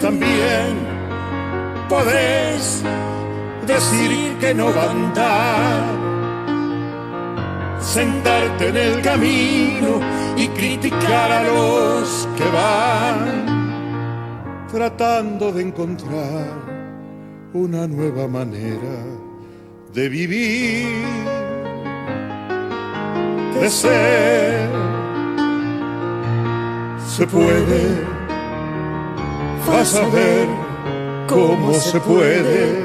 [0.00, 0.78] También
[1.88, 2.84] podés
[3.66, 5.82] decir que no va a andar,
[7.80, 10.00] sentarte en el camino
[10.36, 13.63] y criticar a los que van
[14.74, 16.50] tratando de encontrar
[17.52, 18.96] una nueva manera
[19.92, 20.88] de vivir,
[23.54, 24.68] de ser.
[27.06, 28.04] Se puede,
[29.68, 30.48] vas a ver
[31.28, 32.84] cómo se puede.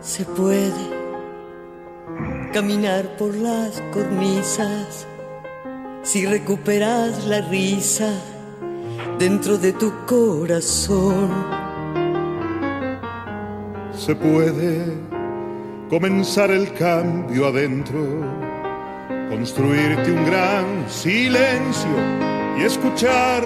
[0.00, 0.85] Se puede
[2.56, 5.06] caminar por las cornisas
[6.02, 8.10] si recuperas la risa
[9.18, 11.28] dentro de tu corazón.
[13.94, 14.86] Se puede
[15.90, 18.22] comenzar el cambio adentro,
[19.28, 21.96] construirte un gran silencio
[22.58, 23.44] y escuchar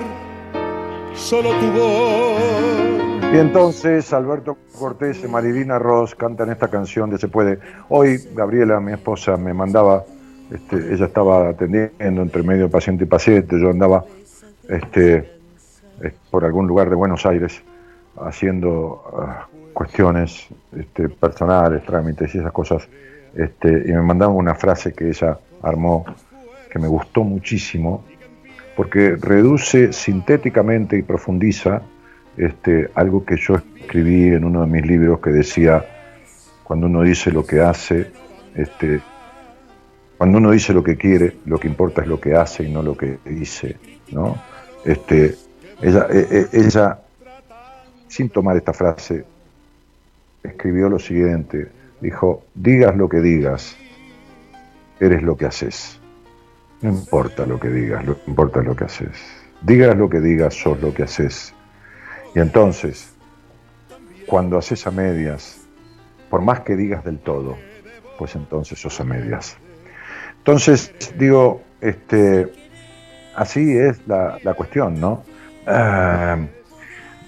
[1.17, 3.20] solo tu voz.
[3.33, 7.61] Y entonces Alberto Cortés y Marilina Ross cantan esta canción de Se puede.
[7.89, 10.05] Hoy Gabriela, mi esposa, me mandaba,
[10.51, 14.05] este, ella estaba atendiendo entre medio paciente y paciente, yo andaba
[14.69, 15.31] este,
[16.03, 17.63] eh, por algún lugar de Buenos Aires
[18.21, 22.89] haciendo ah, cuestiones este, personales, trámites y esas cosas,
[23.37, 26.05] este, y me mandaba una frase que ella armó
[26.69, 28.03] que me gustó muchísimo,
[28.77, 31.83] porque reduce sintéticamente y profundiza
[32.37, 35.85] este, algo que yo escribí en uno de mis libros que decía,
[36.65, 38.11] cuando uno dice lo que hace,
[38.55, 39.01] este,
[40.17, 42.83] cuando uno dice lo que quiere, lo que importa es lo que hace y no
[42.83, 43.77] lo que dice,
[44.13, 44.37] ¿no?
[44.85, 45.35] Este,
[45.81, 46.99] ella, e- e- ella,
[48.09, 49.25] sin tomar esta frase,
[50.43, 51.69] escribió lo siguiente,
[52.01, 53.77] dijo, digas lo que digas,
[55.01, 55.99] eres lo que haces.
[56.83, 59.11] No importa lo que digas, lo que importa es lo que haces.
[59.63, 61.55] Digas lo que digas, sos lo que haces.
[62.35, 63.15] Y entonces,
[64.27, 65.67] cuando haces a medias,
[66.29, 67.57] por más que digas del todo,
[68.19, 69.57] pues entonces sos a medias.
[70.39, 72.53] Entonces, digo, este,
[73.35, 75.25] así es la, la cuestión, ¿no?
[75.67, 76.39] Ah,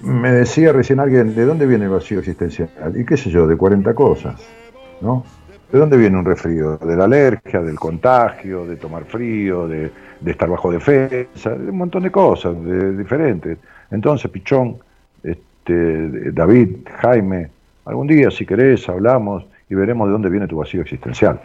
[0.02, 2.68] me decía recién alguien, ¿de dónde viene el vacío existencial?
[2.94, 4.40] Y qué sé yo, de 40 cosas,
[5.00, 5.24] ¿no?
[5.70, 6.76] ¿De dónde viene un resfrío?
[6.76, 11.78] De la alergia, del contagio, de tomar frío, de, de estar bajo defensa, de un
[11.78, 13.58] montón de cosas de, diferentes.
[13.90, 14.78] Entonces, Pichón,
[15.22, 17.50] este, David, Jaime,
[17.84, 21.40] algún día, si querés, hablamos y veremos de dónde viene tu vacío existencial.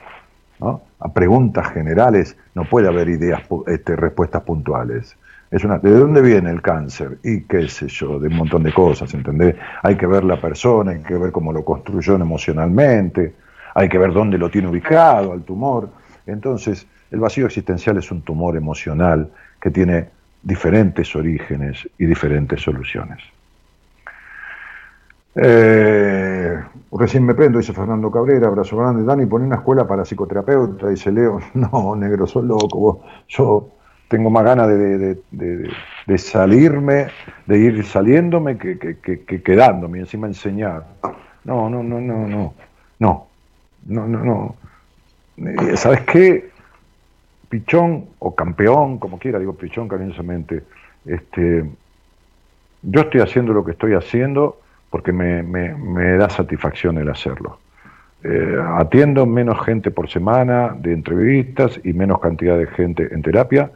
[0.59, 0.81] ¿no?
[0.99, 5.15] A preguntas generales no puede haber ideas, este, respuestas puntuales.
[5.49, 7.19] Es una, ¿De dónde viene el cáncer?
[7.23, 9.55] Y qué sé yo, de un montón de cosas, ¿entendés?
[9.81, 13.33] Hay que ver la persona, hay que ver cómo lo construyó emocionalmente,
[13.73, 15.89] hay que ver dónde lo tiene ubicado al tumor.
[16.25, 19.29] Entonces, el vacío existencial es un tumor emocional
[19.61, 20.09] que tiene
[20.43, 23.19] diferentes orígenes y diferentes soluciones.
[25.39, 26.59] Eh,
[26.91, 29.03] recién me prendo, dice Fernando Cabrera, abrazo grande.
[29.03, 31.39] Dani, pone una escuela para psicoterapeuta, dice Leo.
[31.53, 32.79] No, negro, sos loco.
[32.79, 32.97] Vos.
[33.27, 33.69] Yo
[34.07, 37.07] tengo más ganas de, de- de- salirme,
[37.45, 40.85] de ir saliéndome que, que- que- que quedándome encima enseñar.
[41.43, 42.53] No, no, no, no, no.
[42.99, 43.27] No,
[43.85, 44.55] no, no, no.
[45.37, 46.49] Eh, ¿Sabes qué?
[47.49, 50.63] Pichón o campeón, como quiera, digo pichón cariñosamente.
[51.05, 51.69] Este,
[52.81, 54.57] yo estoy haciendo lo que estoy haciendo
[54.89, 57.59] porque me, me- me da satisfacción el hacerlo.
[58.23, 63.71] Eh, atiendo menos gente por semana de entrevistas y menos cantidad de gente en terapia,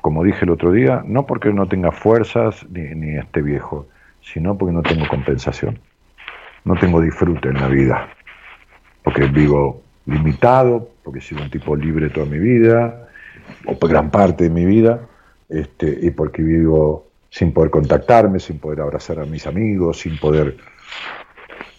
[0.00, 3.86] como dije el otro día, no porque no tenga fuerzas ni, ni esté viejo,
[4.20, 5.78] sino porque no tengo compensación.
[6.64, 8.08] No tengo disfrute en la vida,
[9.02, 13.06] porque vivo limitado, porque he sido un tipo libre toda mi vida,
[13.66, 15.00] o gran parte de mi vida,
[15.50, 20.56] este, y porque vivo sin poder contactarme, sin poder abrazar a mis amigos, sin poder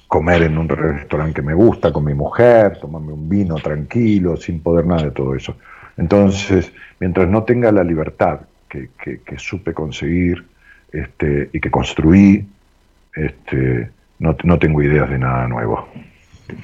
[0.06, 4.60] comer en un restaurante que me gusta con mi mujer, tomarme un vino tranquilo, sin
[4.60, 5.56] poder nada de todo eso.
[5.96, 10.46] Entonces, mientras no tenga la libertad que, que- que supe conseguir
[10.92, 12.46] este, y que construí,
[13.16, 15.88] este, no, tengo ideas de nada nuevo.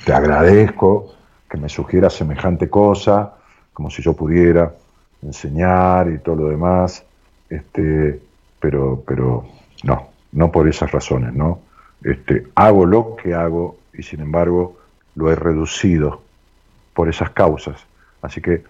[0.06, 1.16] Te agradezco
[1.50, 3.36] que me sugieras semejante cosa,
[3.72, 4.74] como si yo pudiera
[5.22, 7.06] enseñar y todo lo demás,
[7.50, 8.20] este,
[8.62, 9.44] pero, pero
[9.84, 11.60] no, no por esas razones, ¿no?
[12.04, 14.78] Este, hago lo que hago y sin embargo
[15.16, 16.22] lo he reducido
[16.94, 17.86] por esas causas.
[18.22, 18.64] Así que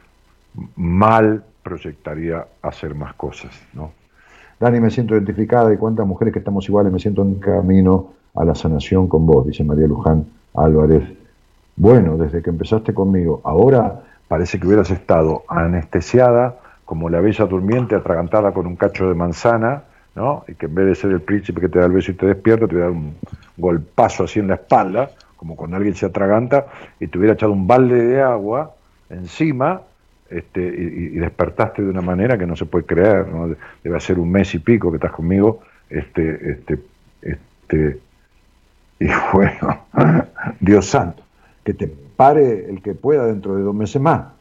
[0.75, 3.91] mal proyectaría hacer más cosas, ¿no?
[4.59, 8.45] Dani, me siento identificada y cuántas mujeres que estamos iguales, me siento en camino a
[8.45, 11.03] la sanación con vos, dice María Luján Álvarez.
[11.75, 16.59] Bueno, desde que empezaste conmigo, ahora parece que hubieras estado anestesiada
[16.91, 20.43] como la bella durmiente atragantada con un cacho de manzana, ¿no?
[20.45, 22.25] Y que en vez de ser el príncipe que te da el beso y te
[22.25, 23.15] despierta, te hubiera dado un
[23.55, 26.65] golpazo así en la espalda, como cuando alguien se atraganta,
[26.99, 28.75] y te hubiera echado un balde de agua
[29.09, 29.83] encima,
[30.29, 33.55] este, y, y despertaste de una manera que no se puede creer, ¿no?
[33.81, 36.79] Debe ser un mes y pico que estás conmigo, este, este,
[37.21, 37.99] este,
[38.99, 39.85] y bueno,
[40.59, 41.23] Dios santo,
[41.63, 44.40] que te pare el que pueda dentro de dos meses más.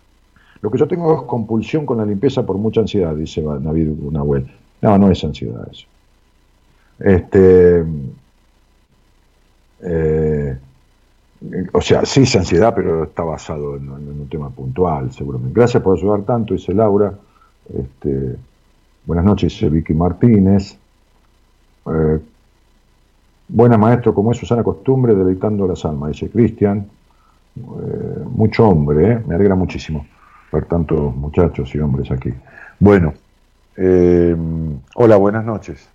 [0.62, 4.46] Lo que yo tengo es compulsión con la limpieza por mucha ansiedad, dice Navid Nahuel.
[4.82, 5.86] No, no es ansiedad eso.
[6.98, 7.84] Este,
[9.82, 10.58] eh,
[11.72, 15.58] o sea, sí es ansiedad, pero está basado en, un tema puntual, seguramente.
[15.58, 17.14] Gracias por ayudar tanto, dice Laura.
[17.74, 18.36] Este,
[19.06, 20.76] buenas noches, dice Vicky Martínez.
[21.86, 22.18] Eh,
[23.48, 26.86] buena maestro, como es Susana Costumbre, deleitando las almas, dice Cristian.
[27.56, 29.22] Eh, mucho hombre, ¿eh?
[29.26, 30.04] me alegra muchísimo
[30.68, 32.32] tantos muchachos y hombres aquí.
[32.78, 33.14] Bueno,
[33.76, 34.36] eh,
[34.94, 35.88] hola, buenas noches.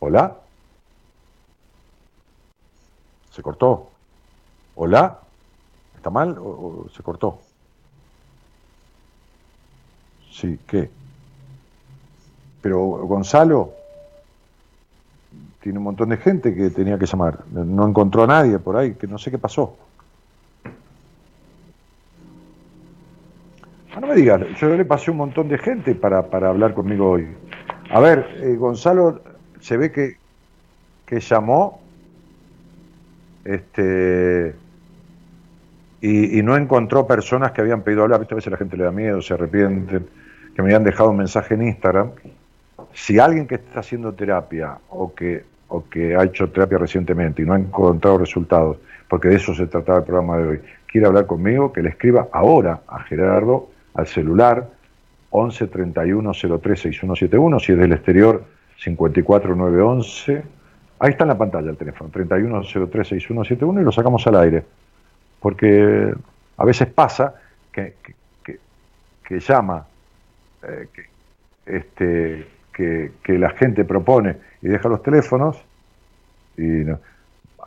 [0.00, 0.36] Hola.
[3.30, 3.90] ¿Se cortó?
[4.74, 5.20] ¿Hola?
[5.96, 7.38] ¿Está mal o se cortó?
[10.30, 10.90] Sí, ¿qué?
[12.60, 13.72] Pero Gonzalo
[15.60, 17.44] tiene un montón de gente que tenía que llamar.
[17.50, 19.76] No encontró a nadie por ahí, que no sé qué pasó.
[24.00, 27.26] No me digas, yo le pasé un montón de gente para, para hablar conmigo hoy.
[27.90, 29.22] A ver, eh, Gonzalo
[29.60, 30.16] se ve que,
[31.06, 31.80] que llamó
[33.44, 34.54] este
[36.00, 38.26] y, no encontró personas que habían pedido hablar.
[38.30, 40.06] A veces la gente le da miedo, se arrepienten,
[40.54, 42.10] que me habían dejado un mensaje en Instagram.
[42.92, 47.44] Si alguien que está haciendo terapia o que, o que ha hecho terapia recientemente y
[47.44, 48.78] no ha encontrado resultados,
[49.08, 52.28] porque de eso se trataba el programa de hoy, quiere hablar conmigo, que le escriba
[52.32, 54.68] ahora a Gerardo al celular
[55.30, 58.44] 11 31 03 6171, si es del exterior
[58.78, 60.42] 54 911.
[60.98, 64.62] Ahí está en la pantalla el teléfono, 31 03 6171 y lo sacamos al aire.
[65.40, 66.14] Porque
[66.56, 67.34] a veces pasa
[67.72, 68.58] que, que,
[69.22, 69.84] que- llama,
[70.62, 71.04] eh, que,
[71.66, 75.56] este, que, que la gente propone y deja los teléfonos
[76.56, 76.98] y no.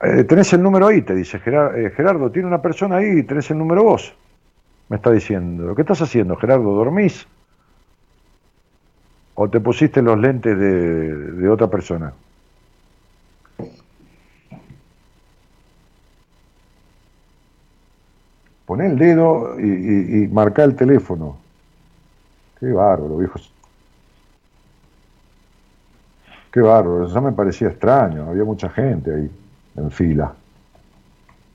[0.02, 3.52] Eh, tenés el número ahí, te dice Gerar- eh, Gerardo, tiene una persona ahí, tenés
[3.52, 4.16] el número vos.
[4.90, 6.74] Me está diciendo, ¿qué estás haciendo, Gerardo?
[6.74, 7.28] ¿Dormís?
[9.36, 12.12] ¿O te pusiste los lentes de, otra persona?
[18.66, 21.38] Poné el dedo y, y, marcá el teléfono.
[22.60, 23.54] Qué bárbaro, viejos.
[26.52, 28.28] Qué bárbaro, eso me parecía extraño.
[28.30, 29.32] Había mucha gente ahí
[29.78, 30.34] en fila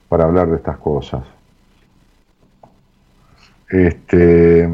[0.08, 1.33] para hablar de estas cosas.
[3.74, 4.68] Este.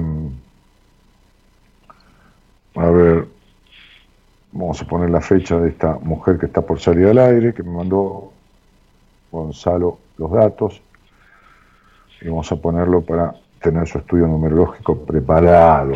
[2.74, 3.28] A ver.
[4.52, 7.62] Vamos a poner la fecha de esta mujer que está por salir al aire, que
[7.62, 8.32] me mandó
[9.30, 10.82] Gonzalo los datos.
[12.20, 13.32] Y vamos a ponerlo para
[13.62, 15.92] tener su estudio numerológico preparado.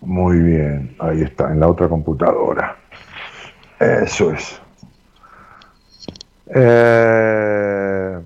[0.00, 2.76] Muy bien, ahí está, en la otra computadora.
[3.78, 4.60] Eso es.
[6.46, 8.20] Eh,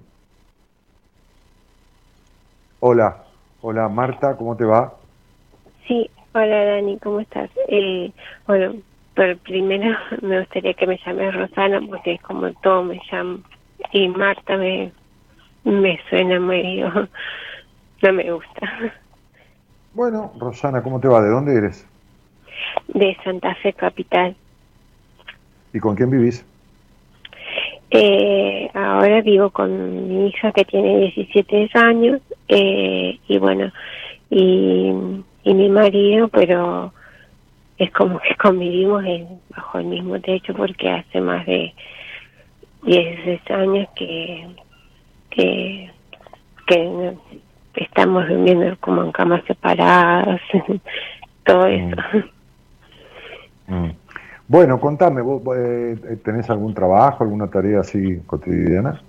[2.87, 3.24] Hola,
[3.67, 4.93] hola Marta, ¿cómo te va?
[5.89, 7.49] Sí, hola Dani, ¿cómo estás?
[7.69, 8.13] Eh,
[8.47, 8.75] bueno,
[9.15, 13.39] pero primero me gustaría que me llames Rosana porque es como todo me llama
[13.91, 14.93] y Marta me,
[15.65, 16.91] me suena medio,
[18.03, 18.93] no me gusta.
[19.95, 21.23] Bueno, Rosana, ¿cómo te va?
[21.23, 21.87] ¿De dónde eres?
[22.89, 24.37] De Santa Fe Capital.
[25.73, 26.45] ¿Y con quién vivís?
[27.91, 33.71] Eh, ahora vivo con mi hija que tiene 17 años eh, y bueno,
[34.31, 34.93] y,
[35.45, 36.93] mi marido, pero
[37.79, 41.73] es como que convivimos en, bajo el mismo techo porque hace más de
[42.83, 44.47] 16 años que,
[45.31, 45.91] que,
[47.77, 50.41] estamos durmiendo como en camas separadas,
[51.45, 51.97] todo eso.
[53.67, 53.91] Mm.
[54.47, 59.01] Bueno, contame, ¿vos eh, tenés algún trabajo, alguna tarea así cotidiana?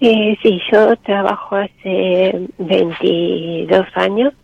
[0.00, 4.34] Eh, sí, yo trabajo hace 22 años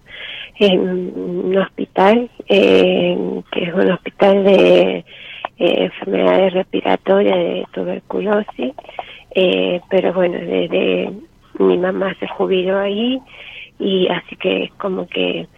[0.61, 5.05] en un hospital, eh, que es un hospital de eh,
[5.59, 8.75] enfermedades respiratorias, de tuberculosis,
[9.35, 11.11] eh, pero bueno, desde
[11.59, 13.21] mi mamá se jubiló ahí
[13.81, 15.49] y así que es como que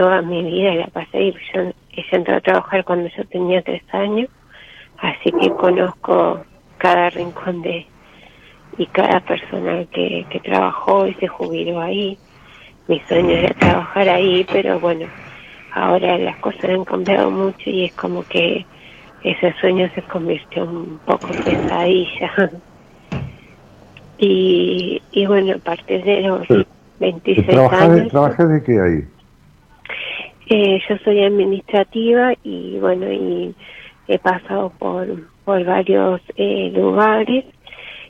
[0.00, 1.34] toda mi vida la pasé ahí.
[1.52, 4.30] Yo ella entró a trabajar cuando yo tenía tres años,
[4.96, 6.42] así que conozco
[6.78, 7.86] cada rincón de
[8.78, 12.16] y cada persona que, que trabajó y se jubiló ahí.
[12.88, 15.06] Mi sueño era trabajar ahí, pero bueno,
[15.74, 18.64] ahora las cosas han cambiado mucho y es como que
[19.22, 22.50] ese sueño se convirtió un poco en pesadilla.
[24.18, 26.48] y, y bueno, a partir de los
[27.00, 27.96] 26 ¿Trabajás años...
[27.96, 29.19] de, ¿Trabajás de qué ahí?
[30.52, 33.54] Eh, yo soy administrativa y bueno, y
[34.08, 35.06] he pasado por,
[35.44, 37.44] por varios eh, lugares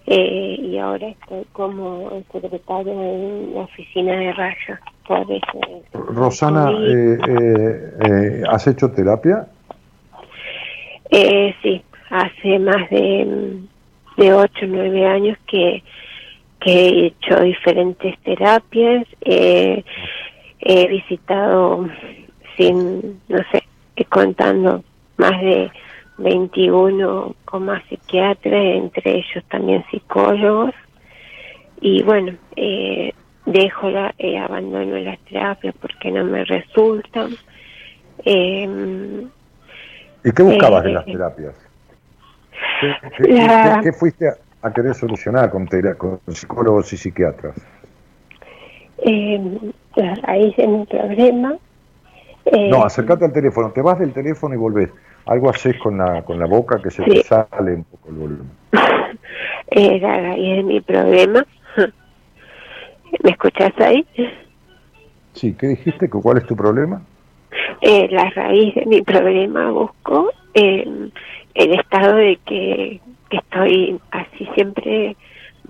[0.07, 4.79] eh, y ahora estoy como secretaria en la oficina de rayos.
[5.07, 5.61] Por eso,
[5.93, 9.47] Rosana, eh, eh, eh, ¿has hecho terapia?
[11.11, 13.59] Eh, sí, hace más de,
[14.17, 15.83] de 8 o 9 años que,
[16.61, 19.07] que he hecho diferentes terapias.
[19.21, 19.85] Eh,
[20.61, 21.89] he visitado,
[22.61, 23.65] sin, no sé,
[24.09, 24.83] contando
[25.17, 25.71] más de
[26.19, 30.73] 21 con más psiquiatras, entre ellos también psicólogos.
[31.81, 33.13] Y bueno, eh,
[33.47, 37.37] dejo la, eh, abandono las terapias porque no me resultan.
[38.25, 39.27] Eh,
[40.25, 41.55] ¿Y qué buscabas en las eh, terapias?
[42.81, 45.67] ¿Qué, qué- La- qué- qué fuiste a, a querer solucionar con,
[45.97, 47.55] con psicólogos y psiquiatras?
[49.03, 49.41] eh,
[49.97, 51.57] la raíz de mi problema.
[52.47, 54.91] Eh, No, acércate al teléfono, te vas del teléfono y volvés.
[55.27, 57.11] Algo haces con la, con la boca que se Sí.
[57.11, 58.51] te sale un poco el volumen.
[59.71, 61.45] eh, la raíz de mi problema.
[63.23, 64.07] ¿Me escuchas ahí?
[65.35, 66.09] Sí, ¿qué dijiste?
[66.09, 67.03] ¿Cu- ¿Cuál es tu problema?
[67.81, 70.87] Eh, la raíz de mi problema busco eh,
[71.55, 75.17] el estado de que, que estoy así siempre,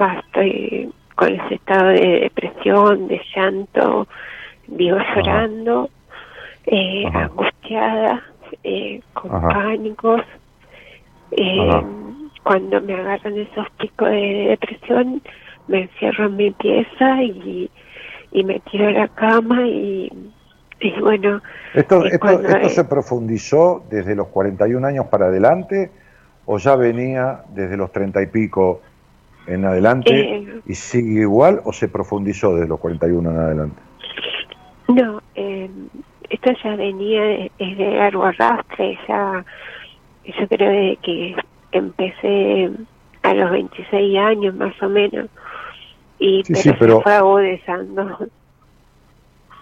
[0.00, 4.06] va, estoy con ese estado de depresión, de llanto,
[4.68, 5.88] vivo llorando,
[6.66, 8.22] eh, angustiada,
[8.64, 9.48] eh, con Ajá.
[9.48, 10.22] pánicos.
[11.32, 11.82] Eh,
[12.42, 15.22] cuando me agarran esos picos de depresión,
[15.68, 17.70] me encierro en mi pieza y,
[18.32, 20.10] y me tiro a la cama y,
[20.80, 21.40] y bueno,
[21.74, 25.90] ¿Esto, y esto, esto se profundizó desde los 41 años para adelante
[26.46, 28.80] o ya venía desde los 30 y pico
[29.46, 30.60] en adelante Eh.
[30.66, 33.80] y sigue igual o se profundizó desde los 41 en adelante?
[34.88, 35.70] No, eh,
[36.30, 39.44] esto ya venía de, es de largo arrastre, ya
[40.24, 41.36] yo creo de que
[41.72, 42.70] empecé
[43.22, 45.28] a los 26 años más o menos
[46.18, 48.18] y Sí, pero, sí, pero- se fue agudizando.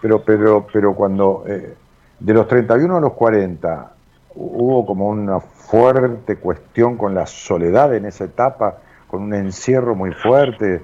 [0.01, 1.73] Pero, pero, pero cuando eh,
[2.19, 3.91] de los 31 a los 40
[4.35, 8.77] hubo como una fuerte cuestión con la soledad en esa etapa,
[9.07, 10.81] con un encierro muy fuerte,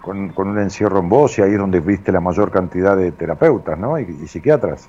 [0.00, 3.10] con, con un encierro en vos y ahí es donde viste la mayor cantidad de
[3.12, 3.98] terapeutas, ¿no?
[3.98, 4.88] Y, y psiquiatras.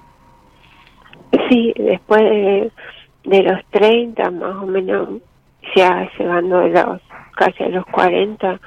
[1.50, 2.72] Sí, después de,
[3.26, 5.10] de los 30 más o menos,
[5.76, 7.02] ya llegando a los
[7.36, 8.60] casi a los 40,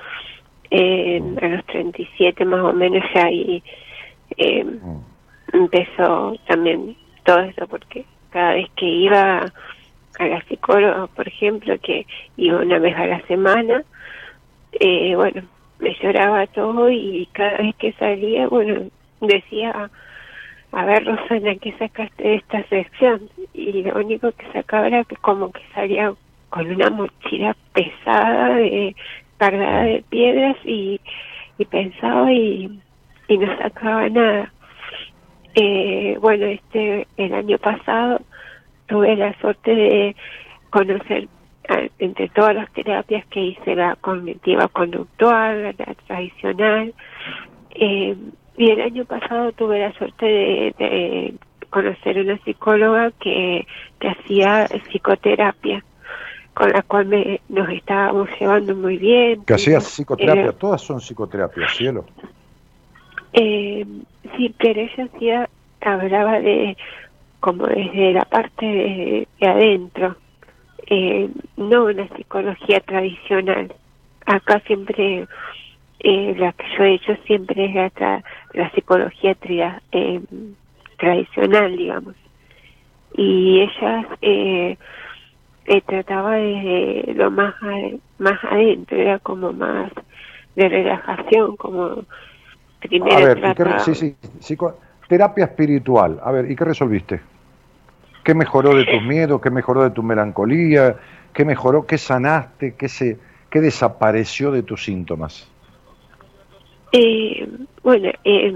[0.71, 3.63] eh, a los 37 más o menos ya ahí
[4.37, 4.67] eh,
[5.53, 9.53] empezó también todo eso porque cada vez que iba
[10.19, 12.07] a la psicóloga, por ejemplo, que
[12.37, 13.85] iba una vez a la semana,
[14.73, 15.43] eh, bueno,
[15.79, 18.89] me lloraba todo y cada vez que salía, bueno,
[19.21, 19.91] decía,
[20.73, 23.29] a ver Rosana, ¿qué sacaste de esta sección?
[23.55, 26.13] Y lo único que sacaba era que como que salía
[26.51, 28.95] con una mochila pesada, de,
[29.39, 31.01] cargada de piedras y,
[31.59, 32.81] y pensaba y,
[33.29, 34.53] y no sacaba nada.
[35.55, 38.21] Eh, bueno, este el año pasado
[38.87, 40.17] tuve la suerte de
[40.71, 41.29] conocer
[41.99, 46.95] entre todas las terapias que hice la cognitiva conductual, la tradicional,
[47.75, 48.17] eh,
[48.57, 51.35] y el año pasado tuve la suerte de,
[51.71, 53.67] conocer una psicóloga que,
[54.01, 55.85] que hacía psicoterapia,
[56.55, 59.45] con la cual me, nos estábamos llevando muy bien.
[59.45, 62.07] Que hacía psicoterapia, todas son psicoterapias, cielo.
[63.33, 63.85] Eh,
[64.37, 65.49] sí, pero ella hacía,
[65.83, 66.77] hablaba de
[67.41, 70.17] como desde la parte de, adentro,
[70.89, 73.73] eh, no una psicología tradicional.
[74.25, 75.29] Acá siempre,
[76.01, 79.37] eh, la que yo he hecho siempre es la, la psicología
[79.93, 80.21] eh,
[80.99, 82.15] tradicional, digamos.
[83.15, 84.77] Y ella eh,
[85.65, 87.55] eh, trataba de lo más,
[88.19, 89.91] más adentro, era como más
[90.55, 92.05] de relajación, como
[92.81, 94.57] primero A ver, sí, sí,
[95.09, 96.21] terapia espiritual.
[96.23, 97.21] A ver, ¿y qué resolviste?
[98.23, 99.41] ¿Qué mejoró de tus miedos?
[99.41, 100.97] ¿Qué mejoró de tu melancolía?
[101.33, 101.87] ¿Qué mejoró?
[101.87, 102.75] ¿Qué sanaste?
[102.75, 103.19] ¿Qué, se,
[103.51, 105.49] qué desapareció de tus síntomas?
[106.99, 107.47] Eh,
[107.83, 108.55] bueno, eh,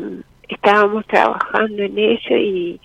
[0.48, 2.80] estábamos trabajando en eso y,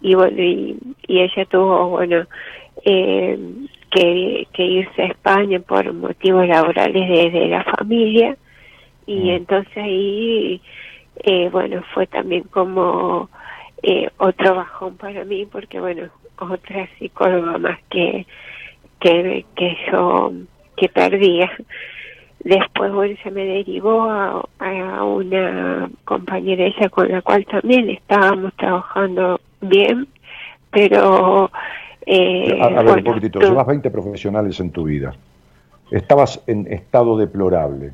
[0.00, 2.24] y bueno, y, ella tuvo, bueno,
[2.84, 3.36] eh,
[3.90, 8.36] que, que, irse a España por motivos laborales de, la familia
[9.04, 9.28] y mm.
[9.30, 10.62] entonces ahí,
[11.24, 13.28] eh, bueno, fue también como
[13.82, 16.08] eh, otro bajón para mí porque bueno
[16.38, 18.26] otra psicóloga más que
[19.00, 20.32] que, que yo
[20.76, 21.50] que perdía
[22.44, 28.54] después bueno se me derivó a, a una compañera ella con la cual también estábamos
[28.54, 30.06] trabajando bien
[30.70, 31.50] pero
[32.06, 35.14] eh, a, ver un poquitito llevas 20 profesionales en tu vida.
[35.90, 37.92] Estabas en estado deplorable.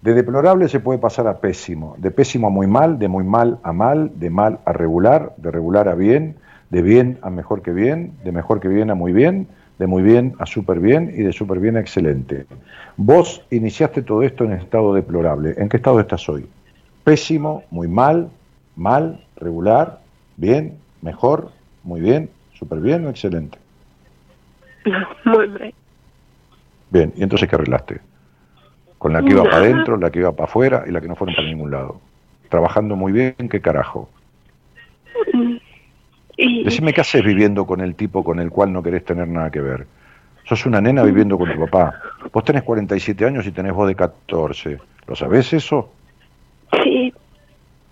[0.00, 3.58] De deplorable se puede pasar a pésimo, de pésimo a muy mal, de muy mal
[3.62, 6.36] a mal, de mal a regular, de regular a bien,
[6.70, 9.48] de bien a mejor que bien, de mejor que bien a muy bien,
[9.78, 12.46] de muy bien a súper bien y de súper bien a excelente.
[12.96, 15.54] Vos iniciaste todo esto en estado deplorable.
[15.56, 16.46] ¿En qué estado estás hoy?
[17.02, 18.30] Pésimo, muy mal,
[18.76, 20.00] mal, regular,
[20.36, 21.50] bien, mejor,
[21.82, 23.58] muy bien, súper bien o excelente.
[25.24, 25.72] Muy bien.
[26.90, 28.00] Bien, ¿y entonces qué arreglaste?
[29.04, 31.14] con la que iba para adentro, la que iba para afuera y la que no
[31.14, 32.00] fueron para ningún lado.
[32.48, 34.08] Trabajando muy bien, ¿qué carajo?
[36.36, 39.60] Decime qué haces viviendo con el tipo con el cual no querés tener nada que
[39.60, 39.86] ver.
[40.44, 42.00] Sos una nena viviendo con tu papá.
[42.32, 44.78] Vos tenés 47 años y tenés voz de 14.
[45.06, 45.90] ¿Lo sabés eso?
[46.82, 47.12] Sí.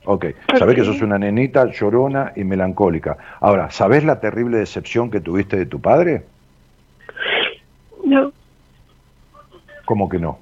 [0.04, 0.26] Ok,
[0.58, 3.16] sabés que sos una nenita llorona y melancólica.
[3.40, 6.24] Ahora, ¿sabés la terrible decepción que tuviste de tu padre?
[8.04, 8.32] No.
[9.84, 10.40] ¿Cómo que no?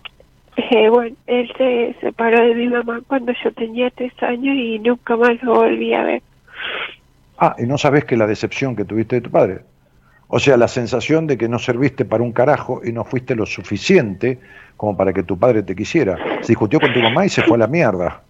[0.56, 5.16] Eh, bueno, él se separó de mi mamá cuando yo tenía tres años y nunca
[5.16, 6.22] más lo volví a ver.
[7.42, 9.60] Ah, y no sabes que la decepción que tuviste de tu padre.
[10.28, 13.46] O sea, la sensación de que no serviste para un carajo y no fuiste lo
[13.46, 14.38] suficiente
[14.76, 16.16] como para que tu padre te quisiera.
[16.42, 18.20] Se discutió con tu mamá y se fue a la mierda.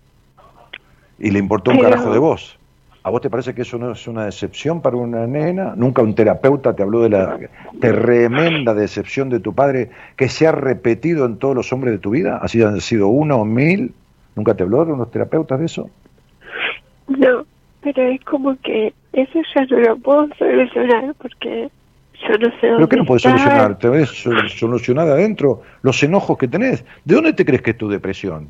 [1.19, 2.57] Y le importó un carajo de vos.
[3.03, 5.74] ¿A vos te parece que eso no es una decepción para una nena?
[5.74, 7.39] ¿Nunca un terapeuta te habló de la
[7.81, 12.11] tremenda decepción de tu padre que se ha repetido en todos los hombres de tu
[12.11, 12.39] vida?
[12.41, 13.93] ¿Así han sido uno o mil?
[14.37, 15.91] ¿Nunca te hablaron los terapeutas de eso?
[17.09, 17.45] No,
[17.82, 21.70] pero es como que eso ya no lo puedo solucionar porque
[22.28, 23.78] yo no sé dónde ¿Pero qué no puedes solucionar?
[23.78, 24.09] ¿Te ves
[24.57, 25.62] solucionada adentro?
[25.82, 26.85] Los enojos que tenés.
[27.05, 28.48] ¿De dónde te crees que es tu depresión?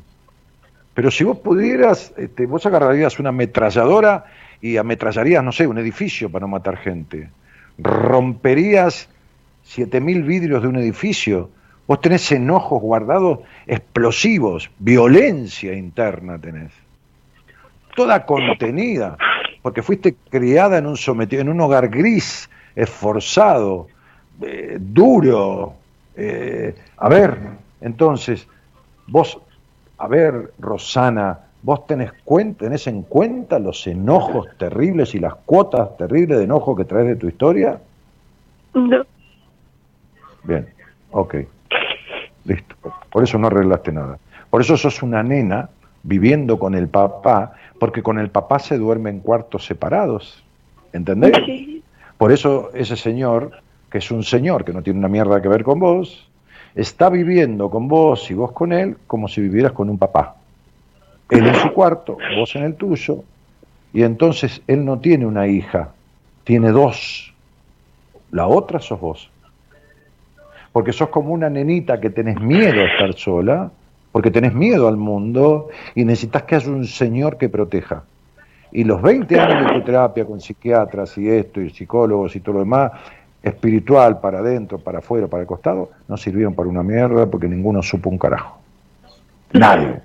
[0.93, 4.25] Pero si vos pudieras, este, vos agarrarías una ametralladora
[4.61, 7.29] y ametrallarías, no sé, un edificio para no matar gente.
[7.77, 9.09] Romperías
[9.65, 11.49] 7.000 vidrios de un edificio.
[11.87, 16.71] Vos tenés enojos guardados explosivos, violencia interna tenés.
[17.95, 19.17] Toda contenida,
[19.61, 23.87] porque fuiste criada en un sometido, en un hogar gris, esforzado,
[24.41, 25.73] eh, duro.
[26.15, 27.37] Eh, a ver,
[27.81, 28.47] entonces,
[29.07, 29.39] vos,
[29.97, 35.95] a ver, Rosana, ¿Vos tenés, cuenta, tenés en cuenta los enojos terribles y las cuotas
[35.95, 37.79] terribles de enojo que traes de tu historia?
[38.73, 39.03] No.
[40.43, 40.67] Bien,
[41.11, 41.35] ok.
[42.45, 42.75] Listo.
[43.11, 44.17] Por eso no arreglaste nada.
[44.49, 45.69] Por eso sos una nena
[46.03, 50.43] viviendo con el papá, porque con el papá se duerme en cuartos separados.
[50.93, 51.33] ¿Entendés?
[51.45, 51.83] Sí.
[52.17, 53.51] Por eso ese señor
[53.91, 56.27] que es un señor que no tiene una mierda que ver con vos,
[56.73, 60.37] está viviendo con vos y vos con él como si vivieras con un papá.
[61.29, 63.23] Él en su cuarto, vos en el tuyo,
[63.93, 65.89] y entonces él no tiene una hija,
[66.45, 67.33] tiene dos.
[68.31, 69.29] La otra sos vos.
[70.71, 73.71] Porque sos como una nenita que tenés miedo a estar sola,
[74.11, 78.03] porque tenés miedo al mundo y necesitas que haya un señor que proteja.
[78.71, 82.55] Y los 20 años de tu terapia con psiquiatras y esto y psicólogos y todo
[82.55, 82.91] lo demás,
[83.43, 87.81] espiritual para adentro, para afuera, para el costado, no sirvieron para una mierda porque ninguno
[87.81, 88.59] supo un carajo.
[89.53, 90.01] Nadie.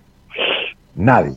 [0.94, 1.36] Nadie.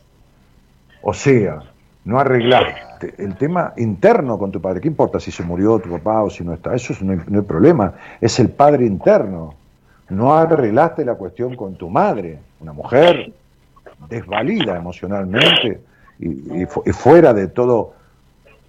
[1.01, 1.61] O sea,
[2.05, 4.81] no arreglaste el tema interno con tu padre.
[4.81, 6.73] ¿Qué importa si se murió tu papá o si no está?
[6.73, 7.93] Eso no hay, no hay problema.
[8.19, 9.53] Es el padre interno.
[10.09, 13.31] No arreglaste la cuestión con tu madre, una mujer
[14.09, 15.81] desvalida emocionalmente
[16.19, 17.93] y, y fu- y fuera de todo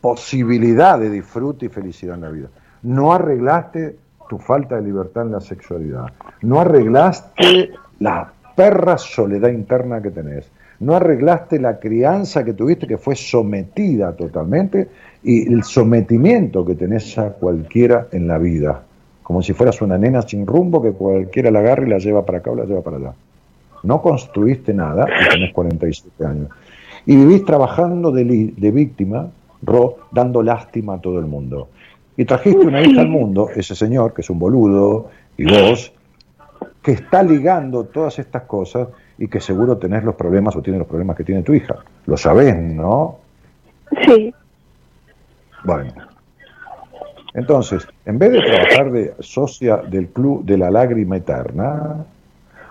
[0.01, 2.49] posibilidad de disfrute y felicidad en la vida.
[2.83, 3.97] No arreglaste
[4.29, 6.07] tu falta de libertad en la sexualidad.
[6.43, 10.51] No arreglaste la perra soledad interna que tenés.
[10.81, 14.89] No arreglaste la crianza que tuviste que fue sometida totalmente
[15.23, 18.83] y el sometimiento que tenés a cualquiera en la vida.
[19.31, 22.39] Como si fueras una nena sin rumbo que cualquiera la agarra y la lleva para
[22.39, 23.13] acá o la lleva para allá.
[23.85, 26.49] No construiste nada y tenés 47 años.
[27.07, 29.29] Y vivís trabajando de, de víctima,
[29.63, 31.69] Ro, dando lástima a todo el mundo.
[32.17, 35.93] Y trajiste una hija al mundo, ese señor, que es un boludo, y vos,
[36.83, 40.89] que está ligando todas estas cosas y que seguro tenés los problemas o tiene los
[40.89, 41.77] problemas que tiene tu hija.
[42.07, 43.19] Lo sabés, ¿no?
[44.05, 44.35] Sí.
[45.63, 46.10] Bueno.
[47.35, 52.05] Entonces, en vez de trabajar de socia del club de la lágrima eterna,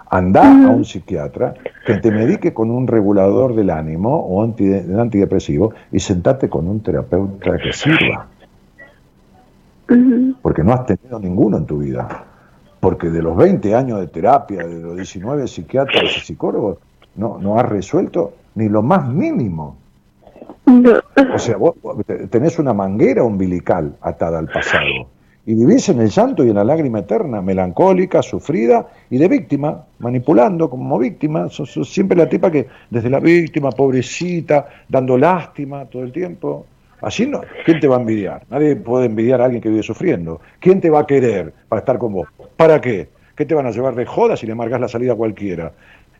[0.10, 1.54] anda a un psiquiatra
[1.86, 6.82] que te medique con un regulador del ánimo o anti- antidepresivo y sentate con un
[6.82, 8.28] terapeuta que sirva.
[10.42, 12.26] Porque no has tenido ninguno en tu vida.
[12.80, 16.78] Porque de los 20 años de terapia, de los 19 psiquiatras y psicólogos,
[17.16, 19.78] no, no has resuelto ni lo más mínimo.
[21.34, 24.84] O sea, vos vos te- tenés una manguera umbilical atada al pasado
[25.46, 29.86] y vivís en el llanto y en la lágrima eterna, melancólica, sufrida y de víctima,
[30.00, 31.50] manipulando como víctima.
[31.50, 36.66] Sos, siempre la tipa que desde la víctima, pobrecita, dando lástima todo el tiempo.
[37.02, 38.44] Así no, ¿quién te va a envidiar?
[38.50, 40.42] Nadie puede envidiar a alguien que vive sufriendo.
[40.60, 42.28] ¿Quién te va a querer para estar con vos?
[42.58, 43.08] ¿Para qué?
[43.36, 45.72] ¿Qué te van a llevar de jodas si le marcas la salida a cualquiera?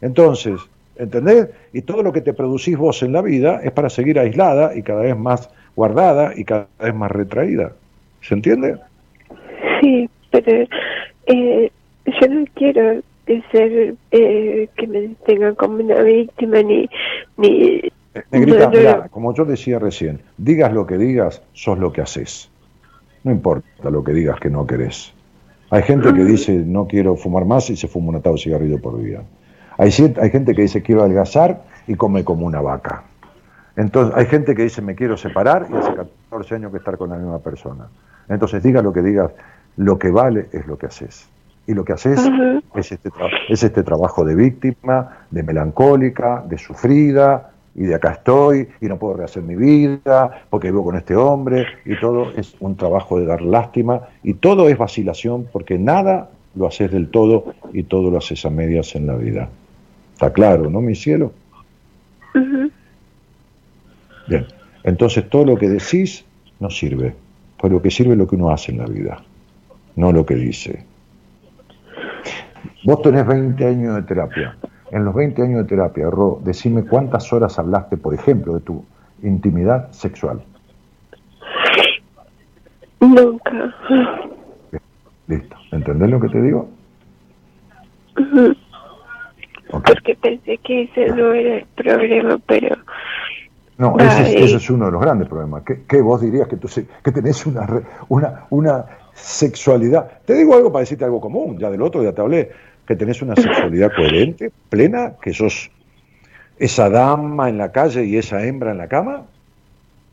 [0.02, 0.54] Entonces,
[1.00, 1.48] ¿entendés?
[1.74, 4.84] Y todo lo que te producís vos en la vida es para seguir aislada y
[4.84, 7.74] cada vez más guardada y cada vez más retraída.
[8.22, 8.78] ¿Se entiende?
[9.82, 10.68] Sí, pero
[11.26, 11.72] eh,
[12.06, 13.02] yo no quiero
[13.52, 16.90] ser eh, que me tengan como una víctima ni
[17.38, 17.82] ni
[18.32, 22.02] Negrita, no, no, mirá, como yo decía recién, digas lo que digas, sos lo que
[22.02, 22.50] haces.
[23.24, 25.14] No importa lo que digas que no querés.
[25.70, 28.82] Hay gente que dice no quiero fumar más y se fuma un atado de cigarrillo
[28.82, 29.22] por día.
[29.80, 29.92] Hay,
[30.22, 33.04] hay gente que dice quiero adelgazar y come como una vaca.
[33.78, 37.10] Entonces, hay gente que dice me quiero separar y hace 14 años que estar con
[37.10, 37.88] la misma persona.
[38.28, 39.32] Entonces, diga lo que digas,
[39.78, 41.30] lo que vale es lo que haces.
[41.66, 42.20] Y lo que haces
[42.76, 43.10] es, este
[43.48, 48.98] es este trabajo de víctima, de melancólica, de sufrida, y de acá estoy, y no
[48.98, 53.26] puedo rehacer mi vida, porque vivo con este hombre, y todo es un trabajo de
[53.26, 58.18] dar lástima, y todo es vacilación, porque nada lo haces del todo, y todo lo
[58.18, 59.48] haces a medias en la vida.
[60.20, 61.32] Está claro, ¿no, mi cielo?
[64.28, 64.46] Bien,
[64.84, 66.26] entonces todo lo que decís
[66.60, 67.16] no sirve,
[67.58, 69.24] pues lo que sirve es lo que uno hace en la vida,
[69.96, 70.84] no lo que dice.
[72.84, 74.58] Vos tenés 20 años de terapia.
[74.92, 78.84] En los 20 años de terapia, Ro, decime cuántas horas hablaste, por ejemplo, de tu
[79.24, 80.42] intimidad sexual.
[83.00, 83.74] nunca.
[85.28, 85.56] Listo.
[85.72, 86.70] ¿Entendés lo que te digo?
[88.18, 88.54] Ujú.
[89.70, 92.76] Porque pensé que ese no era el problema, pero
[93.78, 94.44] No, ese es, Vale.
[94.46, 95.64] ese es uno de los grandes problemas.
[95.64, 96.68] ¿Qué, qué vos dirías que, tú,
[97.04, 97.68] que tenés una,
[98.10, 100.20] una, una sexualidad?
[100.26, 102.52] Te digo algo para decirte algo común, ya del otro ya te hablé,
[102.88, 105.70] que tenés una sexualidad coherente, plena, que sos
[106.58, 109.26] esa dama en la calle y esa hembra en la cama.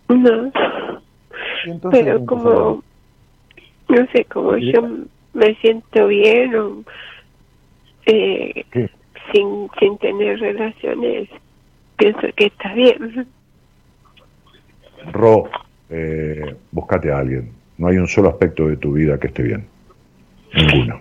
[0.09, 0.53] no.
[1.65, 2.83] Entonces, Pero ¿cómo como,
[3.89, 4.83] no sé, como yo
[5.35, 6.83] me siento bien o,
[8.07, 8.89] eh, ¿Qué?
[9.33, 11.29] Sin, sin tener relaciones,
[11.97, 13.27] pienso que está bien.
[15.13, 15.51] Ro,
[15.91, 17.51] eh, buscate a alguien.
[17.79, 19.67] No hay un solo aspecto de tu vida que esté bien.
[20.55, 21.01] Ninguno.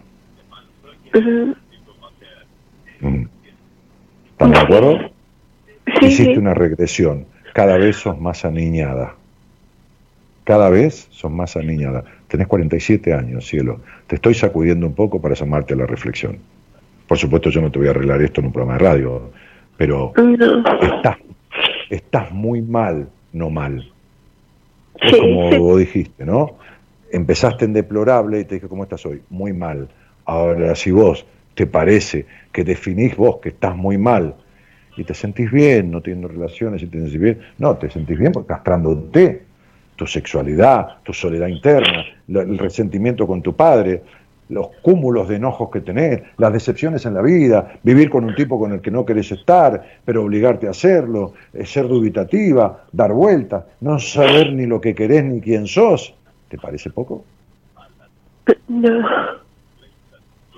[1.14, 1.56] Ujú.
[3.02, 3.28] Mm.
[4.32, 5.00] ¿Están de acuerdo?
[6.00, 6.40] Sí, Hiciste sí.
[6.40, 7.26] una regresión.
[7.54, 9.16] Cada vez sos más aniñada.
[10.44, 12.04] Cada vez sos más aniñada.
[12.04, 13.80] Te Tenés 47 años, cielo.
[14.08, 16.40] Te estoy sacudiendo un poco para llamarte a la reflexión.
[17.08, 19.32] Por supuesto, yo no te voy a arreglar esto en un programa de radio,
[19.78, 20.14] pero
[20.82, 21.18] estás,
[21.90, 23.92] estás muy mal, no mal.
[25.02, 26.58] Es como vos dijiste, ¿no?
[27.12, 29.22] Empezaste en deplorable y te dije, ¿cómo estás hoy?
[29.30, 29.88] Muy mal.
[30.26, 34.36] Ahora, si vos te parece que definís vos que estás muy mal
[34.98, 38.32] y te sentís bien, no teniendo relaciones y te sentís bien, no, te sentís bien
[38.32, 39.44] porque castrándote
[39.96, 44.02] tu sexualidad, tu soledad interna, el resentimiento con tu padre,
[44.50, 48.60] los cúmulos de enojos que tenés, las decepciones en la vida, vivir con un tipo
[48.60, 53.66] con el que no querés estar, pero obligarte a hacerlo, eh, ser dubitativa, dar vueltas,
[53.82, 56.14] no saber ni lo que querés ni quién sos.
[56.50, 57.24] ¿Te parece poco?
[58.68, 59.08] No.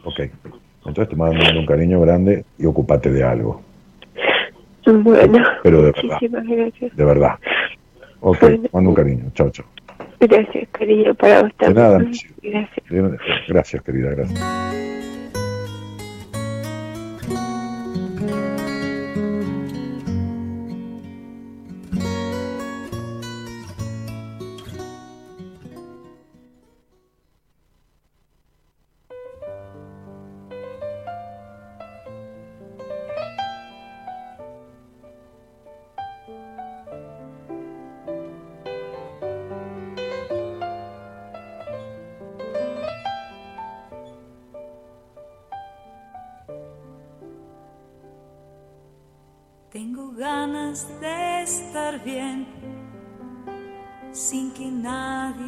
[0.03, 0.22] Ok.
[0.85, 3.61] Entonces te mando un cariño grande y ocupate de algo.
[4.85, 6.03] Bueno, Pero de verdad.
[6.03, 6.95] muchísimas gracias.
[6.95, 7.35] De verdad.
[8.22, 9.23] Ok, mando un cariño.
[9.34, 9.65] Chao, chao.
[10.19, 13.48] Gracias, cariño, para vos De nada, Gracias.
[13.48, 15.06] Gracias, querida, gracias.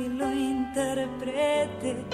[0.07, 2.05] Lo interprete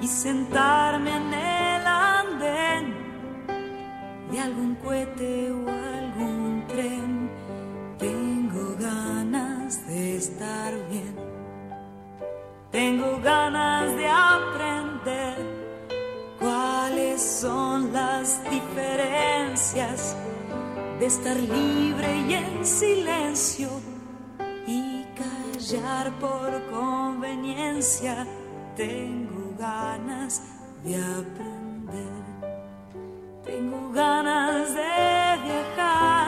[0.00, 2.94] y sentarme en el andén
[4.30, 7.30] de algún cohete o algún tren.
[7.98, 11.14] Tengo ganas de estar bien.
[12.70, 15.36] Tengo ganas de aprender
[16.38, 20.16] cuáles son las diferencias
[20.98, 23.89] de estar libre y en silencio
[26.18, 28.26] por conveniencia.
[28.76, 30.42] Tengo ganas
[30.82, 32.24] de aprender.
[33.44, 36.19] Tengo ganas de viajar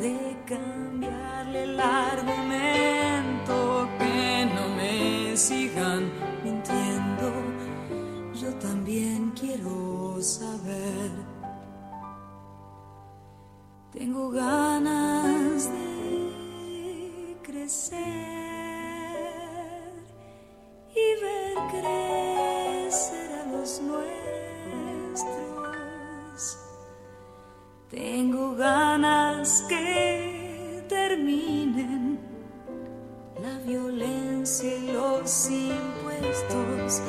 [0.00, 3.54] de cambiarle el argumento,
[3.98, 6.10] que no me sigan
[6.42, 7.30] mintiendo.
[8.32, 11.10] Yo también quiero saber.
[13.92, 17.98] Tengo ganas de crecer
[20.94, 24.10] y ver crecer a los nuestros.
[27.90, 28.89] Tengo ganas
[35.20, 37.02] los impuestos.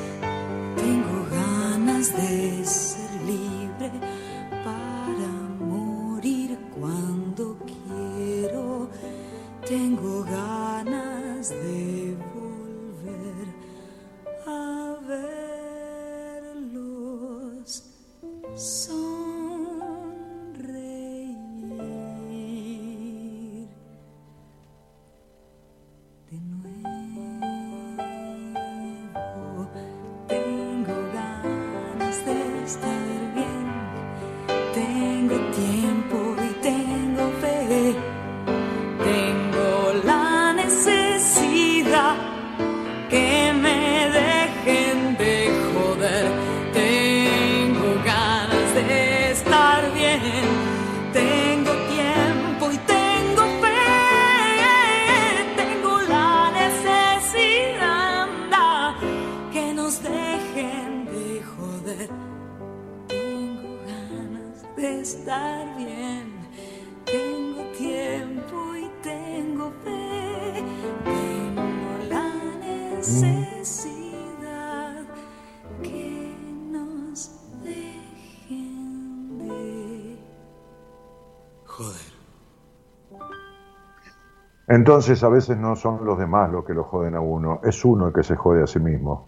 [84.81, 88.07] Entonces a veces no son los demás los que lo joden a uno, es uno
[88.07, 89.27] el que se jode a sí mismo.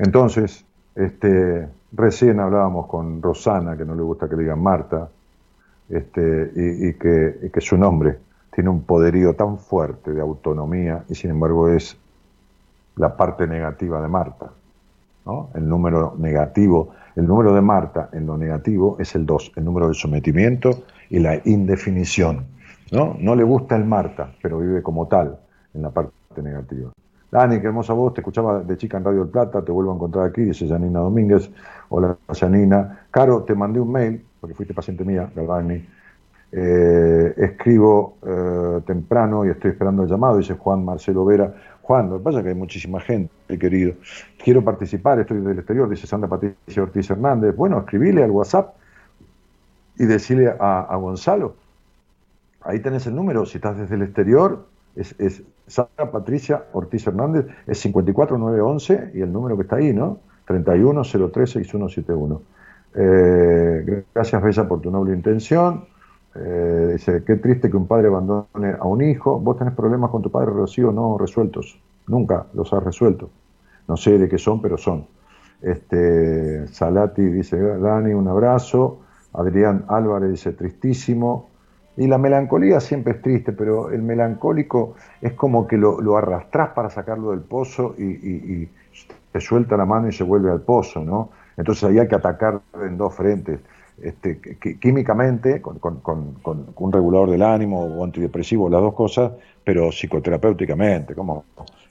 [0.00, 0.64] Entonces,
[0.96, 5.08] este, recién hablábamos con Rosana, que no le gusta que le digan Marta,
[5.88, 8.18] este, y, que, su nombre
[8.52, 11.96] tiene un poderío tan fuerte de autonomía y sin embargo es
[12.96, 14.50] la parte negativa de Marta.
[15.24, 15.50] ¿no?
[15.54, 19.86] El número negativo, el número de Marta en lo negativo es el 2, el número
[19.86, 22.50] del sometimiento y la indefinición.
[22.92, 23.16] ¿No?
[23.18, 25.38] no le gusta el Marta, pero vive como tal
[25.74, 26.12] en la parte
[26.42, 26.90] negativa.
[27.30, 29.94] Dani, qué hermosa voz, te escuchaba de chica en Radio del Plata, te vuelvo a
[29.94, 31.50] encontrar aquí, dice Janina Domínguez.
[31.88, 33.06] Hola, Janina.
[33.10, 35.82] Caro, te mandé un mail, porque fuiste paciente mía, Dani.
[36.54, 41.54] Eh, escribo eh, temprano y estoy esperando el llamado, dice Juan Marcelo Vera.
[41.80, 43.94] Juan, lo que pasa que hay muchísima gente, querido.
[44.36, 47.56] Quiero participar, estoy del exterior, dice Sandra Patricia Ortiz Hernández.
[47.56, 48.74] Bueno, escribile al WhatsApp
[49.96, 51.61] y decirle a Gonzalo.
[52.64, 57.78] Ahí tenés el número, si estás desde el exterior, es, Sandra Patricia Ortiz Hernández, es
[57.80, 60.18] 54911 y el número que está ahí, ¿no?
[60.46, 62.40] 31036171.
[62.94, 65.86] Eh, gracias, Bella, por tu noble intención.
[66.34, 69.38] Eh, dice, qué triste que un padre abandone a un hijo.
[69.38, 71.78] Vos tenés problemas con tu padre, Rocío, no resueltos.
[72.06, 73.30] Nunca los has resuelto.
[73.88, 75.06] No sé de qué son, pero son.
[75.60, 79.00] Este, Salati dice, Dani, un abrazo.
[79.32, 81.51] Adrián Álvarez dice, tristísimo.
[81.96, 86.70] Y la melancolía siempre es triste, pero el melancólico es como que lo, lo arrastrás
[86.70, 88.68] para sacarlo del pozo y, y,
[89.30, 91.30] te suelta la mano y se vuelve al pozo, ¿no?
[91.56, 93.60] Entonces ahí hay que atacar en dos frentes.
[94.00, 94.40] Este,
[94.80, 95.78] químicamente, con,
[96.76, 99.32] un regulador del ánimo o antidepresivo, las dos cosas,
[99.64, 101.44] pero psicoterapéuticamente, como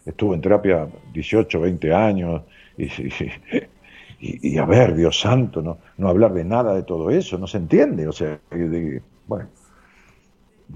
[0.05, 2.41] estuve en terapia 18, 20 años,
[2.77, 7.37] y, y, y, a ver, Dios santo, no, no hablar de nada de todo eso,
[7.37, 9.47] no se entiende, o sea, de, bueno,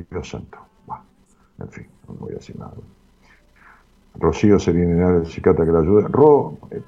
[0.04, 0.58] Dios santo,
[1.60, 2.74] en fin, no voy a decir nada.
[4.18, 6.08] Rocío Serenidad, el psiquiatra que la ayuda.
[6.10, 6.82] Ro, eh,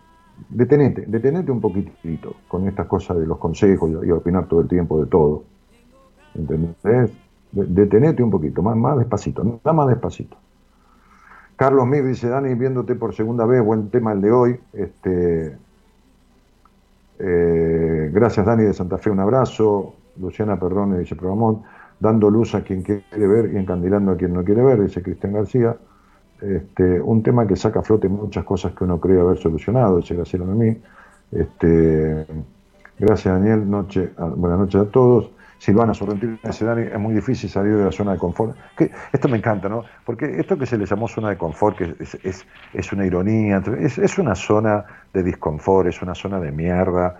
[0.49, 4.99] detenete, detenete un poquitito con estas cosas de los consejos y, opinar todo el tiempo
[4.99, 5.43] de todo.
[6.35, 7.11] ¿Entendés?
[7.51, 10.37] Detenete un poquito, más, más despacito, nada más despacito.
[11.55, 14.59] Carlos Mir dice, Dani, viéndote por segunda vez, buen tema el de hoy.
[14.73, 15.57] Este,
[17.19, 19.95] eh, gracias, Dani de Santa Fe, un abrazo.
[20.17, 21.63] Luciana Perrone dice, Programón,
[21.99, 25.33] dando luz a quien quiere ver y encandilando a quien no quiere ver, dice Cristian
[25.33, 25.75] García.
[26.41, 30.15] Este, un tema que saca a flote muchas cosas que uno cree haber solucionado, dice
[30.15, 30.77] Graciela a mí.
[31.31, 32.25] Este,
[32.99, 35.31] gracias Daniel, noche, buenas noches a todos.
[35.59, 38.55] Silvana Sorrentino dice, Dani, es muy difícil salir de la zona de confort.
[38.77, 39.83] Que, esto me encanta, ¿no?
[40.05, 43.61] Porque esto que se le llamó zona de confort, que es, es, es una ironía,
[43.79, 47.17] es, es, una zona de disconfort, es una zona de mierda,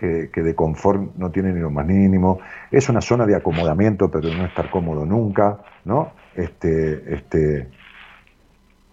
[0.00, 2.40] que, de confort no tiene ni lo más mínimo,
[2.70, 6.12] es una zona de acomodamiento, pero no estar cómodo nunca, ¿no?
[6.34, 7.70] Este, este,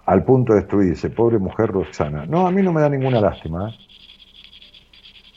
[0.06, 2.26] al punto de destruirse, pobre mujer Roxana.
[2.26, 3.70] No, a mí no me da ninguna lástima.
[3.70, 3.74] ¿eh?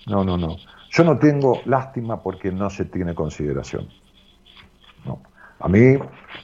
[0.09, 0.56] No, no, no.
[0.90, 3.88] Yo no tengo lástima porque no se tiene consideración.
[5.05, 5.22] No.
[5.60, 5.97] A mí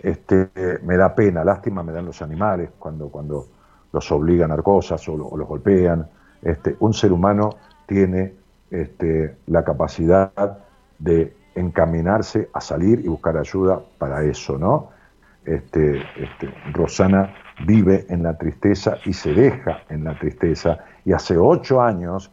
[0.02, 0.50] este,
[0.84, 3.46] me da pena, lástima me dan los animales cuando, cuando
[3.92, 6.06] los obligan a cosas o, o los golpean.
[6.42, 7.50] Este, un ser humano
[7.86, 10.58] tiene este, la capacidad
[10.98, 14.90] de encaminarse a salir y buscar ayuda para eso, ¿no?
[15.44, 17.34] Este, este, Rosana
[17.64, 20.78] vive en la tristeza y se deja en la tristeza.
[21.04, 22.30] Y hace ocho años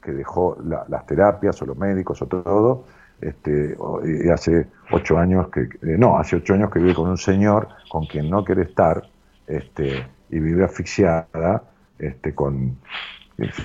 [0.00, 2.84] que dejó la, las terapias o los médicos o todo,
[3.22, 7.18] este, y hace ocho años que, eh, no, hace ocho años que vive con un
[7.18, 9.08] señor con quien no quiere estar,
[9.46, 11.62] este, y vive asfixiada,
[11.98, 12.76] este, con...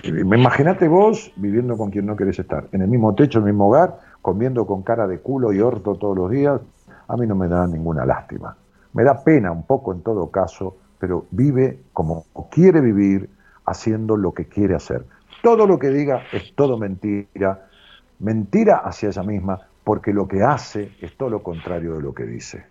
[0.03, 3.67] Imagínate vos viviendo con quien no querés estar, en el mismo techo, en el mismo
[3.67, 6.59] hogar, comiendo con cara de culo y orto todos los días,
[7.07, 8.55] a mí no me da ninguna lástima.
[8.93, 13.29] Me da pena un poco en todo caso pero vive como quiere vivir,
[13.65, 15.05] haciendo lo que quiere hacer.
[15.43, 17.67] Todo lo que diga es todo mentira,
[18.19, 22.23] mentira hacia ella misma, porque lo que hace es todo lo contrario de lo que
[22.23, 22.65] dice.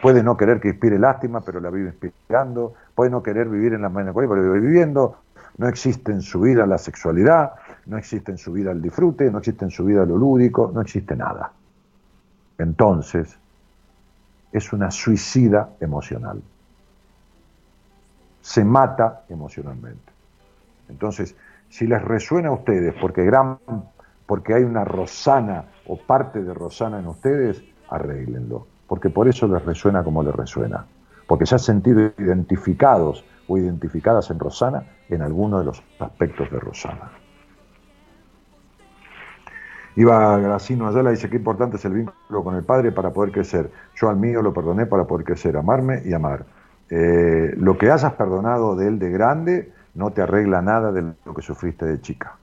[0.00, 3.82] Puede no querer que inspire lástima, pero la vive inspirando, puede no querer vivir en
[3.82, 5.18] la melancolía, pero vive viviendo,
[5.58, 7.52] no existe en su vida la sexualidad,
[7.86, 10.80] no existe en su vida el disfrute, no existe en su vida lo lúdico, no
[10.80, 11.52] existe nada.
[12.58, 13.36] Entonces,
[14.52, 16.42] es una suicida emocional
[18.42, 20.12] se mata emocionalmente.
[20.88, 21.34] Entonces,
[21.70, 23.58] si les resuena a ustedes, porque, gran,
[24.26, 29.64] porque hay una Rosana o parte de Rosana en ustedes, arréglenlo, porque por eso les
[29.64, 30.84] resuena como les resuena,
[31.26, 36.58] porque se han sentido identificados o identificadas en Rosana en alguno de los aspectos de
[36.58, 37.10] Rosana.
[39.94, 43.70] Iba Gracino Ayala dice que importante es el vínculo con el padre para poder crecer.
[43.94, 46.46] Yo al mío lo perdoné para poder crecer, amarme y amar.
[46.88, 51.34] Eh, lo que hayas perdonado de él de grande no te arregla nada de lo
[51.34, 52.36] que sufriste de chica.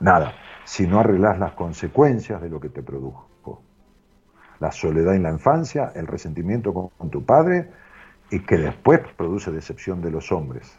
[0.00, 0.32] Nada.
[0.64, 3.28] Si no arreglas las consecuencias de lo que te produjo.
[4.60, 7.68] La soledad en la infancia, el resentimiento con tu padre
[8.34, 10.76] y que después produce decepción de los hombres.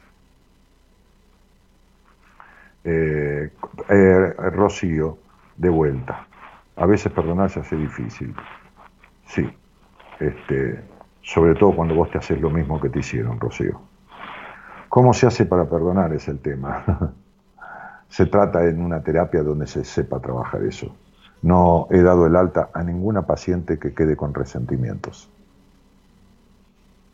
[2.84, 3.50] Eh,
[3.88, 5.18] eh, Rocío,
[5.56, 6.28] de vuelta.
[6.76, 8.36] A veces perdonar se hace difícil.
[9.28, 9.50] Sí.
[10.20, 10.84] Este,
[11.22, 13.80] sobre todo cuando vos te haces lo mismo que te hicieron, Rocío.
[14.90, 16.12] ¿Cómo se hace para perdonar?
[16.12, 16.84] Es el tema.
[18.10, 20.94] se trata en una terapia donde se sepa trabajar eso.
[21.42, 25.30] No he dado el alta a ninguna paciente que quede con resentimientos.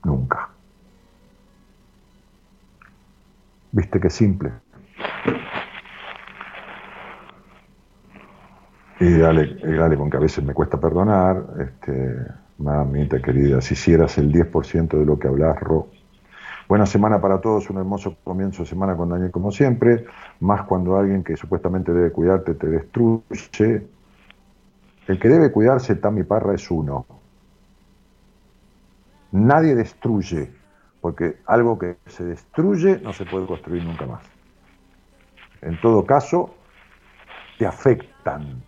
[0.03, 0.49] Nunca.
[3.71, 4.51] ¿Viste qué simple?
[8.99, 12.17] Y dale, dale, con que a veces me cuesta perdonar, este,
[12.59, 15.87] mamita querida, si hicieras el 10% de lo que hablas, Ro.
[16.67, 20.05] Buena semana para todos, un hermoso comienzo de semana con Daniel como siempre,
[20.39, 23.87] más cuando alguien que supuestamente debe cuidarte te destruye.
[25.07, 27.05] El que debe cuidarse, Tami Parra, es uno.
[29.31, 30.51] Nadie destruye,
[30.99, 34.23] porque algo que se destruye no se puede construir nunca más.
[35.61, 36.53] En todo caso,
[37.57, 38.63] te afectan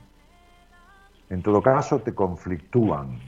[1.33, 3.19] en todo caso, te conflictúan.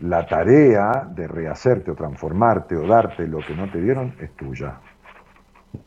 [0.00, 4.80] La tarea de rehacerte o transformarte o darte lo que no te dieron es tuya.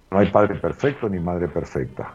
[0.10, 2.14] No hay padre perfecto ni madre perfecta.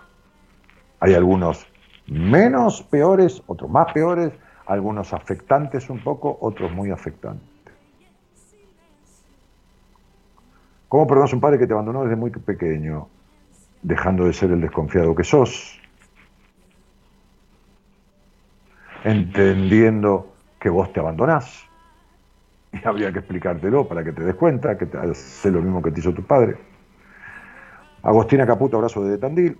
[1.00, 1.66] Hay algunos
[2.06, 4.32] menos peores, otros más peores,
[4.66, 7.48] algunos afectantes un poco, otros muy afectantes.
[10.88, 13.08] ¿Cómo perdonas a un padre que te abandonó desde muy pequeño,
[13.82, 15.80] dejando de ser el desconfiado que sos?
[19.06, 21.64] entendiendo que vos te abandonás.
[22.72, 25.92] Y habría que explicártelo para que te des cuenta que te hace lo mismo que
[25.92, 26.56] te hizo tu padre.
[28.02, 29.56] Agostina Caputo, abrazo de Tandil.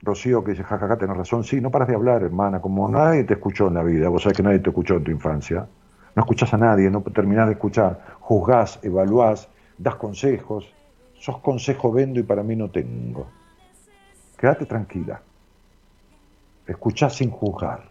[0.00, 1.44] Rocío que dice, jajaja, tenés razón.
[1.44, 4.08] Sí, no paras de hablar, hermana, como nadie te escuchó en la vida.
[4.08, 5.66] Vos sabés que nadie te escuchó en tu infancia.
[6.14, 8.16] No escuchás a nadie, no terminás de escuchar.
[8.20, 10.72] Juzgás, evaluás, das consejos.
[11.14, 13.26] Sos consejo vendo y para mí no tengo.
[14.36, 15.20] Quédate tranquila.
[16.66, 17.84] Escuchás sin juzgar.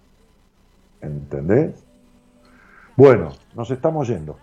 [1.01, 1.84] ¿Entendés?
[2.95, 4.38] Bueno, nos estamos yendo.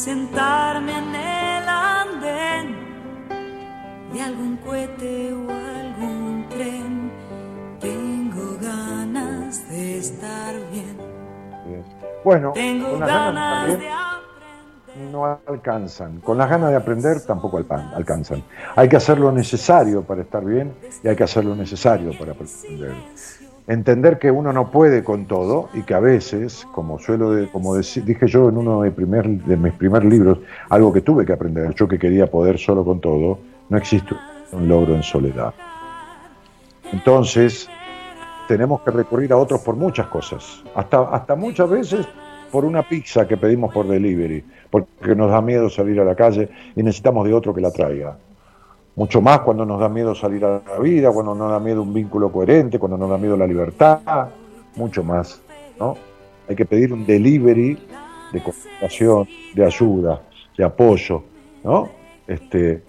[0.00, 2.66] Sentarme en el andén
[4.12, 7.12] de algún cohete o algún tren.
[7.80, 10.96] Tengo ganas de estar bien.
[12.24, 14.10] Bueno, Tengo con las ganas ganas
[15.12, 16.20] no alcanzan.
[16.20, 18.42] Con las ganas de aprender tampoco alcanzan.
[18.76, 22.32] Hay que hacer lo necesario para estar bien y hay que hacer lo necesario para
[22.32, 22.94] aprender.
[23.70, 27.76] Entender que uno no puede con todo y que a veces, como suelo de- como
[27.76, 30.38] dije yo en uno de, primer- de mis primeros libros,
[30.70, 33.38] algo que tuve que aprender, yo que quería poder solo con todo,
[33.68, 34.16] no existe
[34.50, 35.54] un logro en soledad.
[36.92, 37.68] Entonces,
[38.48, 42.08] tenemos que recurrir a otros por muchas cosas, hasta, hasta muchas veces
[42.50, 46.48] por una pizza que pedimos por delivery, porque nos da miedo salir a la calle
[46.74, 48.16] y necesitamos de otro que la traiga.
[49.00, 51.94] Mucho más cuando nos da miedo salir a la vida, cuando nos da miedo un
[51.94, 53.98] vínculo coherente, cuando nos da miedo la libertad,
[54.76, 55.40] mucho más,
[55.78, 55.96] ¿no?
[56.46, 57.78] Hay que pedir un delivery
[58.30, 60.20] de comunicación, de ayuda,
[60.54, 61.22] de apoyo,
[61.64, 61.88] ¿no?
[62.26, 62.82] Este,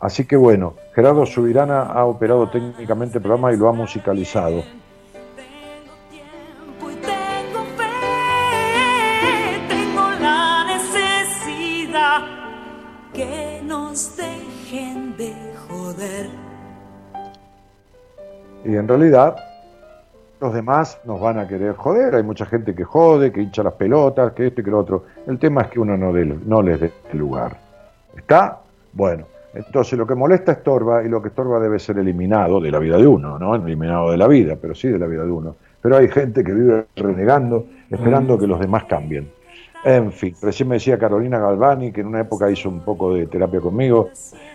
[0.00, 4.62] así que bueno, Gerardo Subirana ha operado técnicamente el programa y lo ha musicalizado.
[18.68, 19.34] Y en realidad
[20.42, 22.14] los demás nos van a querer joder.
[22.14, 25.04] Hay mucha gente que jode, que hincha las pelotas, que esto y que lo otro.
[25.26, 27.56] El tema es que uno no, no les dé lugar.
[28.14, 28.58] ¿Está?
[28.92, 29.24] Bueno.
[29.54, 32.98] Entonces lo que molesta estorba y lo que estorba debe ser eliminado de la vida
[32.98, 35.56] de uno, no eliminado de la vida, pero sí de la vida de uno.
[35.80, 39.30] Pero hay gente que vive renegando, esperando que los demás cambien.
[39.82, 43.26] En fin, recién me decía Carolina Galvani, que en una época hizo un poco de
[43.26, 44.10] terapia conmigo,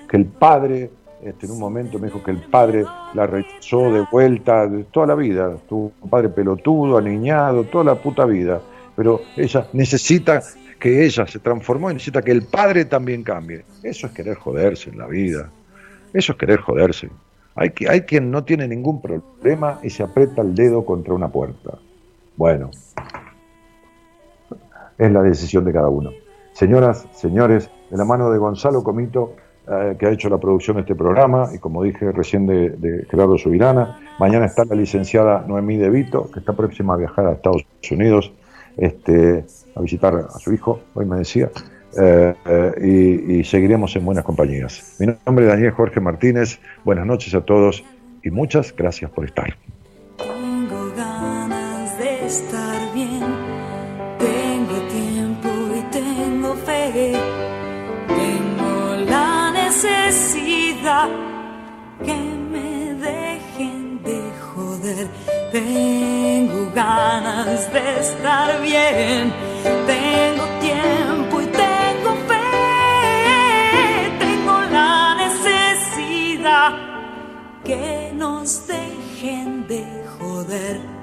[0.07, 0.91] que el padre,
[1.25, 5.15] este, en un momento me dijo que el padre la rechazó de vuelta toda la
[5.15, 8.61] vida, tuvo un padre pelotudo, aniñado, toda la puta vida,
[8.95, 10.41] pero ella necesita
[10.79, 13.63] que ella se transformó y necesita que el padre también cambie.
[13.83, 15.49] Eso es querer joderse en la vida,
[16.13, 17.09] eso es querer joderse.
[17.55, 21.29] Hay, que, hay quien no tiene ningún problema y se aprieta el dedo contra una
[21.29, 21.77] puerta.
[22.35, 22.71] Bueno,
[24.97, 26.11] es la decisión de cada uno.
[26.51, 30.81] Señoras, señores, de la mano de Gonzalo Comito, eh, que ha hecho la producción de
[30.81, 35.89] este programa, y como dije recién de, Gerardo Subirana, mañana está la licenciada Noemí De
[35.89, 38.33] Vito, que está próxima a viajar a Estados Unidos
[38.77, 39.45] este,
[39.75, 41.49] a visitar a su hijo, hoy me decía,
[41.97, 44.95] eh, eh, y, seguiremos en buenas compañías.
[44.99, 47.83] Mi nombre es Daniel Jorge Martínez, buenas noches a todos
[48.23, 49.25] y muchas gracias por
[51.97, 52.62] de estar
[62.05, 62.15] que
[62.51, 64.19] me dejen de
[64.53, 65.07] joder,
[65.51, 69.33] tengo ganas de estar bien,
[69.87, 72.49] tengo tiempo y tengo fe,
[74.19, 76.71] tengo la necesidad
[77.63, 79.85] que nos dejen de
[80.17, 81.02] joder.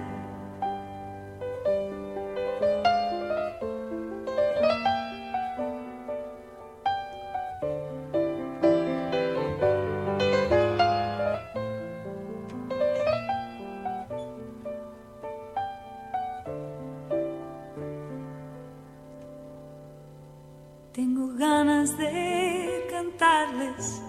[21.99, 24.01] De cantarles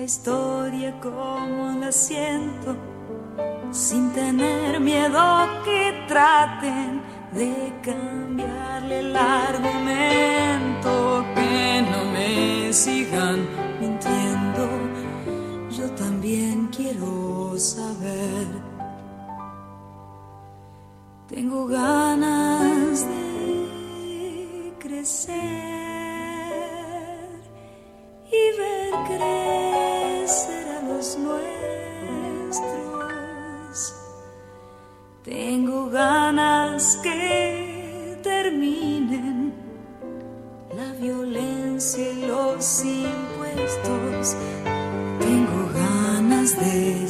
[0.00, 2.74] la historia como la siento,
[3.70, 7.02] sin tener miedo que traten
[7.32, 13.46] de cambiarle el argumento, que no me sigan
[13.78, 14.70] mintiendo.
[15.70, 18.46] Yo también quiero saber.
[21.28, 25.79] Tengo ganas de crecer
[28.32, 31.50] y ver crecer a los nuestros.
[35.24, 39.52] Tengo ganas que terminen
[40.76, 44.36] la violencia y los impuestos.
[45.18, 47.08] Tengo ganas de